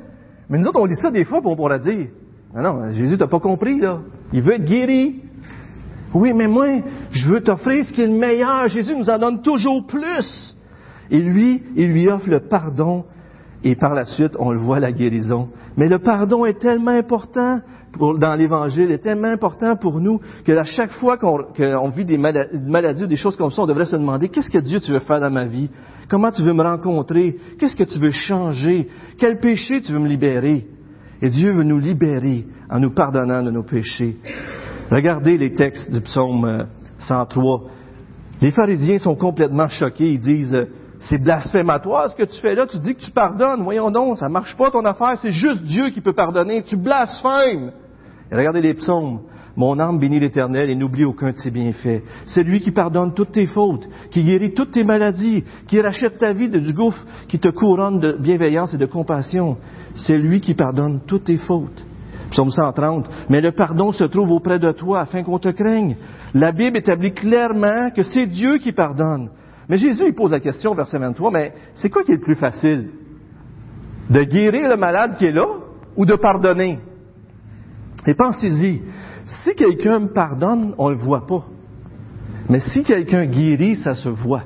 Mais 0.49 0.57
nous 0.57 0.67
autres, 0.67 0.79
on 0.79 0.85
lit 0.85 0.95
ça 0.95 1.09
des 1.11 1.25
fois, 1.25 1.41
pour 1.41 1.51
on 1.51 1.55
pourra 1.55 1.79
dire, 1.79 2.07
non, 2.53 2.61
non, 2.61 2.93
Jésus 2.93 3.17
t'a 3.17 3.27
pas 3.27 3.39
compris, 3.39 3.79
là. 3.79 3.99
Il 4.31 4.41
veut 4.43 4.53
être 4.53 4.65
guéri. 4.65 5.21
Oui, 6.13 6.33
mais 6.33 6.47
moi, 6.47 6.67
je 7.11 7.27
veux 7.27 7.41
t'offrir 7.41 7.83
ce 7.85 7.91
qui 7.91 8.01
est 8.01 8.07
le 8.07 8.17
meilleur. 8.17 8.67
Jésus 8.67 8.95
nous 8.95 9.09
en 9.09 9.17
donne 9.17 9.41
toujours 9.41 9.85
plus. 9.87 10.55
Et 11.09 11.19
lui, 11.19 11.63
il 11.75 11.91
lui 11.91 12.07
offre 12.07 12.29
le 12.29 12.39
pardon 12.41 13.05
et 13.63 13.75
par 13.75 13.93
la 13.93 14.05
suite, 14.05 14.35
on 14.39 14.51
le 14.51 14.59
voit, 14.59 14.79
la 14.79 14.91
guérison. 14.91 15.47
Mais 15.77 15.87
le 15.87 15.99
pardon 15.99 16.45
est 16.45 16.59
tellement 16.59 16.91
important 16.91 17.61
dans 17.97 18.35
l'Évangile, 18.35 18.91
est 18.91 18.97
tellement 18.97 19.29
important 19.29 19.75
pour 19.75 19.99
nous 19.99 20.19
que 20.43 20.51
à 20.51 20.63
chaque 20.63 20.91
fois 20.93 21.17
qu'on 21.17 21.89
vit 21.89 22.05
des 22.05 22.17
maladies 22.17 23.03
ou 23.03 23.07
des 23.07 23.15
choses 23.15 23.35
comme 23.35 23.51
ça, 23.51 23.61
on 23.61 23.67
devrait 23.67 23.85
se 23.85 23.95
demander 23.95 24.29
qu'est-ce 24.29 24.49
que 24.49 24.57
Dieu 24.57 24.79
tu 24.79 24.91
veux 24.91 24.99
faire 24.99 25.21
dans 25.21 25.29
ma 25.29 25.45
vie? 25.45 25.69
Comment 26.09 26.31
tu 26.31 26.43
veux 26.43 26.53
me 26.53 26.63
rencontrer? 26.63 27.37
Qu'est-ce 27.57 27.75
que 27.75 27.83
tu 27.83 27.99
veux 27.99 28.11
changer? 28.11 28.89
Quel 29.17 29.39
péché 29.39 29.81
tu 29.81 29.93
veux 29.93 29.99
me 29.99 30.09
libérer? 30.09 30.67
Et 31.21 31.29
Dieu 31.29 31.53
veut 31.53 31.63
nous 31.63 31.79
libérer 31.79 32.45
en 32.69 32.79
nous 32.79 32.91
pardonnant 32.91 33.43
de 33.43 33.51
nos 33.51 33.63
péchés. 33.63 34.17
Regardez 34.91 35.37
les 35.37 35.53
textes 35.53 35.89
du 35.89 36.01
psaume 36.01 36.67
103. 36.99 37.61
Euh, 37.63 37.67
les 38.41 38.51
pharisiens 38.51 38.99
sont 38.99 39.15
complètement 39.15 39.67
choqués. 39.69 40.11
Ils 40.11 40.19
disent 40.19 40.67
c'est 41.09 41.17
blasphématoire 41.17 42.09
ce 42.09 42.15
que 42.15 42.23
tu 42.23 42.39
fais 42.39 42.55
là. 42.55 42.65
Tu 42.67 42.77
dis 42.79 42.95
que 42.95 43.01
tu 43.01 43.11
pardonnes. 43.11 43.63
Voyons 43.63 43.91
donc, 43.91 44.17
ça 44.17 44.29
marche 44.29 44.55
pas 44.55 44.71
ton 44.71 44.85
affaire. 44.85 45.17
C'est 45.21 45.31
juste 45.31 45.63
Dieu 45.63 45.89
qui 45.89 46.01
peut 46.01 46.13
pardonner. 46.13 46.63
Tu 46.63 46.77
blasphèmes. 46.77 47.71
Regardez 48.31 48.61
les 48.61 48.73
psaumes. 48.73 49.21
Mon 49.55 49.77
âme 49.79 49.99
bénit 49.99 50.19
l'Éternel 50.19 50.69
et 50.69 50.75
n'oublie 50.75 51.05
aucun 51.05 51.31
de 51.31 51.37
ses 51.37 51.51
bienfaits. 51.51 52.01
C'est 52.25 52.43
lui 52.43 52.59
qui 52.59 52.71
pardonne 52.71 53.13
toutes 53.13 53.33
tes 53.33 53.45
fautes, 53.45 53.87
qui 54.09 54.23
guérit 54.23 54.55
toutes 54.55 54.71
tes 54.71 54.83
maladies, 54.83 55.43
qui 55.67 55.79
rachète 55.79 56.17
ta 56.17 56.33
vie 56.33 56.49
du 56.49 56.73
gouffre, 56.73 57.05
qui 57.27 57.37
te 57.37 57.49
couronne 57.49 57.99
de 57.99 58.13
bienveillance 58.13 58.73
et 58.73 58.79
de 58.79 58.87
compassion. 58.87 59.57
C'est 59.95 60.17
lui 60.17 60.41
qui 60.41 60.55
pardonne 60.55 61.01
toutes 61.05 61.25
tes 61.25 61.37
fautes. 61.37 61.85
Psaume 62.31 62.49
130. 62.49 63.07
Mais 63.29 63.41
le 63.41 63.51
pardon 63.51 63.91
se 63.91 64.05
trouve 64.05 64.31
auprès 64.31 64.57
de 64.57 64.71
toi 64.71 65.01
afin 65.01 65.21
qu'on 65.21 65.37
te 65.37 65.49
craigne. 65.49 65.97
La 66.33 66.51
Bible 66.51 66.77
établit 66.77 67.13
clairement 67.13 67.91
que 67.95 68.01
c'est 68.01 68.25
Dieu 68.25 68.57
qui 68.57 68.71
pardonne. 68.71 69.29
Mais 69.69 69.77
Jésus, 69.77 70.03
il 70.07 70.13
pose 70.13 70.31
la 70.31 70.39
question, 70.39 70.75
verset 70.75 70.97
23, 70.97 71.31
mais 71.31 71.53
c'est 71.75 71.89
quoi 71.89 72.03
qui 72.03 72.11
est 72.11 72.15
le 72.15 72.21
plus 72.21 72.35
facile? 72.35 72.89
De 74.09 74.23
guérir 74.23 74.69
le 74.69 74.75
malade 74.75 75.15
qui 75.17 75.25
est 75.25 75.31
là 75.31 75.47
ou 75.95 76.05
de 76.05 76.15
pardonner? 76.15 76.79
Et 78.05 78.13
pensez-y, 78.13 78.81
si 79.25 79.55
quelqu'un 79.55 79.99
me 79.99 80.07
pardonne, 80.13 80.73
on 80.77 80.89
ne 80.89 80.95
le 80.95 80.99
voit 80.99 81.25
pas. 81.25 81.45
Mais 82.49 82.59
si 82.59 82.83
quelqu'un 82.83 83.25
guérit, 83.25 83.77
ça 83.77 83.95
se 83.95 84.09
voit. 84.09 84.43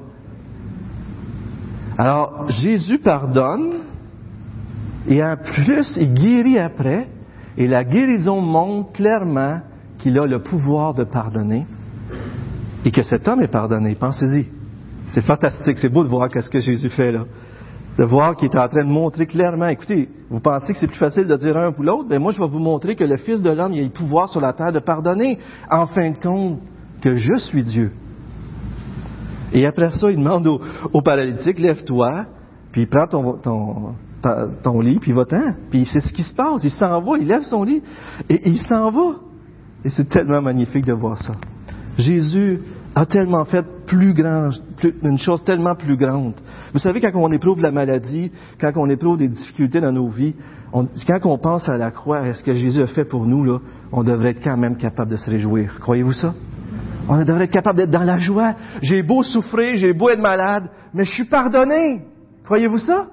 Alors, 1.98 2.48
Jésus 2.50 3.00
pardonne, 3.00 3.78
et 5.08 5.24
en 5.24 5.36
plus, 5.36 5.98
il 5.98 6.14
guérit 6.14 6.60
après, 6.60 7.08
et 7.58 7.68
la 7.68 7.84
guérison 7.84 8.40
montre 8.40 8.92
clairement 8.92 9.62
qu'il 9.98 10.20
a 10.20 10.28
le 10.28 10.44
pouvoir 10.44 10.94
de 10.94 11.04
pardonner, 11.04 11.66
et 12.86 12.92
que 12.92 13.02
cet 13.02 13.28
homme 13.28 13.42
est 13.42 13.48
pardonné. 13.48 13.96
Pensez-y. 13.96 14.57
C'est 15.10 15.22
fantastique, 15.22 15.78
c'est 15.78 15.90
beau 15.90 16.04
de 16.04 16.10
voir 16.10 16.30
qu'est-ce 16.30 16.50
que 16.50 16.60
Jésus 16.60 16.90
fait 16.90 17.12
là. 17.12 17.26
De 17.98 18.04
voir 18.04 18.36
qu'il 18.36 18.50
est 18.50 18.58
en 18.58 18.68
train 18.68 18.84
de 18.84 18.90
montrer 18.90 19.26
clairement, 19.26 19.68
écoutez, 19.68 20.10
vous 20.30 20.40
pensez 20.40 20.74
que 20.74 20.80
c'est 20.80 20.88
plus 20.88 20.98
facile 20.98 21.26
de 21.26 21.36
dire 21.36 21.58
un 21.58 21.74
ou 21.76 21.82
l'autre, 21.82 22.08
mais 22.10 22.20
moi 22.20 22.32
je 22.32 22.40
vais 22.40 22.48
vous 22.48 22.60
montrer 22.60 22.96
que 22.96 23.04
le 23.04 23.18
Fils 23.18 23.42
de 23.42 23.50
l'homme, 23.50 23.74
il 23.74 23.80
a 23.80 23.84
le 23.84 23.90
pouvoir 23.90 24.30
sur 24.30 24.42
la 24.42 24.54
terre 24.54 24.72
de 24.72 24.80
pardonner, 24.80 25.40
en 25.72 25.88
fin 25.88 26.12
de 26.12 26.18
compte, 26.18 26.60
que 27.02 27.16
je 27.16 27.36
suis 27.38 27.64
Dieu. 27.64 27.92
Et 29.54 29.66
après 29.66 29.92
ça, 29.92 30.12
il 30.12 30.18
demande 30.18 30.46
au, 30.94 31.02
paralytique, 31.02 31.58
lève-toi, 31.58 32.26
puis 32.72 32.86
prends 32.86 33.08
ton, 33.08 33.38
ton, 33.38 33.94
ton 34.62 34.82
lit, 34.82 35.00
puis 35.00 35.14
va-t'en. 35.14 35.54
Puis 35.70 35.88
c'est 35.92 36.02
ce 36.02 36.12
qui 36.12 36.24
se 36.24 36.34
passe, 36.34 36.64
il 36.64 36.72
s'en 36.72 37.02
va, 37.02 37.18
il 37.18 37.28
lève 37.28 37.44
son 37.44 37.64
lit, 37.64 37.82
et 38.30 38.48
il 38.48 38.60
s'en 38.60 38.92
va. 38.92 39.16
Et 39.86 39.90
c'est 39.90 40.10
tellement 40.10 40.42
magnifique 40.42 40.86
de 40.86 40.94
voir 40.94 41.18
ça. 41.22 41.34
Jésus 41.98 42.60
a 42.94 43.06
tellement 43.06 43.46
fait 43.46 43.66
plus 43.88 44.14
grand, 44.14 44.52
une 45.02 45.18
chose 45.18 45.44
tellement 45.44 45.74
plus 45.74 45.98
grande. 45.98 46.36
Vous 46.74 46.80
savez, 46.80 47.02
quand 47.02 47.12
on 47.16 47.32
éprouve 47.32 47.62
la 47.62 47.72
maladie, 47.72 48.32
quand 48.60 48.72
on 48.76 48.90
éprouve 48.90 49.18
des 49.18 49.30
difficultés 49.30 49.80
dans 49.80 49.94
nos 49.94 50.10
vies, 50.10 50.36
quand 50.72 51.26
on 51.26 51.38
pense 51.38 51.68
à 51.70 51.78
la 51.78 51.90
croix, 51.90 52.20
à 52.20 52.34
ce 52.34 52.44
que 52.44 52.54
Jésus 52.54 52.82
a 52.82 52.88
fait 52.88 53.06
pour 53.06 53.26
nous, 53.26 53.44
là, 53.44 53.60
on 53.92 54.04
devrait 54.04 54.32
être 54.32 54.44
quand 54.44 54.58
même 54.58 54.76
capable 54.76 55.12
de 55.12 55.16
se 55.16 55.30
réjouir. 55.30 55.80
Croyez-vous 55.80 56.14
ça? 56.14 56.36
On 57.10 57.18
devrait 57.24 57.46
être 57.46 57.52
capable 57.52 57.78
d'être 57.78 57.90
dans 57.90 58.04
la 58.04 58.20
joie. 58.20 58.54
J'ai 58.82 59.02
beau 59.02 59.24
souffrir, 59.24 59.78
j'ai 59.78 59.94
beau 59.94 60.10
être 60.10 60.22
malade, 60.22 60.70
mais 60.94 61.06
je 61.06 61.12
suis 61.12 61.26
pardonné. 61.26 62.02
Croyez-vous 62.44 62.80
ça? 62.80 63.08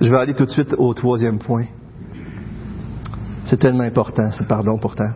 Je 0.00 0.08
vais 0.08 0.16
aller 0.16 0.34
tout 0.34 0.44
de 0.44 0.50
suite 0.50 0.76
au 0.78 0.94
troisième 0.94 1.40
point. 1.40 1.64
C'est 3.44 3.58
tellement 3.58 3.82
important, 3.82 4.30
ce 4.30 4.44
pardon 4.44 4.78
pourtant 4.78 5.10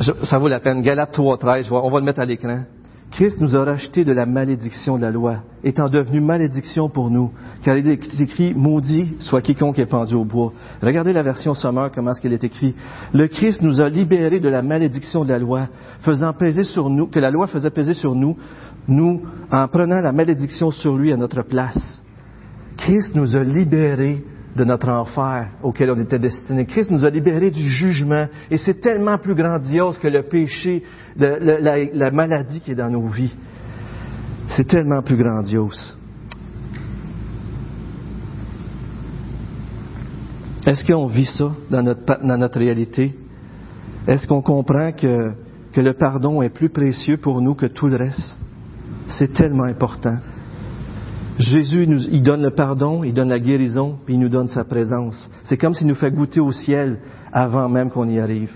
ça 0.00 0.38
vaut 0.38 0.48
la 0.48 0.60
peine. 0.60 0.82
Galates 0.82 1.16
3.13, 1.16 1.68
on 1.70 1.90
va 1.90 1.98
le 1.98 2.04
mettre 2.04 2.20
à 2.20 2.24
l'écran. 2.24 2.64
Christ 3.10 3.40
nous 3.40 3.56
a 3.56 3.64
racheté 3.64 4.04
de 4.04 4.12
la 4.12 4.26
malédiction 4.26 4.96
de 4.96 5.02
la 5.02 5.10
loi, 5.10 5.38
étant 5.64 5.88
devenu 5.88 6.20
malédiction 6.20 6.88
pour 6.88 7.10
nous, 7.10 7.32
car 7.64 7.76
il 7.76 7.88
est 7.88 8.20
écrit, 8.20 8.52
maudit 8.54 9.16
soit 9.20 9.40
quiconque 9.40 9.78
est 9.78 9.86
pendu 9.86 10.14
au 10.14 10.24
bois. 10.24 10.52
Regardez 10.82 11.12
la 11.12 11.22
version 11.22 11.54
sommaire, 11.54 11.90
comment 11.92 12.12
est-ce 12.12 12.20
qu'elle 12.20 12.34
est 12.34 12.44
écrite. 12.44 12.76
Le 13.12 13.26
Christ 13.26 13.62
nous 13.62 13.80
a 13.80 13.88
libérés 13.88 14.40
de 14.40 14.48
la 14.48 14.62
malédiction 14.62 15.24
de 15.24 15.30
la 15.30 15.38
loi, 15.38 15.68
faisant 16.02 16.32
peser 16.32 16.64
sur 16.64 16.90
nous, 16.90 17.06
que 17.06 17.18
la 17.18 17.30
loi 17.30 17.46
faisait 17.46 17.70
peser 17.70 17.94
sur 17.94 18.14
nous, 18.14 18.36
nous, 18.86 19.22
en 19.50 19.66
prenant 19.68 19.96
la 19.96 20.12
malédiction 20.12 20.70
sur 20.70 20.96
lui 20.96 21.12
à 21.12 21.16
notre 21.16 21.42
place. 21.42 22.02
Christ 22.76 23.14
nous 23.14 23.34
a 23.34 23.42
libérés 23.42 24.22
de 24.58 24.64
notre 24.64 24.88
enfer 24.88 25.50
auquel 25.62 25.90
on 25.92 26.00
était 26.00 26.18
destiné. 26.18 26.66
Christ 26.66 26.90
nous 26.90 27.04
a 27.04 27.10
libérés 27.10 27.52
du 27.52 27.70
jugement 27.70 28.26
et 28.50 28.58
c'est 28.58 28.80
tellement 28.80 29.16
plus 29.16 29.34
grandiose 29.34 29.98
que 29.98 30.08
le 30.08 30.22
péché, 30.24 30.82
la, 31.16 32.10
maladie 32.10 32.60
qui 32.60 32.72
est 32.72 32.74
dans 32.74 32.90
nos 32.90 33.06
vies. 33.06 33.34
C'est 34.48 34.66
tellement 34.66 35.00
plus 35.02 35.16
grandiose. 35.16 35.96
Est-ce 40.66 40.84
qu'on 40.84 41.06
vit 41.06 41.24
ça 41.24 41.52
dans 41.70 41.82
notre, 41.82 42.58
réalité? 42.58 43.16
Est-ce 44.08 44.26
qu'on 44.26 44.42
comprend 44.42 44.90
que 44.92 45.34
le 45.76 45.92
pardon 45.92 46.42
est 46.42 46.50
plus 46.50 46.68
précieux 46.68 47.16
pour 47.16 47.40
nous 47.40 47.54
que 47.54 47.66
tout 47.66 47.86
le 47.86 47.96
reste? 47.96 48.36
C'est 49.06 49.32
tellement 49.32 49.64
important. 49.64 50.18
Jésus, 51.38 51.86
nous, 51.86 52.00
il 52.10 52.22
donne 52.22 52.42
le 52.42 52.50
pardon, 52.50 53.04
il 53.04 53.14
donne 53.14 53.28
la 53.28 53.38
guérison, 53.38 53.96
puis 54.04 54.14
il 54.14 54.20
nous 54.20 54.28
donne 54.28 54.48
sa 54.48 54.64
présence. 54.64 55.30
C'est 55.44 55.56
comme 55.56 55.74
s'il 55.74 55.86
nous 55.86 55.94
fait 55.94 56.10
goûter 56.10 56.40
au 56.40 56.50
ciel 56.50 56.98
avant 57.32 57.68
même 57.68 57.90
qu'on 57.90 58.08
y 58.08 58.18
arrive. 58.18 58.52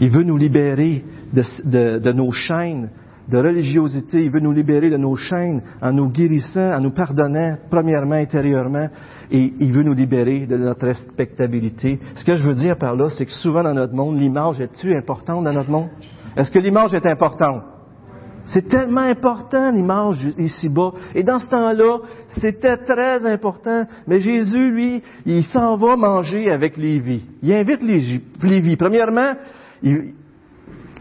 Il 0.00 0.10
veut 0.10 0.22
nous 0.22 0.36
libérer 0.36 1.04
de, 1.32 2.12
nos 2.12 2.30
chaînes 2.30 2.90
de 3.28 3.38
religiosité. 3.38 4.24
Il 4.24 4.30
veut 4.30 4.40
nous 4.40 4.52
libérer 4.52 4.90
de 4.90 4.96
nos 4.96 5.16
chaînes 5.16 5.62
en 5.82 5.92
nous 5.92 6.08
guérissant, 6.08 6.76
en 6.76 6.80
nous 6.80 6.92
pardonnant, 6.92 7.56
premièrement, 7.68 8.14
intérieurement, 8.14 8.88
et 9.32 9.52
il 9.58 9.72
veut 9.72 9.82
nous 9.82 9.94
libérer 9.94 10.46
de 10.46 10.56
notre 10.56 10.86
respectabilité. 10.86 11.98
Ce 12.14 12.24
que 12.24 12.36
je 12.36 12.42
veux 12.42 12.54
dire 12.54 12.76
par 12.78 12.94
là, 12.94 13.10
c'est 13.10 13.26
que 13.26 13.32
souvent 13.32 13.64
dans 13.64 13.74
notre 13.74 13.94
monde, 13.94 14.20
l'image 14.20 14.60
est-tu 14.60 14.94
importante 14.96 15.44
dans 15.44 15.52
notre 15.52 15.70
monde? 15.70 15.88
Est-ce 16.36 16.50
que 16.52 16.60
l'image 16.60 16.94
est 16.94 17.06
importante? 17.06 17.62
C'est 18.46 18.68
tellement 18.68 19.00
important 19.00 19.70
l'image 19.70 20.26
ici-bas. 20.36 20.92
Et 21.14 21.22
dans 21.22 21.38
ce 21.38 21.48
temps-là, 21.48 21.98
c'était 22.28 22.76
très 22.76 23.24
important. 23.24 23.84
Mais 24.06 24.20
Jésus, 24.20 24.70
lui, 24.70 25.02
il 25.24 25.44
s'en 25.44 25.76
va 25.76 25.96
manger 25.96 26.50
avec 26.50 26.76
Lévi. 26.76 27.24
Il 27.42 27.52
invite 27.52 27.82
Lévi. 27.82 28.76
Premièrement, 28.76 29.32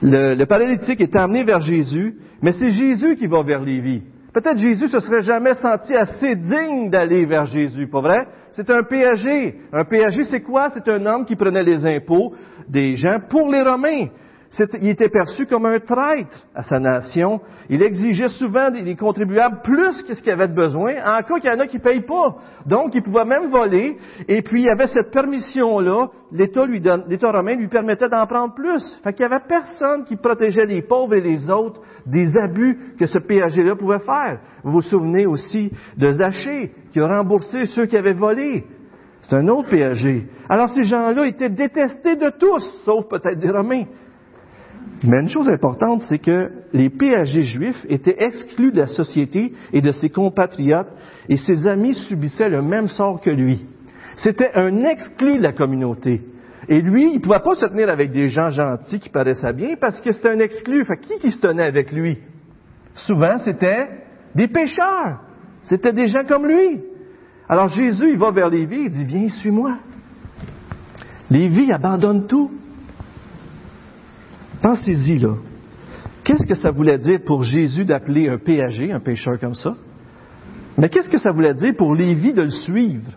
le, 0.02 0.46
paralytique 0.46 1.02
est 1.02 1.16
amené 1.16 1.44
vers 1.44 1.62
Jésus, 1.62 2.16
mais 2.42 2.54
c'est 2.54 2.72
Jésus 2.72 3.16
qui 3.18 3.28
va 3.28 3.44
vers 3.44 3.62
Lévi. 3.62 4.04
Peut-être 4.34 4.58
Jésus 4.58 4.88
se 4.88 5.00
serait 5.00 5.24
jamais 5.24 5.54
senti 5.56 5.94
assez 5.94 6.36
digne 6.36 6.90
d'aller 6.90 7.26
vers 7.26 7.46
Jésus, 7.46 7.88
pas 7.88 8.02
vrai? 8.02 8.28
C'est 8.52 8.70
un 8.70 8.84
péager. 8.84 9.56
Un 9.72 9.84
péager, 9.84 10.24
c'est 10.24 10.42
quoi? 10.42 10.70
C'est 10.70 10.88
un 10.90 11.06
homme 11.06 11.26
qui 11.26 11.36
prenait 11.36 11.64
les 11.64 11.86
impôts 11.86 12.34
des 12.68 12.96
gens 12.96 13.20
pour 13.30 13.52
les 13.52 13.62
Romains. 13.62 14.08
Il 14.82 14.90
était 14.90 15.10
perçu 15.10 15.46
comme 15.48 15.66
un 15.66 15.80
traître 15.80 16.46
à 16.54 16.64
sa 16.64 16.80
nation. 16.80 17.42
Il 17.70 17.82
exigeait 17.82 18.30
souvent 18.30 18.70
des 18.70 18.96
contribuables 18.96 19.62
plus 19.64 20.04
que 20.04 20.14
ce 20.14 20.22
qu'il 20.22 20.32
avait 20.32 20.48
de 20.48 20.54
besoin, 20.54 20.94
en 21.04 21.22
cas 21.22 21.40
qu'il 21.40 21.52
y 21.52 21.54
en 21.54 21.60
a 21.60 21.68
qui 21.68 21.78
ne 21.78 21.82
payent 21.82 22.06
pas. 22.06 22.36
Donc, 22.66 22.94
il 22.94 23.02
pouvait 23.02 23.26
même 23.26 23.50
voler, 23.50 23.98
et 24.28 24.42
puis 24.42 24.62
il 24.62 24.66
y 24.66 24.70
avait 24.70 24.88
cette 24.88 25.12
permission-là, 25.12 26.08
l'État 26.32 27.32
romain 27.32 27.56
lui 27.56 27.68
permettait 27.68 28.10
d'en 28.10 28.26
prendre 28.28 28.54
plus. 28.54 28.84
Fait 29.04 29.14
qu'il 29.14 29.26
n'y 29.26 29.34
avait 29.34 29.44
personne 29.48 30.04
qui 30.04 30.16
protégeait 30.16 30.66
les 30.66 30.82
pauvres 30.82 31.16
et 31.16 31.22
les 31.22 31.50
autres 31.50 31.82
des 32.06 32.38
abus 32.38 32.96
que 33.00 33.06
ce 33.06 33.18
péager-là 33.18 33.76
pouvait 33.76 34.00
faire. 34.00 34.40
Vous 34.64 34.74
vous 34.74 34.82
souvenez 34.82 35.26
aussi 35.26 35.72
de 35.98 36.12
Zachée, 36.12 36.72
qui 36.92 37.00
a 37.00 37.08
remboursé 37.08 37.66
ceux 37.68 37.86
qui 37.86 37.98
avaient 37.98 38.14
volé. 38.14 38.66
C'est 39.24 39.36
un 39.36 39.48
autre 39.48 39.70
péager. 39.70 40.28
Alors 40.50 40.70
ces 40.70 40.84
gens-là 40.84 41.26
étaient 41.26 41.50
détestés 41.50 42.18
de 42.18 42.30
tous, 42.38 42.82
sauf 42.84 43.08
peut-être 43.08 43.40
des 43.40 43.50
Romains. 43.50 43.86
Mais 45.04 45.20
une 45.20 45.30
chose 45.30 45.50
importante, 45.50 46.04
c'est 46.08 46.20
que 46.20 46.50
les 46.72 46.90
péagers 46.90 47.44
juifs 47.44 47.86
étaient 47.90 48.24
exclus 48.24 48.72
de 48.72 48.80
la 48.80 48.88
société 48.88 49.54
et 49.74 49.82
de 49.82 49.92
ses 49.92 50.10
compatriotes, 50.10 50.92
et 51.28 51.38
ses 51.38 51.68
amis 51.68 51.96
subissaient 51.96 52.50
le 52.50 52.62
même 52.62 52.88
sort 52.88 53.20
que 53.20 53.30
lui. 53.30 53.66
C'était 54.16 54.52
un 54.56 54.84
exclu 54.86 55.38
de 55.38 55.44
la 55.44 55.52
communauté. 55.52 56.22
Et 56.70 56.82
lui, 56.82 57.10
il 57.10 57.16
ne 57.16 57.20
pouvait 57.20 57.42
pas 57.44 57.56
se 57.56 57.66
tenir 57.66 57.90
avec 57.90 58.12
des 58.12 58.30
gens 58.30 58.50
gentils 58.50 59.00
qui 59.00 59.10
paraissaient 59.10 59.54
bien 59.54 59.76
parce 59.80 60.00
que 60.00 60.14
c'était 60.14 60.30
un 60.30 60.40
exclu. 60.40 60.86
Fait 60.86 60.98
qui 60.98 61.20
qui 61.20 61.32
se 61.32 61.40
tenait 61.40 61.66
avec 61.66 61.92
lui? 61.92 62.20
Souvent, 62.96 63.38
c'était 63.40 63.90
des 64.36 64.48
pécheurs. 64.48 65.20
C'était 65.64 65.92
des 65.92 66.08
gens 66.08 66.24
comme 66.26 66.48
lui. 66.48 66.82
Alors 67.50 67.68
Jésus, 67.68 68.12
il 68.12 68.18
va 68.18 68.32
vers 68.32 68.50
Lévi, 68.50 68.84
il 68.86 68.92
dit, 68.92 69.04
viens, 69.04 69.28
suis-moi. 69.30 69.78
Lévi 71.30 71.72
abandonne 71.72 72.28
tout. 72.28 72.52
Pensez-y, 74.64 75.20
là. 75.20 75.36
Qu'est-ce 76.24 76.48
que 76.48 76.54
ça 76.54 76.72
voulait 76.72 76.98
dire 76.98 77.20
pour 77.26 77.44
Jésus 77.44 77.84
d'appeler 77.84 78.30
un 78.30 78.38
péager, 78.38 78.94
un 78.94 79.02
pécheur 79.02 79.38
comme 79.38 79.56
ça? 79.56 79.76
Mais 80.78 80.88
qu'est-ce 80.88 81.10
que 81.10 81.18
ça 81.18 81.34
voulait 81.34 81.54
dire 81.54 81.76
pour 81.76 81.94
Lévi 81.94 82.34
de 82.34 82.44
le 82.44 82.50
suivre? 82.50 83.12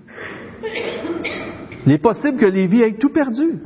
Il 1.87 1.93
est 1.93 1.99
possible 1.99 2.37
que 2.37 2.47
Lévi 2.47 2.83
ait 2.83 2.95
tout 2.95 3.11
perdu, 3.11 3.61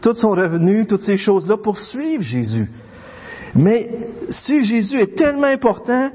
tout 0.00 0.14
son 0.14 0.30
revenu, 0.30 0.86
toutes 0.86 1.02
ces 1.02 1.16
choses-là 1.16 1.56
pour 1.56 1.76
suivre 1.76 2.22
Jésus. 2.22 2.70
Mais 3.56 3.90
si 4.30 4.62
Jésus 4.62 4.96
est 4.96 5.16
tellement 5.16 5.48
important, 5.48 6.10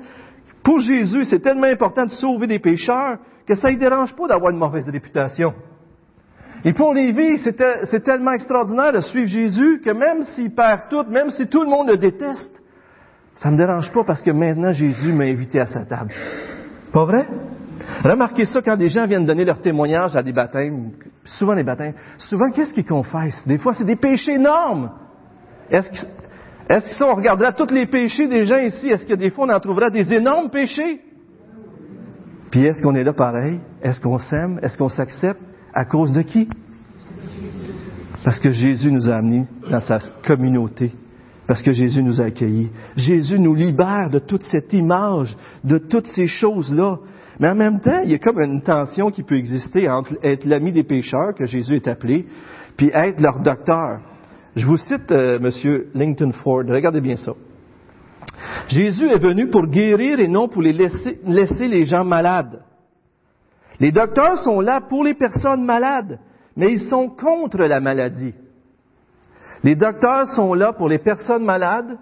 pour 0.63 0.79
Jésus, 0.79 1.25
c'est 1.25 1.41
tellement 1.41 1.67
important 1.67 2.05
de 2.05 2.11
sauver 2.11 2.47
des 2.47 2.59
pécheurs 2.59 3.17
que 3.45 3.55
ça 3.55 3.69
ne 3.69 3.77
dérange 3.77 4.15
pas 4.15 4.27
d'avoir 4.27 4.53
une 4.53 4.59
mauvaise 4.59 4.87
réputation. 4.87 5.53
Et 6.65 6.73
pour 6.73 6.93
Lévi, 6.93 7.37
c'est 7.39 8.03
tellement 8.03 8.31
extraordinaire 8.31 8.91
de 8.91 9.01
suivre 9.01 9.27
Jésus 9.27 9.81
que 9.83 9.91
même 9.91 10.23
s'il 10.35 10.53
perd 10.53 10.89
tout, 10.89 11.05
même 11.09 11.31
si 11.31 11.47
tout 11.47 11.63
le 11.63 11.69
monde 11.69 11.89
le 11.89 11.97
déteste, 11.97 12.61
ça 13.35 13.49
ne 13.49 13.53
me 13.53 13.57
dérange 13.57 13.91
pas 13.93 14.03
parce 14.03 14.21
que 14.21 14.31
maintenant 14.31 14.73
Jésus 14.73 15.13
m'a 15.13 15.23
invité 15.23 15.61
à 15.61 15.65
sa 15.65 15.85
table. 15.85 16.11
Pas 16.91 17.05
vrai? 17.05 17.25
Remarquez 18.03 18.45
ça 18.45 18.61
quand 18.61 18.75
des 18.75 18.89
gens 18.89 19.07
viennent 19.07 19.25
donner 19.25 19.45
leur 19.45 19.61
témoignage 19.61 20.15
à 20.15 20.21
des 20.21 20.33
baptêmes, 20.33 20.91
souvent 21.23 21.53
les 21.53 21.63
baptêmes, 21.63 21.93
souvent 22.17 22.51
qu'est-ce 22.51 22.73
qu'ils 22.73 22.85
confessent? 22.85 23.47
Des 23.47 23.57
fois, 23.57 23.73
c'est 23.73 23.85
des 23.85 23.95
péchés 23.95 24.33
énormes. 24.33 24.91
Est-ce 25.71 25.89
que, 25.89 26.07
est-ce 26.67 26.99
que 26.99 27.03
on 27.03 27.15
regardera 27.15 27.53
tous 27.53 27.73
les 27.73 27.85
péchés 27.85 28.27
des 28.27 28.45
gens 28.45 28.57
ici, 28.57 28.89
est-ce 28.89 29.05
que 29.05 29.13
des 29.13 29.31
fois 29.31 29.45
on 29.45 29.49
en 29.49 29.59
trouvera 29.59 29.89
des 29.89 30.11
énormes 30.11 30.49
péchés? 30.49 30.99
Puis 32.51 32.65
est-ce 32.65 32.81
qu'on 32.81 32.95
est 32.95 33.03
là 33.03 33.13
pareil? 33.13 33.61
Est-ce 33.81 34.01
qu'on 34.01 34.17
s'aime? 34.17 34.59
Est-ce 34.61 34.77
qu'on 34.77 34.89
s'accepte? 34.89 35.41
À 35.73 35.85
cause 35.85 36.11
de 36.11 36.21
qui? 36.21 36.47
Parce 38.23 38.39
que 38.39 38.51
Jésus 38.51 38.91
nous 38.91 39.09
a 39.09 39.15
amenés 39.15 39.47
dans 39.69 39.81
sa 39.81 39.99
communauté. 40.25 40.91
Parce 41.47 41.61
que 41.61 41.71
Jésus 41.71 42.03
nous 42.03 42.21
a 42.21 42.25
accueillis. 42.25 42.69
Jésus 42.95 43.39
nous 43.39 43.55
libère 43.55 44.09
de 44.11 44.19
toute 44.19 44.43
cette 44.43 44.71
image, 44.73 45.35
de 45.63 45.77
toutes 45.77 46.07
ces 46.07 46.27
choses-là. 46.27 46.99
Mais 47.39 47.49
en 47.49 47.55
même 47.55 47.79
temps, 47.79 48.01
il 48.03 48.11
y 48.11 48.13
a 48.13 48.19
comme 48.19 48.39
une 48.41 48.61
tension 48.61 49.09
qui 49.09 49.23
peut 49.23 49.37
exister 49.37 49.89
entre 49.89 50.13
être 50.21 50.45
l'ami 50.45 50.71
des 50.71 50.83
pécheurs, 50.83 51.33
que 51.35 51.45
Jésus 51.45 51.75
est 51.75 51.87
appelé, 51.87 52.27
puis 52.77 52.91
être 52.93 53.21
leur 53.21 53.39
docteur. 53.39 54.01
Je 54.55 54.65
vous 54.65 54.77
cite 54.77 55.11
euh, 55.11 55.39
M. 55.39 55.83
Lincoln 55.95 56.33
Ford. 56.33 56.63
Regardez 56.67 57.01
bien 57.01 57.15
ça. 57.15 57.31
Jésus 58.67 59.09
est 59.09 59.21
venu 59.21 59.47
pour 59.47 59.65
guérir 59.67 60.19
et 60.19 60.27
non 60.27 60.49
pour 60.49 60.61
les 60.61 60.73
laisser, 60.73 61.19
laisser 61.25 61.67
les 61.67 61.85
gens 61.85 62.03
malades. 62.03 62.61
Les 63.79 63.91
docteurs 63.91 64.37
sont 64.39 64.59
là 64.59 64.81
pour 64.81 65.03
les 65.03 65.13
personnes 65.13 65.63
malades, 65.63 66.19
mais 66.55 66.73
ils 66.73 66.89
sont 66.89 67.09
contre 67.09 67.59
la 67.59 67.79
maladie. 67.79 68.33
Les 69.63 69.75
docteurs 69.75 70.27
sont 70.35 70.53
là 70.53 70.73
pour 70.73 70.89
les 70.89 70.99
personnes 70.99 71.45
malades, 71.45 71.97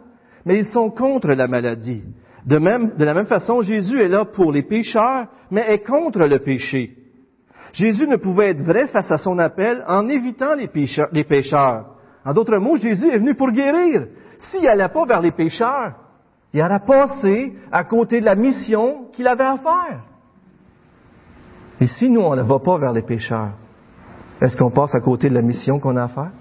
mais 0.46 0.60
ils 0.60 0.72
sont 0.72 0.90
contre 0.90 1.30
la 1.30 1.48
maladie. 1.48 2.04
De, 2.46 2.58
même, 2.58 2.96
de 2.98 3.06
la 3.06 3.14
même 3.14 3.28
façon, 3.28 3.62
Jésus 3.62 4.00
est 4.00 4.08
là 4.08 4.26
pour 4.26 4.52
les 4.52 4.64
pécheurs, 4.64 5.28
mais 5.52 5.66
est 5.68 5.86
contre 5.86 6.20
le 6.20 6.40
péché. 6.40 6.96
Jésus 7.74 8.08
ne 8.08 8.16
pouvait 8.16 8.52
être 8.52 8.64
vrai 8.64 8.88
face 8.88 9.12
à 9.12 9.18
son 9.18 9.38
appel 9.38 9.84
en 9.88 10.08
évitant 10.08 10.56
les 10.56 10.68
pécheurs. 10.68 11.10
Les. 11.12 11.26
En 12.26 12.34
d'autres 12.34 12.58
mots, 12.58 12.78
Jésus 12.78 13.10
est 13.10 13.20
venu 13.20 13.36
pour 13.36 13.52
guérir. 13.52 14.08
S'il 14.50 14.64
n'allait 14.64 14.88
pas 14.88 15.06
vers 15.06 15.22
les 15.22 15.32
pécheurs, 15.32 15.94
il 16.54 16.62
aurait 16.62 16.86
passé 16.86 17.54
à 17.72 17.84
côté 17.84 18.20
de 18.20 18.26
la 18.26 18.36
mission 18.36 19.10
qu'il 19.14 19.28
avait 19.28 19.44
à 19.44 19.58
faire. 19.58 20.02
Et 21.80 21.88
si 21.88 22.10
nous, 22.10 22.22
on 22.22 22.36
ne 22.36 22.42
va 22.42 22.60
pas 22.60 22.78
vers 22.78 22.94
les 22.94 23.04
pécheurs, 23.04 23.52
est-ce 24.42 24.56
qu'on 24.56 24.72
passe 24.72 24.96
à 24.96 25.00
côté 25.00 25.30
de 25.30 25.36
la 25.36 25.42
mission 25.42 25.80
qu'on 25.80 25.96
a 25.96 26.04
à 26.04 26.08
faire? 26.08 26.32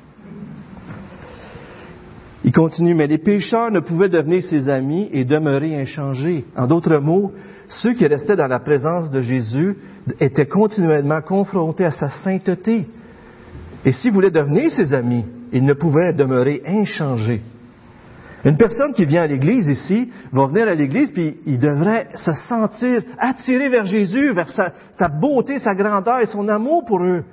Il 2.44 2.52
continue, 2.52 2.94
mais 2.94 3.06
les 3.06 3.18
pécheurs 3.18 3.70
ne 3.70 3.80
pouvaient 3.80 4.08
devenir 4.08 4.42
ses 4.44 4.68
amis 4.68 5.08
et 5.12 5.24
demeurer 5.24 5.74
inchangés. 5.74 6.44
En 6.56 6.66
d'autres 6.66 6.98
mots, 6.98 7.32
ceux 7.68 7.94
qui 7.94 8.06
restaient 8.06 8.36
dans 8.36 8.46
la 8.46 8.60
présence 8.60 9.10
de 9.10 9.22
Jésus 9.22 9.76
étaient 10.20 10.46
continuellement 10.46 11.20
confrontés 11.22 11.84
à 11.84 11.90
sa 11.90 12.08
sainteté. 12.08 12.86
Et 13.84 13.92
s'ils 13.92 14.12
voulaient 14.12 14.30
devenir 14.30 14.70
ses 14.70 14.94
amis, 14.94 15.24
ils 15.52 15.64
ne 15.64 15.74
pouvaient 15.74 16.12
demeurer 16.12 16.62
inchangés. 16.66 17.42
Une 18.46 18.56
personne 18.56 18.92
qui 18.92 19.04
vient 19.04 19.22
à 19.22 19.26
l'église 19.26 19.66
ici 19.66 20.08
va 20.32 20.46
venir 20.46 20.68
à 20.68 20.74
l'église 20.76 21.10
puis 21.10 21.36
il 21.46 21.58
devrait 21.58 22.10
se 22.14 22.30
sentir 22.48 23.02
attiré 23.18 23.68
vers 23.68 23.84
Jésus, 23.84 24.32
vers 24.32 24.48
sa, 24.48 25.08
beauté, 25.08 25.58
sa 25.58 25.74
grandeur 25.74 26.20
et 26.20 26.26
son 26.26 26.48
amour 26.48 26.84
pour 26.84 27.02
eux. 27.02 27.24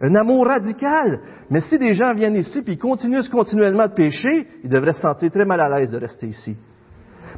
Un 0.00 0.14
amour 0.16 0.44
radical. 0.44 1.20
Mais 1.50 1.60
si 1.60 1.78
des 1.78 1.94
gens 1.94 2.12
viennent 2.14 2.34
ici 2.34 2.62
puis 2.62 2.76
continuent 2.78 3.22
continuellement 3.30 3.86
de 3.86 3.92
pécher, 3.92 4.48
ils 4.64 4.68
devraient 4.68 4.94
se 4.94 5.02
sentir 5.02 5.30
très 5.30 5.44
mal 5.44 5.60
à 5.60 5.68
l'aise 5.68 5.92
de 5.92 5.98
rester 5.98 6.26
ici. 6.26 6.56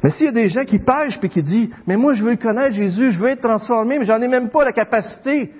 Mais 0.03 0.09
s'il 0.09 0.25
y 0.25 0.29
a 0.29 0.31
des 0.31 0.49
gens 0.49 0.65
qui 0.65 0.79
pêchent 0.79 1.19
puis 1.19 1.29
qui 1.29 1.43
disent, 1.43 1.69
mais 1.85 1.97
moi 1.97 2.13
je 2.13 2.23
veux 2.23 2.35
connaître 2.35 2.73
Jésus, 2.73 3.11
je 3.11 3.19
veux 3.19 3.29
être 3.29 3.47
transformé, 3.47 3.99
mais 3.99 4.05
j'en 4.05 4.19
ai 4.19 4.27
même 4.27 4.49
pas 4.49 4.65
la 4.65 4.73
capacité, 4.73 5.53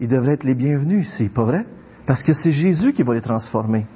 ils 0.00 0.08
devraient 0.08 0.34
être 0.34 0.44
les 0.44 0.56
bienvenus 0.56 1.06
ici, 1.06 1.28
pas 1.28 1.44
vrai? 1.44 1.64
Parce 2.04 2.24
que 2.24 2.32
c'est 2.32 2.50
Jésus 2.50 2.92
qui 2.92 3.04
va 3.04 3.14
les 3.14 3.20
transformer. 3.20 3.86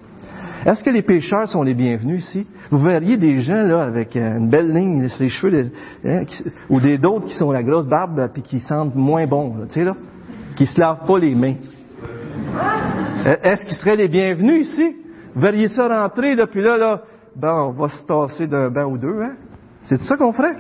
Est-ce 0.64 0.82
que 0.82 0.90
les 0.90 1.02
pécheurs 1.02 1.48
sont 1.48 1.62
les 1.62 1.74
bienvenus 1.74 2.24
ici? 2.24 2.46
Vous 2.70 2.78
verriez 2.78 3.16
des 3.16 3.40
gens 3.40 3.62
là 3.62 3.82
avec 3.82 4.16
euh, 4.16 4.38
une 4.38 4.48
belle 4.48 4.72
ligne, 4.72 5.08
ses 5.10 5.28
cheveux, 5.28 5.70
hein, 6.04 6.22
ou 6.68 6.80
des 6.80 6.98
d'autres 6.98 7.26
qui 7.26 7.34
sont 7.34 7.52
la 7.52 7.62
grosse 7.62 7.86
barbe 7.86 8.30
puis 8.32 8.42
qui 8.42 8.60
sentent 8.60 8.94
moins 8.94 9.26
bon, 9.26 9.54
tu 9.68 9.74
sais 9.74 9.84
là, 9.84 9.94
qui 10.56 10.66
se 10.66 10.80
lavent 10.80 11.06
pas 11.06 11.18
les 11.18 11.34
mains. 11.34 11.56
Euh, 13.26 13.36
est-ce 13.42 13.64
qu'ils 13.64 13.76
seraient 13.76 13.96
les 13.96 14.08
bienvenus 14.08 14.68
ici? 14.68 14.96
Vous 15.34 15.40
verriez 15.40 15.68
ça 15.68 15.88
rentrer, 15.88 16.34
là, 16.34 16.46
puis 16.46 16.62
là, 16.62 16.76
là, 16.76 17.02
ben, 17.36 17.68
on 17.68 17.72
va 17.72 17.88
se 17.90 18.04
tasser 18.04 18.46
d'un 18.46 18.70
bain 18.70 18.86
ou 18.86 18.96
deux, 18.98 19.20
hein? 19.20 19.34
C'est 19.84 20.00
ça 20.00 20.16
qu'on 20.16 20.32
ferait? 20.32 20.56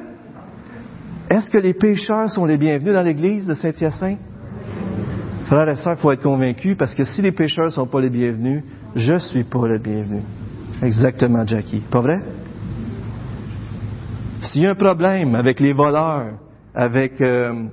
Est-ce 1.30 1.50
que 1.50 1.58
les 1.58 1.74
pécheurs 1.74 2.30
sont 2.30 2.44
les 2.44 2.58
bienvenus 2.58 2.94
dans 2.94 3.02
l'église 3.02 3.46
de 3.46 3.54
Saint-Hyacinthe? 3.54 4.18
Frères 5.46 5.68
et 5.68 5.76
sœurs, 5.76 5.94
il 5.98 6.00
faut 6.00 6.12
être 6.12 6.22
convaincus 6.22 6.76
parce 6.76 6.94
que 6.94 7.04
si 7.04 7.22
les 7.22 7.32
pécheurs 7.32 7.66
ne 7.66 7.70
sont 7.70 7.86
pas 7.86 8.00
les 8.00 8.10
bienvenus, 8.10 8.62
je 8.96 9.18
suis 9.18 9.44
pas 9.44 9.66
le 9.68 9.78
bienvenu. 9.78 10.22
Exactement, 10.82 11.46
Jackie. 11.46 11.80
Pas 11.80 12.00
vrai? 12.00 12.20
S'il 14.40 14.62
y 14.62 14.66
a 14.66 14.70
un 14.70 14.74
problème 14.74 15.34
avec 15.34 15.60
les 15.60 15.74
voleurs, 15.74 16.32
avec, 16.74 17.20
euh, 17.20 17.64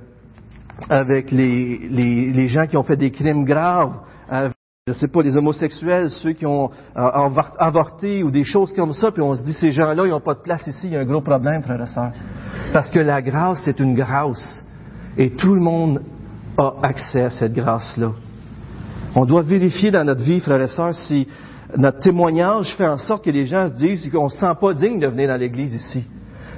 avec 0.88 1.30
les, 1.30 1.78
les, 1.88 2.48
gens 2.48 2.66
qui 2.66 2.76
ont 2.76 2.82
fait 2.82 2.96
des 2.96 3.10
crimes 3.10 3.44
graves, 3.44 3.94
avec, 4.28 4.52
je 4.86 4.92
ne 4.92 4.98
sais 4.98 5.08
pas, 5.08 5.22
les 5.22 5.34
homosexuels, 5.34 6.10
ceux 6.10 6.32
qui 6.32 6.44
ont 6.44 6.70
euh, 6.96 7.30
avorté 7.58 8.22
ou 8.22 8.30
des 8.30 8.44
choses 8.44 8.72
comme 8.74 8.92
ça, 8.92 9.10
puis 9.10 9.22
on 9.22 9.34
se 9.34 9.42
dit, 9.42 9.54
ces 9.54 9.72
gens-là, 9.72 10.04
ils 10.06 10.10
n'ont 10.10 10.20
pas 10.20 10.34
de 10.34 10.40
place 10.40 10.66
ici, 10.66 10.80
il 10.84 10.92
y 10.92 10.96
a 10.96 11.00
un 11.00 11.06
gros 11.06 11.22
problème, 11.22 11.62
frères 11.62 11.82
et 11.82 11.86
sœurs. 11.86 12.12
Parce 12.72 12.90
que 12.90 12.98
la 12.98 13.22
grâce, 13.22 13.62
c'est 13.64 13.80
une 13.80 13.94
grâce. 13.94 14.62
Et 15.16 15.30
tout 15.30 15.54
le 15.54 15.60
monde 15.60 16.02
a 16.58 16.74
accès 16.82 17.22
à 17.22 17.30
cette 17.30 17.54
grâce-là. 17.54 18.12
On 19.16 19.24
doit 19.24 19.42
vérifier 19.42 19.90
dans 19.90 20.04
notre 20.04 20.22
vie, 20.22 20.40
frères 20.40 20.60
et 20.60 20.68
sœurs, 20.68 20.94
si 20.94 21.28
notre 21.76 22.00
témoignage 22.00 22.74
fait 22.76 22.86
en 22.86 22.98
sorte 22.98 23.24
que 23.24 23.30
les 23.30 23.46
gens 23.46 23.68
disent 23.68 24.08
qu'on 24.10 24.24
ne 24.24 24.30
se 24.30 24.38
sent 24.38 24.54
pas 24.60 24.74
digne 24.74 24.98
de 24.98 25.06
venir 25.06 25.28
dans 25.28 25.36
l'Église 25.36 25.74
ici. 25.74 26.04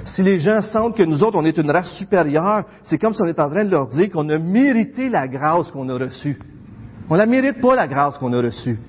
Si 0.05 0.23
les 0.23 0.39
gens 0.39 0.61
sentent 0.61 0.95
que 0.95 1.03
nous 1.03 1.21
autres, 1.23 1.37
on 1.37 1.45
est 1.45 1.57
une 1.57 1.69
race 1.69 1.91
supérieure, 1.93 2.63
c'est 2.83 2.97
comme 2.97 3.13
si 3.13 3.21
on 3.21 3.25
est 3.25 3.39
en 3.39 3.49
train 3.49 3.65
de 3.65 3.71
leur 3.71 3.87
dire 3.87 4.09
qu'on 4.09 4.27
a 4.29 4.37
mérité 4.37 5.09
la 5.09 5.27
grâce 5.27 5.69
qu'on 5.71 5.89
a 5.89 5.97
reçue. 5.97 6.39
On 7.09 7.13
ne 7.13 7.19
la 7.19 7.25
mérite 7.25 7.61
pas, 7.61 7.75
la 7.75 7.87
grâce 7.87 8.17
qu'on 8.17 8.33
a 8.33 8.41
reçue. 8.41 8.79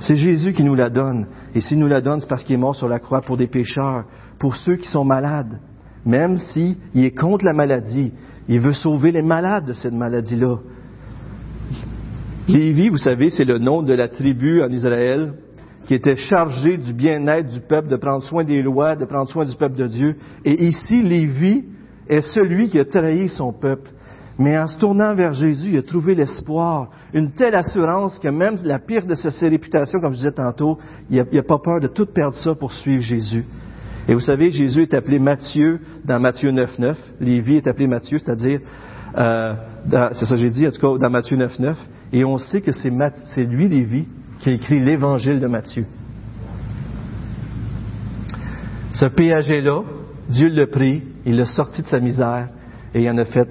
C'est 0.00 0.16
Jésus 0.16 0.52
qui 0.52 0.64
nous 0.64 0.74
la 0.74 0.90
donne. 0.90 1.26
Et 1.54 1.60
s'il 1.60 1.78
nous 1.78 1.88
la 1.88 2.00
donne, 2.00 2.20
c'est 2.20 2.28
parce 2.28 2.44
qu'il 2.44 2.54
est 2.54 2.58
mort 2.58 2.76
sur 2.76 2.88
la 2.88 2.98
croix 2.98 3.20
pour 3.20 3.36
des 3.36 3.46
pécheurs, 3.46 4.04
pour 4.38 4.56
ceux 4.56 4.76
qui 4.76 4.88
sont 4.88 5.04
malades. 5.04 5.60
Même 6.04 6.38
s'il 6.38 6.76
est 6.94 7.16
contre 7.16 7.44
la 7.44 7.52
maladie, 7.52 8.12
il 8.48 8.60
veut 8.60 8.72
sauver 8.72 9.12
les 9.12 9.22
malades 9.22 9.66
de 9.66 9.72
cette 9.72 9.92
maladie-là. 9.92 10.56
Lévi, 12.48 12.88
vous 12.88 12.96
savez, 12.96 13.28
c'est 13.28 13.44
le 13.44 13.58
nom 13.58 13.82
de 13.82 13.92
la 13.92 14.08
tribu 14.08 14.62
en 14.62 14.70
Israël 14.70 15.34
qui 15.86 15.92
était 15.92 16.16
chargé 16.16 16.78
du 16.78 16.94
bien-être 16.94 17.52
du 17.52 17.60
peuple, 17.60 17.88
de 17.88 17.96
prendre 17.96 18.22
soin 18.22 18.42
des 18.42 18.62
lois, 18.62 18.96
de 18.96 19.04
prendre 19.04 19.28
soin 19.28 19.44
du 19.44 19.54
peuple 19.54 19.76
de 19.76 19.86
Dieu. 19.86 20.16
Et 20.46 20.64
ici, 20.64 21.02
Lévi 21.02 21.64
est 22.08 22.22
celui 22.22 22.70
qui 22.70 22.78
a 22.78 22.86
trahi 22.86 23.28
son 23.28 23.52
peuple. 23.52 23.90
Mais 24.38 24.58
en 24.58 24.66
se 24.66 24.78
tournant 24.78 25.14
vers 25.14 25.34
Jésus, 25.34 25.68
il 25.72 25.78
a 25.78 25.82
trouvé 25.82 26.14
l'espoir, 26.14 26.88
une 27.12 27.32
telle 27.32 27.54
assurance 27.54 28.18
que 28.18 28.28
même 28.28 28.56
la 28.64 28.78
pire 28.78 29.04
de 29.04 29.14
ses 29.14 29.48
réputations, 29.48 29.98
comme 30.00 30.12
je 30.12 30.18
disais 30.18 30.32
tantôt, 30.32 30.78
il 31.10 31.16
n'a 31.16 31.42
pas 31.42 31.58
peur 31.58 31.80
de 31.80 31.88
tout 31.88 32.06
perdre 32.06 32.36
ça 32.36 32.54
pour 32.54 32.72
suivre 32.72 33.02
Jésus. 33.02 33.44
Et 34.08 34.14
vous 34.14 34.20
savez, 34.20 34.50
Jésus 34.52 34.82
est 34.82 34.94
appelé 34.94 35.18
Matthieu 35.18 35.80
dans 36.04 36.18
Matthieu 36.18 36.50
9.9. 36.50 36.94
Lévi 37.20 37.56
est 37.56 37.66
appelé 37.66 37.86
Matthieu, 37.86 38.18
c'est-à-dire, 38.18 38.60
euh, 39.18 39.54
c'est 40.14 40.24
ça 40.24 40.34
que 40.34 40.40
j'ai 40.40 40.50
dit, 40.50 40.66
en 40.66 40.70
tout 40.70 40.80
cas 40.80 40.98
dans 40.98 41.10
Matthieu 41.10 41.36
9.9. 41.36 41.74
Et 42.12 42.24
on 42.24 42.38
sait 42.38 42.60
que 42.60 42.72
c'est, 42.72 43.44
lui, 43.44 43.68
Lévi, 43.68 44.06
qui 44.40 44.50
a 44.50 44.52
écrit 44.52 44.80
l'évangile 44.80 45.40
de 45.40 45.46
Matthieu. 45.46 45.86
Ce 48.94 49.04
péagé-là, 49.06 49.82
Dieu 50.28 50.48
l'a 50.48 50.66
pris, 50.66 51.02
il 51.26 51.36
l'a 51.36 51.46
sorti 51.46 51.82
de 51.82 51.88
sa 51.88 52.00
misère 52.00 52.48
et 52.94 53.02
il 53.02 53.10
en 53.10 53.18
a 53.18 53.24
fait 53.24 53.48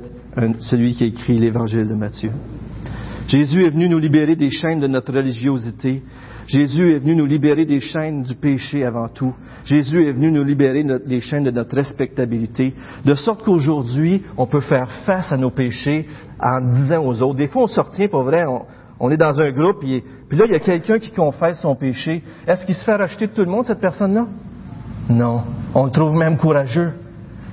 celui 0.61 0.93
qui 0.93 1.03
a 1.03 1.07
écrit 1.07 1.37
l'évangile 1.37 1.87
de 1.87 1.95
Matthieu. 1.95 2.31
Jésus 3.27 3.65
est 3.65 3.71
venu 3.71 3.89
nous 3.89 3.99
libérer 3.99 4.37
des 4.37 4.49
chaînes 4.49 4.79
de 4.79 4.87
notre 4.87 5.13
religiosité. 5.13 6.01
Jésus 6.47 6.93
est 6.93 6.99
venu 6.99 7.13
nous 7.13 7.25
libérer 7.25 7.65
des 7.65 7.81
chaînes 7.81 8.23
du 8.23 8.35
péché 8.35 8.85
avant 8.85 9.09
tout. 9.09 9.33
Jésus 9.65 10.01
est 10.05 10.13
venu 10.13 10.31
nous 10.31 10.45
libérer 10.45 10.85
des 11.05 11.19
chaînes 11.19 11.43
de 11.43 11.51
notre 11.51 11.75
respectabilité, 11.75 12.73
de 13.03 13.15
sorte 13.15 13.43
qu'aujourd'hui, 13.43 14.23
on 14.37 14.45
peut 14.45 14.61
faire 14.61 14.89
face 15.05 15.33
à 15.33 15.37
nos 15.37 15.49
péchés 15.49 16.07
en 16.41 16.61
disant 16.71 17.03
aux 17.03 17.21
autres. 17.21 17.35
Des 17.35 17.47
fois, 17.47 17.63
on 17.63 17.67
sortit, 17.67 18.07
pour 18.07 18.23
vrai, 18.23 18.45
on, 18.99 19.11
est 19.11 19.17
dans 19.17 19.37
un 19.37 19.51
groupe, 19.51 19.81
puis, 19.81 20.01
puis 20.29 20.37
là, 20.37 20.45
il 20.47 20.53
y 20.53 20.55
a 20.55 20.59
quelqu'un 20.59 20.97
qui 20.97 21.11
confesse 21.11 21.59
son 21.59 21.75
péché. 21.75 22.23
Est-ce 22.47 22.65
qu'il 22.65 22.75
se 22.75 22.85
fait 22.85 22.95
racheter 22.95 23.27
de 23.27 23.33
tout 23.33 23.43
le 23.43 23.51
monde, 23.51 23.65
cette 23.65 23.81
personne-là? 23.81 24.25
Non. 25.09 25.41
On 25.75 25.85
le 25.85 25.91
trouve 25.91 26.15
même 26.15 26.37
courageux. 26.37 26.93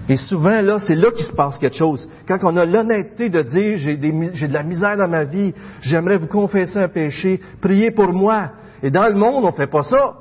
Et 0.09 0.17
souvent, 0.17 0.61
là, 0.61 0.79
c'est 0.87 0.95
là 0.95 1.11
qu'il 1.13 1.25
se 1.25 1.33
passe 1.33 1.59
quelque 1.59 1.77
chose. 1.77 2.09
Quand 2.29 2.39
on 2.43 2.57
a 2.57 2.67
l'honnêteté 2.67 3.31
de 3.31 3.41
dire, 3.41 3.79
j'ai, 3.79 3.97
de 3.97 4.53
la 4.53 4.63
misère 4.63 4.97
dans 4.97 5.09
ma 5.09 5.25
vie, 5.25 5.55
j'aimerais 5.81 6.19
vous 6.19 6.27
confesser 6.27 6.79
un 6.79 6.89
péché, 6.89 7.41
priez 7.61 7.91
pour 7.91 8.13
moi. 8.13 8.51
Et 8.83 8.91
dans 8.91 9.09
le 9.09 9.15
monde, 9.15 9.45
on 9.45 9.51
ne 9.51 9.57
fait 9.57 9.71
pas 9.71 9.83
ça. 9.83 10.15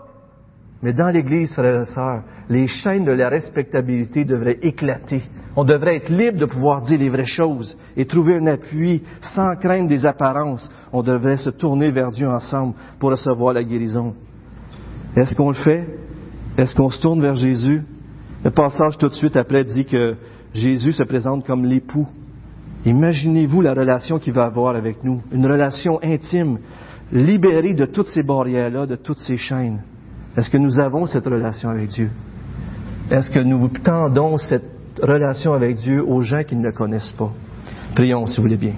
Mais 0.82 0.94
dans 0.94 1.10
l'Église, 1.10 1.54
frères 1.54 1.82
et 1.82 1.86
sœurs, 1.86 2.24
les 2.50 2.68
chaînes 2.68 3.06
de 3.06 3.12
la 3.12 3.30
respectabilité 3.30 4.26
devraient 4.26 4.60
éclater. 4.62 5.24
On 5.56 5.64
devrait 5.64 5.98
être 5.98 6.10
libre 6.10 6.40
de 6.40 6.46
pouvoir 6.46 6.82
dire 6.82 7.00
les 7.00 7.10
vraies 7.10 7.26
choses 7.26 7.78
et 7.96 8.06
trouver 8.06 8.38
un 8.38 8.48
appui 8.48 9.04
sans 9.22 9.56
craindre 9.56 9.88
des 9.88 10.06
apparences. 10.06 10.70
On 10.92 11.04
devrait 11.04 11.38
se 11.38 11.50
tourner 11.50 11.92
vers 11.92 12.12
Dieu 12.12 12.28
ensemble 12.28 12.74
pour 13.00 13.12
recevoir 13.12 13.54
la 13.54 13.64
guérison. 13.64 14.14
Est-ce 15.16 15.36
qu'on 15.36 15.50
le 15.50 15.56
fait? 15.56 15.88
Est-ce 16.58 16.74
qu'on 16.76 16.90
se 16.90 17.02
tourne 17.02 17.22
vers 17.22 17.36
Jésus? 17.36 17.84
Le 18.44 18.52
passage 18.52 18.98
tout 18.98 19.08
de 19.08 19.14
suite 19.14 19.38
après 19.38 19.64
dit 19.64 19.86
que 19.86 20.16
Jésus 20.54 20.92
se 20.92 21.04
présente 21.04 21.46
comme 21.46 21.66
l'époux. 21.66 22.08
Imaginez-vous 22.86 23.62
la 23.62 23.74
relation 23.74 24.20
qu'il 24.20 24.34
va 24.34 24.46
avoir 24.46 24.76
avec 24.76 25.04
nous, 25.04 25.22
une 25.32 25.46
relation 25.46 26.00
intime, 26.04 26.60
libérée 27.12 27.74
de 27.74 27.86
toutes 27.86 28.08
ces 28.08 28.24
barrières-là, 28.24 28.86
de 28.86 28.96
toutes 28.96 29.20
ces 29.20 29.38
chaînes. 29.38 29.82
Est-ce 30.36 30.50
que 30.50 30.58
nous 30.58 30.80
avons 30.80 31.06
cette 31.06 31.26
relation 31.26 31.70
avec 31.70 31.90
Dieu? 31.90 32.10
Est-ce 33.10 33.32
que 33.32 33.40
nous 33.40 33.70
tendons 33.70 34.38
cette 34.38 34.66
relation 35.02 35.54
avec 35.54 35.78
Dieu 35.78 36.04
aux 36.06 36.22
gens 36.22 36.44
qui 36.44 36.56
ne 36.56 36.64
le 36.64 36.72
connaissent 36.74 37.14
pas? 37.14 37.32
Prions, 37.96 38.28
si 38.28 38.38
vous 38.38 38.44
voulez 38.44 38.58
bien. 38.58 38.74